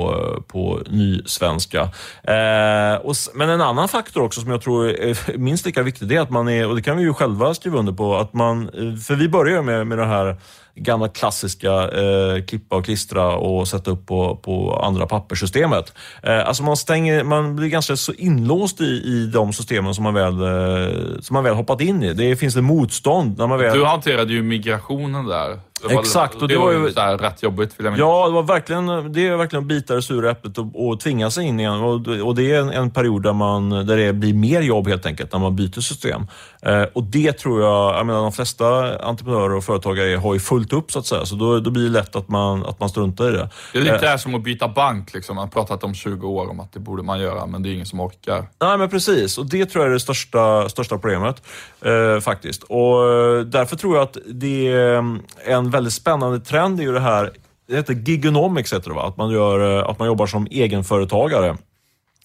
på 0.48 0.80
nysvenska. 0.90 1.82
Eh, 2.24 2.96
och, 2.96 3.16
men 3.34 3.50
en 3.50 3.62
annan 3.62 3.88
faktor 3.88 4.24
också 4.24 4.42
som 4.42 4.52
jag 4.52 4.62
tror 4.62 4.90
är 4.90 5.38
minst 5.38 5.66
lika 5.66 5.84
viktig, 5.84 6.08
det 6.08 6.16
är 6.16 6.22
att 6.22 6.30
man 6.30 6.50
är, 6.50 6.68
och 6.68 6.76
det 6.76 6.82
kan 6.82 6.98
vi 6.98 7.04
ju 7.04 7.14
själva 7.14 7.54
skriva 7.54 7.80
under 7.80 7.94
på, 7.94 8.18
att 8.18 8.34
man, 8.34 8.62
eh, 8.64 8.96
för 8.96 9.16
vi 9.16 9.30
börjar 9.30 9.62
med, 9.62 9.88
med 9.88 9.98
det 9.98 10.06
här 10.06 10.38
gamla 10.80 11.08
klassiska 11.08 11.72
eh, 11.72 12.44
klippa 12.46 12.76
och 12.76 12.86
klistra 12.86 13.36
och 13.36 13.68
sätta 13.68 13.92
upp 13.92 14.06
på, 14.06 14.36
på 14.36 14.80
andra 14.84 15.06
papperssystemet. 15.06 15.94
Eh, 16.24 16.48
alltså 16.48 16.64
man, 16.64 16.78
stänger, 16.78 17.24
man 17.24 17.56
blir 17.56 17.68
ganska 17.68 17.96
så 17.96 18.14
inlåst 18.14 18.82
i, 18.82 19.02
i 19.06 19.30
de 19.34 19.54
systemen 19.54 19.94
som 19.94 20.04
man, 20.04 20.14
väl, 20.14 20.34
eh, 20.34 21.20
som 21.22 21.34
man 21.34 21.44
väl 21.44 21.54
hoppat 21.54 21.82
in 21.82 22.04
i. 22.04 22.14
Det 22.14 22.36
finns 22.36 22.56
ett 22.56 22.64
motstånd. 22.64 23.38
När 23.38 23.48
man 23.48 23.60
väl... 23.60 23.78
Du 23.78 23.86
hanterade 23.86 24.34
ju 24.34 24.44
migrationen 24.44 25.26
där. 25.26 25.60
Exakt. 25.90 26.36
Och 26.36 26.48
det, 26.48 26.54
det 26.54 26.60
var 26.60 26.72
ju 26.72 26.92
så 26.92 27.02
rätt 27.02 27.44
jobbigt. 27.44 27.80
Vill 27.80 27.86
jag 27.86 27.98
ja, 27.98 28.28
det, 28.28 28.34
var 28.34 28.44
verkligen, 28.44 29.14
det 29.14 29.28
är 29.28 29.36
verkligen 29.36 29.64
att 29.64 29.68
bita 29.68 29.96
det 29.96 30.02
sura 30.02 30.32
äpplet 30.32 30.58
och, 30.58 30.88
och 30.88 31.00
tvinga 31.00 31.32
sig 31.32 31.46
in 31.46 31.60
igen. 31.60 31.74
Och, 31.74 32.08
och 32.08 32.36
det 32.36 32.52
är 32.52 32.62
en, 32.62 32.70
en, 32.70 32.92
period 32.92 33.24
där, 33.24 33.34
man, 33.34 33.70
där 33.70 33.98
det 33.98 34.14
blir 34.14 34.34
mer 34.34 34.62
jobb 34.62 34.88
helt 34.88 35.06
enkelt, 35.06 35.32
när 35.32 35.40
man 35.40 35.56
byter 35.56 35.82
system. 35.82 36.28
Eh, 36.62 36.84
och 36.94 37.04
det 37.04 37.34
tror 37.34 37.62
jag, 37.62 37.96
jag 37.96 38.06
menar, 38.06 38.22
de 38.22 38.32
flesta 38.32 39.00
entreprenörer 39.00 39.56
och 39.56 39.64
företagare 39.64 40.18
har 40.18 40.34
ju 40.34 40.40
fullt 40.40 40.74
upp 40.74 40.92
så 40.92 41.00
att 41.00 41.06
säga. 41.06 41.26
Så 41.26 41.36
då, 41.36 41.60
då 41.60 41.72
blir 41.72 41.84
det 41.84 41.90
lätt 41.90 42.16
att 42.16 42.30
man, 42.30 42.66
att 42.66 42.80
man 42.80 42.90
struntar 42.90 43.30
i 43.30 43.32
det. 43.32 43.50
Det 43.74 43.80
är 43.80 43.84
lite 43.84 44.12
eh, 44.12 44.18
som 44.18 44.36
att 44.36 44.44
byta 44.44 44.68
bank. 44.68 45.14
Liksom. 45.14 45.36
Man 45.36 45.44
har 45.44 45.52
pratat 45.52 45.84
om 45.84 45.94
20 45.94 46.28
år 46.28 46.50
om 46.50 46.60
att 46.60 46.74
det 46.74 46.80
borde 46.80 47.04
man 47.04 47.20
göra, 47.20 47.46
men 47.46 47.64
det 47.64 47.70
är 47.70 47.74
ingen 47.74 47.86
som 47.86 48.00
orkar. 48.00 48.48
Nej, 48.62 48.78
men 48.78 48.90
precis. 48.90 49.38
Och 49.38 49.46
det 49.46 49.66
tror 49.66 49.84
jag 49.84 49.90
är 49.90 49.94
det 49.94 50.00
största, 50.00 50.70
största 50.70 50.98
problemet 50.98 51.44
eh, 51.82 52.20
faktiskt. 52.20 52.64
Och 52.64 53.14
eh, 53.14 53.40
därför 53.40 53.76
tror 53.76 53.96
jag 53.96 54.04
att 54.04 54.18
det 54.26 54.68
är 54.68 54.94
eh, 54.96 55.04
en 55.46 55.70
väldigt 55.70 55.94
spännande 55.94 56.40
trend 56.40 56.82
i 56.82 56.86
det 56.86 57.00
här, 57.00 57.32
det 57.68 57.76
heter 57.76 57.94
gigonomics, 57.94 58.74
heter 58.74 58.90
det, 58.90 58.96
va? 58.96 59.08
Att, 59.08 59.18
man 59.18 59.32
gör, 59.32 59.78
eh, 59.78 59.90
att 59.90 60.00
man 60.00 60.08
jobbar 60.08 60.28
som 60.28 60.48
egenföretagare. 60.52 61.58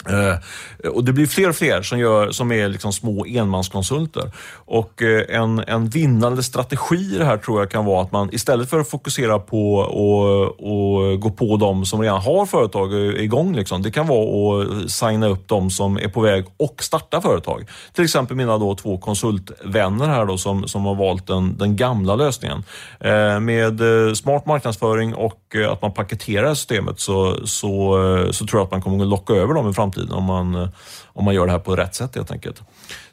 Eh, 0.08 0.88
och 0.88 1.04
Det 1.04 1.12
blir 1.12 1.26
fler 1.26 1.48
och 1.48 1.56
fler 1.56 1.82
som, 1.82 1.98
gör, 1.98 2.30
som 2.30 2.52
är 2.52 2.68
liksom 2.68 2.92
små 2.92 3.26
enmanskonsulter. 3.26 4.30
Och 4.54 5.02
eh, 5.02 5.40
en, 5.40 5.58
en 5.58 5.88
vinnande 5.88 6.42
strategi 6.42 7.14
i 7.14 7.18
det 7.18 7.24
här 7.24 7.36
tror 7.36 7.60
jag 7.60 7.70
kan 7.70 7.84
vara 7.84 8.02
att 8.02 8.12
man 8.12 8.28
istället 8.32 8.70
för 8.70 8.80
att 8.80 8.88
fokusera 8.88 9.38
på 9.38 9.82
att 9.82 11.20
gå 11.20 11.30
på 11.30 11.56
de 11.56 11.86
som 11.86 12.00
redan 12.00 12.20
har 12.20 12.46
företag 12.46 12.94
igång, 12.94 13.56
liksom, 13.56 13.82
det 13.82 13.90
kan 13.90 14.06
vara 14.06 14.62
att 14.62 14.90
signa 14.90 15.26
upp 15.26 15.48
de 15.48 15.70
som 15.70 15.96
är 15.96 16.08
på 16.08 16.20
väg 16.20 16.44
och 16.56 16.82
starta 16.82 17.20
företag. 17.20 17.68
Till 17.92 18.04
exempel 18.04 18.36
mina 18.36 18.58
då 18.58 18.74
två 18.74 18.98
konsultvänner 18.98 20.06
här 20.06 20.26
då, 20.26 20.38
som, 20.38 20.68
som 20.68 20.84
har 20.84 20.94
valt 20.94 21.26
den, 21.26 21.58
den 21.58 21.76
gamla 21.76 22.16
lösningen. 22.16 22.64
Eh, 23.00 23.40
med 23.40 23.80
smart 24.16 24.46
marknadsföring 24.46 25.14
och 25.14 25.56
att 25.70 25.82
man 25.82 25.92
paketerar 25.92 26.54
systemet 26.54 27.00
så, 27.00 27.46
så, 27.46 27.98
så 28.30 28.46
tror 28.46 28.60
jag 28.60 28.64
att 28.64 28.70
man 28.70 28.82
kommer 28.82 29.04
att 29.04 29.10
locka 29.10 29.32
över 29.32 29.54
dem 29.54 29.70
i 29.70 29.74
framtiden 29.82 29.92
framtiden 29.92 30.12
om 30.12 30.24
man, 30.24 30.54
eh, 30.54 30.68
om 31.14 31.24
man 31.24 31.34
gör 31.34 31.46
det 31.46 31.52
här 31.52 31.58
på 31.58 31.76
rätt 31.76 31.94
sätt 31.94 32.14
helt 32.14 32.30
enkelt. 32.30 32.62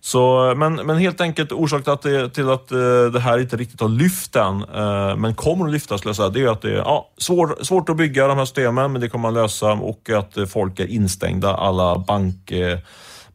Så, 0.02 0.54
men, 0.58 0.76
men 0.76 0.98
helt 0.98 1.22
enkelt 1.22 1.52
orsaken 1.52 1.84
till 1.84 1.94
att, 1.94 2.02
det, 2.02 2.30
till 2.30 2.50
att 2.50 2.72
eh, 2.72 3.06
det 3.14 3.20
här 3.20 3.40
inte 3.40 3.58
riktigt 3.58 3.82
har 3.82 3.90
lyft 3.90 4.36
än, 4.36 4.64
eh, 4.76 5.16
men 5.16 5.36
kommer 5.36 5.66
att 5.66 5.72
lyfta 5.72 5.98
skulle 5.98 6.10
jag 6.10 6.16
säga, 6.16 6.30
det 6.30 6.42
är 6.42 6.48
att 6.48 6.62
det 6.62 6.72
är 6.72 6.78
ja, 6.78 7.10
svår, 7.18 7.58
svårt 7.62 7.90
att 7.90 7.98
bygga 7.98 8.28
de 8.28 8.38
här 8.38 8.46
systemen, 8.46 8.92
men 8.92 9.02
det 9.02 9.10
kommer 9.10 9.22
man 9.22 9.34
lösa 9.34 9.72
och 9.72 10.10
att 10.10 10.38
folk 10.50 10.80
är 10.80 10.88
instängda, 10.88 11.56
alla 11.56 11.98
bank 11.98 12.52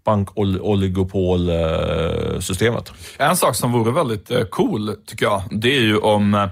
bankoligopolsystemet. 0.05 2.93
En 3.19 3.37
sak 3.37 3.57
som 3.57 3.73
vore 3.73 3.93
väldigt 3.93 4.51
cool, 4.51 4.97
tycker 5.07 5.27
jag, 5.27 5.43
det 5.51 5.77
är 5.77 5.81
ju 5.81 5.99
om 5.99 6.49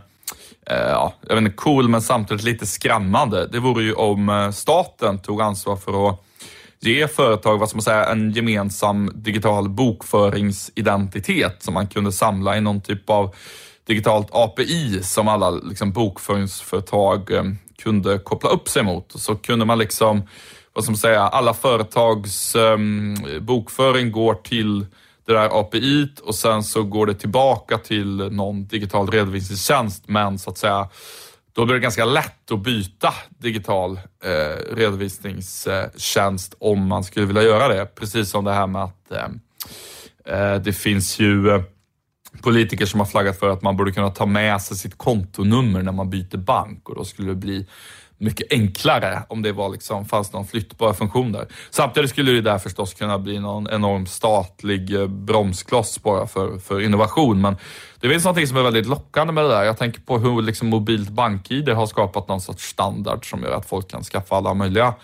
ja, 0.67 1.13
jag 1.29 1.35
vet 1.35 1.45
inte, 1.45 1.57
cool 1.57 1.89
men 1.89 2.03
samtidigt 2.03 2.45
lite 2.45 2.67
skrämmande. 2.67 3.47
Det 3.47 3.59
vore 3.59 3.85
ju 3.85 3.93
om 3.93 4.53
staten 4.55 5.19
tog 5.19 5.43
ansvar 5.43 5.77
för 5.77 6.09
att 6.09 6.25
ge 6.83 7.09
företag 7.09 7.59
vad 7.59 7.69
ska 7.69 7.77
man 7.77 7.83
säga, 7.83 8.07
en 8.07 8.31
gemensam 8.31 9.11
digital 9.15 9.69
bokföringsidentitet 9.69 11.63
som 11.63 11.75
man 11.75 11.87
kunde 11.87 12.13
samla 12.13 12.57
i 12.57 12.61
någon 12.61 12.81
typ 12.81 13.11
av 13.11 13.35
digitalt 13.87 14.29
API 14.31 15.03
som 15.03 15.29
alla 15.29 15.51
liksom, 15.51 15.93
bokföringsföretag 15.93 17.31
eh, 17.31 17.45
kunde 17.83 18.19
koppla 18.19 18.51
upp 18.51 18.69
sig 18.69 18.83
mot. 18.83 19.13
Så 19.15 19.35
kunde 19.35 19.65
man 19.65 19.79
liksom, 19.79 20.23
vad 20.73 20.85
ska 20.85 20.91
man 20.91 20.99
säga, 20.99 21.21
alla 21.21 21.55
företags 21.55 22.57
ehm, 22.57 23.17
bokföring 23.41 24.13
går 24.13 24.35
till 24.35 24.87
det 25.27 25.33
där 25.33 25.61
API 25.61 26.09
och 26.23 26.35
sen 26.35 26.63
så 26.63 26.83
går 26.83 27.07
det 27.07 27.15
tillbaka 27.15 27.79
till 27.79 28.17
någon 28.17 28.67
digital 28.67 29.11
redovisningstjänst 29.11 30.03
men 30.07 30.39
så 30.39 30.51
att 30.51 30.59
säga 30.59 30.89
då 31.53 31.65
blir 31.65 31.75
det 31.75 31.81
ganska 31.81 32.05
lätt 32.05 32.51
att 32.51 32.63
byta 32.63 33.15
digital 33.29 34.01
eh, 34.25 34.75
redovisningstjänst 34.75 36.55
om 36.59 36.87
man 36.87 37.05
skulle 37.05 37.27
vilja 37.27 37.43
göra 37.43 37.69
det. 37.69 37.87
Precis 37.87 38.31
som 38.31 38.45
det 38.45 38.53
här 38.53 38.67
med 38.67 38.83
att 38.83 39.11
eh, 39.11 39.29
eh 40.35 40.55
det 40.55 40.73
finns 40.73 41.19
ju 41.19 41.51
eh, 41.51 41.63
politiker 42.43 42.87
som 42.87 43.01
har 43.01 43.07
flaggat 43.07 43.39
för 43.39 43.49
att 43.49 43.63
man 43.63 43.77
borde 43.77 43.93
kunna 43.93 44.11
ta 44.11 44.27
med 44.27 44.63
sig 44.63 44.77
sitt 44.77 44.99
kontonummer 44.99 45.83
när 45.83 45.93
man 45.93 46.11
byter 46.11 46.37
bank 46.37 46.89
och 46.89 46.95
då 46.95 47.05
skulle 47.05 47.29
det 47.29 47.35
bli 47.35 47.67
mycket 48.23 48.53
enklare 48.53 49.23
om 49.29 49.43
det 49.43 49.53
var 49.53 49.69
liksom, 49.69 50.05
fanns 50.05 50.33
någon 50.33 50.47
flyttbar 50.47 50.93
funktion 50.93 51.33
där. 51.33 51.47
Samtidigt 51.71 52.11
skulle 52.11 52.33
det 52.33 52.41
där 52.41 52.59
förstås 52.59 52.95
kunna 52.95 53.19
bli 53.19 53.39
någon 53.39 53.71
enorm 53.71 54.07
statlig 54.07 54.95
eh, 54.95 55.07
bromskloss 55.07 56.03
bara 56.03 56.27
för, 56.27 56.59
för 56.59 56.81
innovation. 56.81 57.41
Men 57.41 57.57
det 58.01 58.09
finns 58.09 58.25
någonting 58.25 58.47
som 58.47 58.57
är 58.57 58.63
väldigt 58.63 58.87
lockande 58.87 59.33
med 59.33 59.45
det 59.45 59.51
där. 59.51 59.63
Jag 59.63 59.79
tänker 59.79 60.01
på 60.01 60.19
hur 60.19 60.43
liksom 60.43 60.69
mobilt 60.69 61.11
bank-id 61.11 61.69
har 61.69 61.87
skapat 61.87 62.29
någon 62.29 62.41
sorts 62.41 62.65
standard 62.65 63.31
som 63.31 63.43
gör 63.43 63.57
att 63.57 63.69
folk 63.69 63.91
kan 63.91 64.03
skaffa 64.03 64.37
alla 64.37 64.55
möjliga 64.55 64.95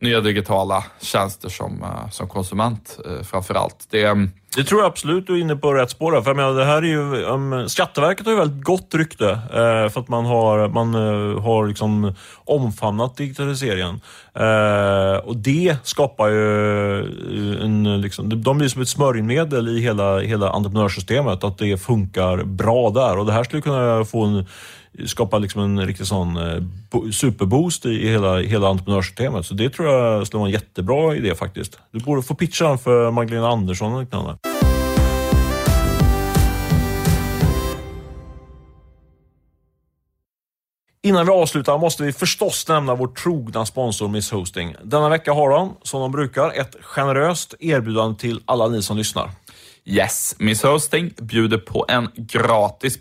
nya 0.00 0.20
digitala 0.20 0.84
tjänster 1.00 1.48
som, 1.48 1.82
eh, 1.82 2.10
som 2.10 2.28
konsument 2.28 2.98
eh, 3.04 3.22
framförallt. 3.22 3.26
framför 3.26 3.54
allt. 3.54 3.86
Det, 3.90 4.02
eh, 4.02 4.14
det 4.56 4.64
tror 4.64 4.80
jag 4.80 4.88
absolut 4.88 5.26
du 5.26 5.34
är 5.34 5.40
inne 5.40 5.56
på 5.56 5.74
rätt 5.74 5.90
spår. 5.90 6.22
För 6.22 6.30
jag 6.30 6.36
menar, 6.36 6.54
det 6.54 6.64
här 6.64 6.82
är 6.82 6.86
ju, 6.86 7.24
um, 7.24 7.68
Skatteverket 7.68 8.26
har 8.26 8.32
ju 8.32 8.38
väldigt 8.38 8.64
gott 8.64 8.94
rykte 8.94 9.24
uh, 9.30 9.88
för 9.88 10.00
att 10.00 10.08
man 10.08 10.26
har, 10.26 10.68
man, 10.68 10.94
uh, 10.94 11.40
har 11.40 11.66
liksom 11.66 12.14
omfamnat 12.44 13.16
digitaliseringen. 13.16 14.00
Uh, 14.40 15.16
och 15.28 15.36
det 15.36 15.76
skapar 15.82 16.28
ju 16.28 16.98
en... 17.62 18.00
Liksom, 18.00 18.42
de 18.42 18.58
blir 18.58 18.68
som 18.68 18.82
ett 18.82 18.88
smörjmedel 18.88 19.68
i 19.68 19.80
hela, 19.80 20.20
hela 20.20 20.50
entreprenörssystemet, 20.50 21.44
att 21.44 21.58
det 21.58 21.82
funkar 21.82 22.44
bra 22.44 22.90
där. 22.90 23.18
Och 23.18 23.26
det 23.26 23.32
här 23.32 23.44
skulle 23.44 23.62
kunna 23.62 24.04
få 24.04 24.24
en 24.24 24.46
skapa 25.06 25.38
liksom 25.38 25.62
en 25.62 25.86
riktig 25.86 26.06
sån 26.06 26.36
eh, 26.36 26.62
superboost 27.12 27.86
i 27.86 28.08
hela, 28.08 28.38
hela 28.38 28.68
entreprenörssystemet. 28.68 29.46
Så 29.46 29.54
det 29.54 29.70
tror 29.70 29.88
jag 29.88 30.26
skulle 30.26 30.38
vara 30.38 30.48
en 30.48 30.52
jättebra 30.52 31.16
idé 31.16 31.34
faktiskt. 31.34 31.78
Du 31.90 31.98
borde 31.98 32.22
få 32.22 32.34
pitcha 32.34 32.68
den 32.68 32.78
för 32.78 33.10
Magdalena 33.10 33.48
Andersson 33.48 33.94
och 33.94 34.00
liknande. 34.00 34.36
Innan 41.02 41.26
vi 41.26 41.32
avslutar 41.32 41.78
måste 41.78 42.02
vi 42.02 42.12
förstås 42.12 42.68
nämna 42.68 42.94
vår 42.94 43.06
trogna 43.06 43.66
sponsor 43.66 44.08
Miss 44.08 44.30
Hosting. 44.30 44.74
Denna 44.82 45.08
vecka 45.08 45.32
har 45.32 45.50
de, 45.50 45.76
som 45.82 46.00
de 46.00 46.12
brukar, 46.12 46.50
ett 46.60 46.76
generöst 46.80 47.54
erbjudande 47.60 48.18
till 48.18 48.40
alla 48.44 48.68
ni 48.68 48.82
som 48.82 48.96
lyssnar. 48.96 49.30
Yes, 49.90 50.34
Miss 50.38 50.62
Hosting 50.62 51.10
bjuder 51.20 51.58
på 51.58 51.84
en 51.88 52.08
gratis 52.16 52.98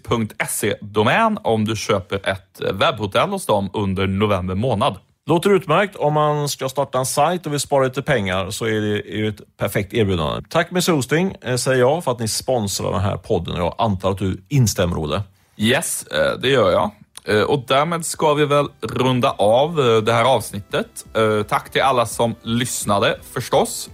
.se-domän 0.49 1.37
om 1.43 1.65
du 1.65 1.75
köper 1.75 2.29
ett 2.29 2.61
webbhotell 2.73 3.29
hos 3.29 3.45
dem 3.45 3.69
under 3.73 4.07
november 4.07 4.55
månad. 4.55 4.95
Låter 5.25 5.49
utmärkt. 5.49 5.95
Om 5.95 6.13
man 6.13 6.49
ska 6.49 6.69
starta 6.69 6.99
en 6.99 7.05
sajt 7.05 7.45
och 7.45 7.53
vill 7.53 7.59
spara 7.59 7.83
lite 7.83 8.01
pengar 8.01 8.49
så 8.49 8.65
är 8.65 8.81
det 8.81 8.97
ju 8.97 9.27
ett 9.27 9.57
perfekt 9.57 9.93
erbjudande. 9.93 10.47
Tack 10.49 10.71
Miss 10.71 10.87
Hosting, 10.87 11.35
eh, 11.41 11.55
säger 11.55 11.79
jag, 11.79 12.03
för 12.03 12.11
att 12.11 12.19
ni 12.19 12.27
sponsrar 12.27 12.91
den 12.91 13.01
här 13.01 13.17
podden 13.17 13.55
jag 13.55 13.75
antar 13.77 14.11
att 14.11 14.17
du 14.17 14.41
instämmer, 14.47 14.97
Olle. 14.97 15.21
Yes, 15.57 16.03
eh, 16.03 16.39
det 16.41 16.49
gör 16.49 16.71
jag. 16.71 16.91
Eh, 17.25 17.43
och 17.43 17.63
därmed 17.67 18.05
ska 18.05 18.33
vi 18.33 18.45
väl 18.45 18.67
runda 18.81 19.31
av 19.31 19.75
det 20.05 20.13
här 20.13 20.25
avsnittet. 20.25 21.05
Tack 21.47 21.71
till 21.71 21.81
alla 21.81 22.05
som 22.05 22.35
lyssnade 22.41 23.19
förstås. 23.33 23.89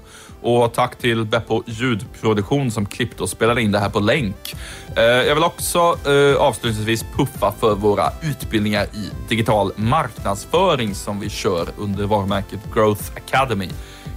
Och 0.45 0.73
tack 0.73 0.95
till 0.95 1.25
Beppo 1.25 1.63
ljudproduktion 1.65 2.71
som 2.71 2.85
klippte 2.85 3.23
och 3.23 3.29
spelade 3.29 3.61
in 3.61 3.71
det 3.71 3.79
här 3.79 3.89
på 3.89 3.99
länk. 3.99 4.55
Eh, 4.95 5.03
jag 5.03 5.35
vill 5.35 5.43
också 5.43 5.97
eh, 6.05 6.35
avslutningsvis 6.41 7.05
puffa 7.17 7.51
för 7.59 7.75
våra 7.75 8.09
utbildningar 8.21 8.83
i 8.83 9.09
digital 9.29 9.71
marknadsföring 9.75 10.95
som 10.95 11.19
vi 11.19 11.29
kör 11.29 11.67
under 11.77 12.05
varumärket 12.05 12.59
Growth 12.73 13.03
Academy 13.15 13.69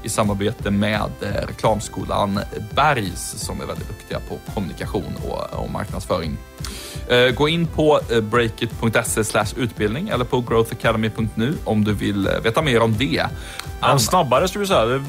i 0.03 0.09
samarbete 0.09 0.71
med 0.71 1.11
eh, 1.21 1.47
reklamskolan 1.49 2.41
Bergs 2.75 3.35
som 3.37 3.61
är 3.61 3.67
väldigt 3.67 3.89
duktiga 3.89 4.21
på 4.29 4.39
kommunikation 4.55 5.15
och 5.53 5.71
marknadsföring. 5.71 6.37
Eh, 7.09 7.35
gå 7.35 7.49
in 7.49 7.67
på 7.67 8.01
eh, 8.11 8.21
breakit.se 8.21 9.43
utbildning 9.57 10.09
eller 10.09 10.25
på 10.25 10.41
growthacademy.nu 10.41 11.55
om 11.65 11.85
du 11.85 11.93
vill 11.93 12.29
veta 12.43 12.63
mer 12.63 12.81
om 12.81 12.97
det. 12.99 13.27
Men 13.81 14.01
snabbare 14.01 14.49
skulle 14.49 14.63
vi 14.63 14.69
säga. 14.69 15.03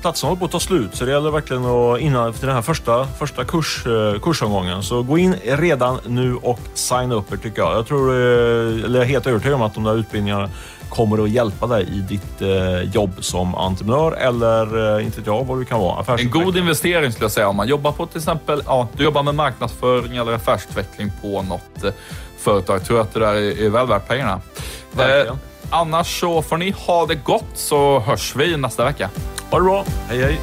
Platserna 0.00 0.28
håller 0.28 0.40
på 0.40 0.44
att 0.44 0.52
ta 0.52 0.60
slut 0.60 0.96
så 0.96 1.04
det 1.04 1.10
gäller 1.10 1.30
verkligen 1.30 1.64
att 1.64 2.00
innan 2.00 2.32
till 2.32 2.46
den 2.46 2.54
här 2.54 2.62
första, 2.62 3.06
första 3.06 3.44
kurs, 3.44 3.84
kursomgången. 4.22 4.82
Så 4.82 5.02
gå 5.02 5.18
in 5.18 5.34
redan 5.44 5.98
nu 6.06 6.36
och 6.36 6.60
signa 6.74 7.14
upp 7.14 7.32
er 7.32 7.36
tycker 7.36 7.62
jag. 7.62 7.76
Jag 7.76 7.86
tror, 7.86 8.14
eller 8.14 8.98
jag 8.98 9.04
är 9.04 9.08
helt 9.08 9.26
övertygad 9.26 9.54
om 9.54 9.62
att 9.62 9.74
de 9.74 9.84
där 9.84 9.96
utbildningarna 9.96 10.50
kommer 10.88 11.24
att 11.24 11.30
hjälpa 11.30 11.66
dig 11.66 11.88
i 11.92 12.00
ditt 12.00 12.42
eh, 12.42 12.82
jobb 12.82 13.12
som 13.20 13.54
entreprenör 13.54 14.12
eller 14.12 14.96
eh, 14.98 15.04
inte 15.04 15.22
jag 15.26 15.44
vad 15.44 15.58
du 15.58 15.64
kan 15.64 15.80
vara. 15.80 16.18
En 16.18 16.30
god 16.30 16.56
investering 16.56 17.12
skulle 17.12 17.24
jag 17.24 17.32
säga 17.32 17.48
om 17.48 17.56
man 17.56 17.68
jobbar 17.68 17.92
på 17.92 18.06
till 18.06 18.18
exempel, 18.18 18.62
ja, 18.66 18.88
du 18.96 19.04
jobbar 19.04 19.22
med 19.22 19.34
marknadsföring 19.34 20.16
eller 20.16 20.32
affärsutveckling 20.32 21.12
på 21.22 21.42
något 21.42 21.84
eh, 21.84 21.90
företag. 22.38 22.76
Jag 22.76 22.84
tror 22.84 23.00
att 23.00 23.14
det 23.14 23.20
där 23.20 23.34
är, 23.34 23.64
är 23.66 23.70
väl 23.70 23.86
värt 23.86 24.08
pengarna. 24.08 24.40
Eh, 24.98 25.34
annars 25.70 26.20
så 26.20 26.42
får 26.42 26.56
ni 26.56 26.70
ha 26.70 27.06
det 27.06 27.14
gott 27.14 27.50
så 27.54 27.98
hörs 27.98 28.36
vi 28.36 28.56
nästa 28.56 28.84
vecka. 28.84 29.10
Ha 29.50 29.58
det 29.58 29.64
bra. 29.64 29.84
Hej 30.08 30.22
hej. 30.22 30.40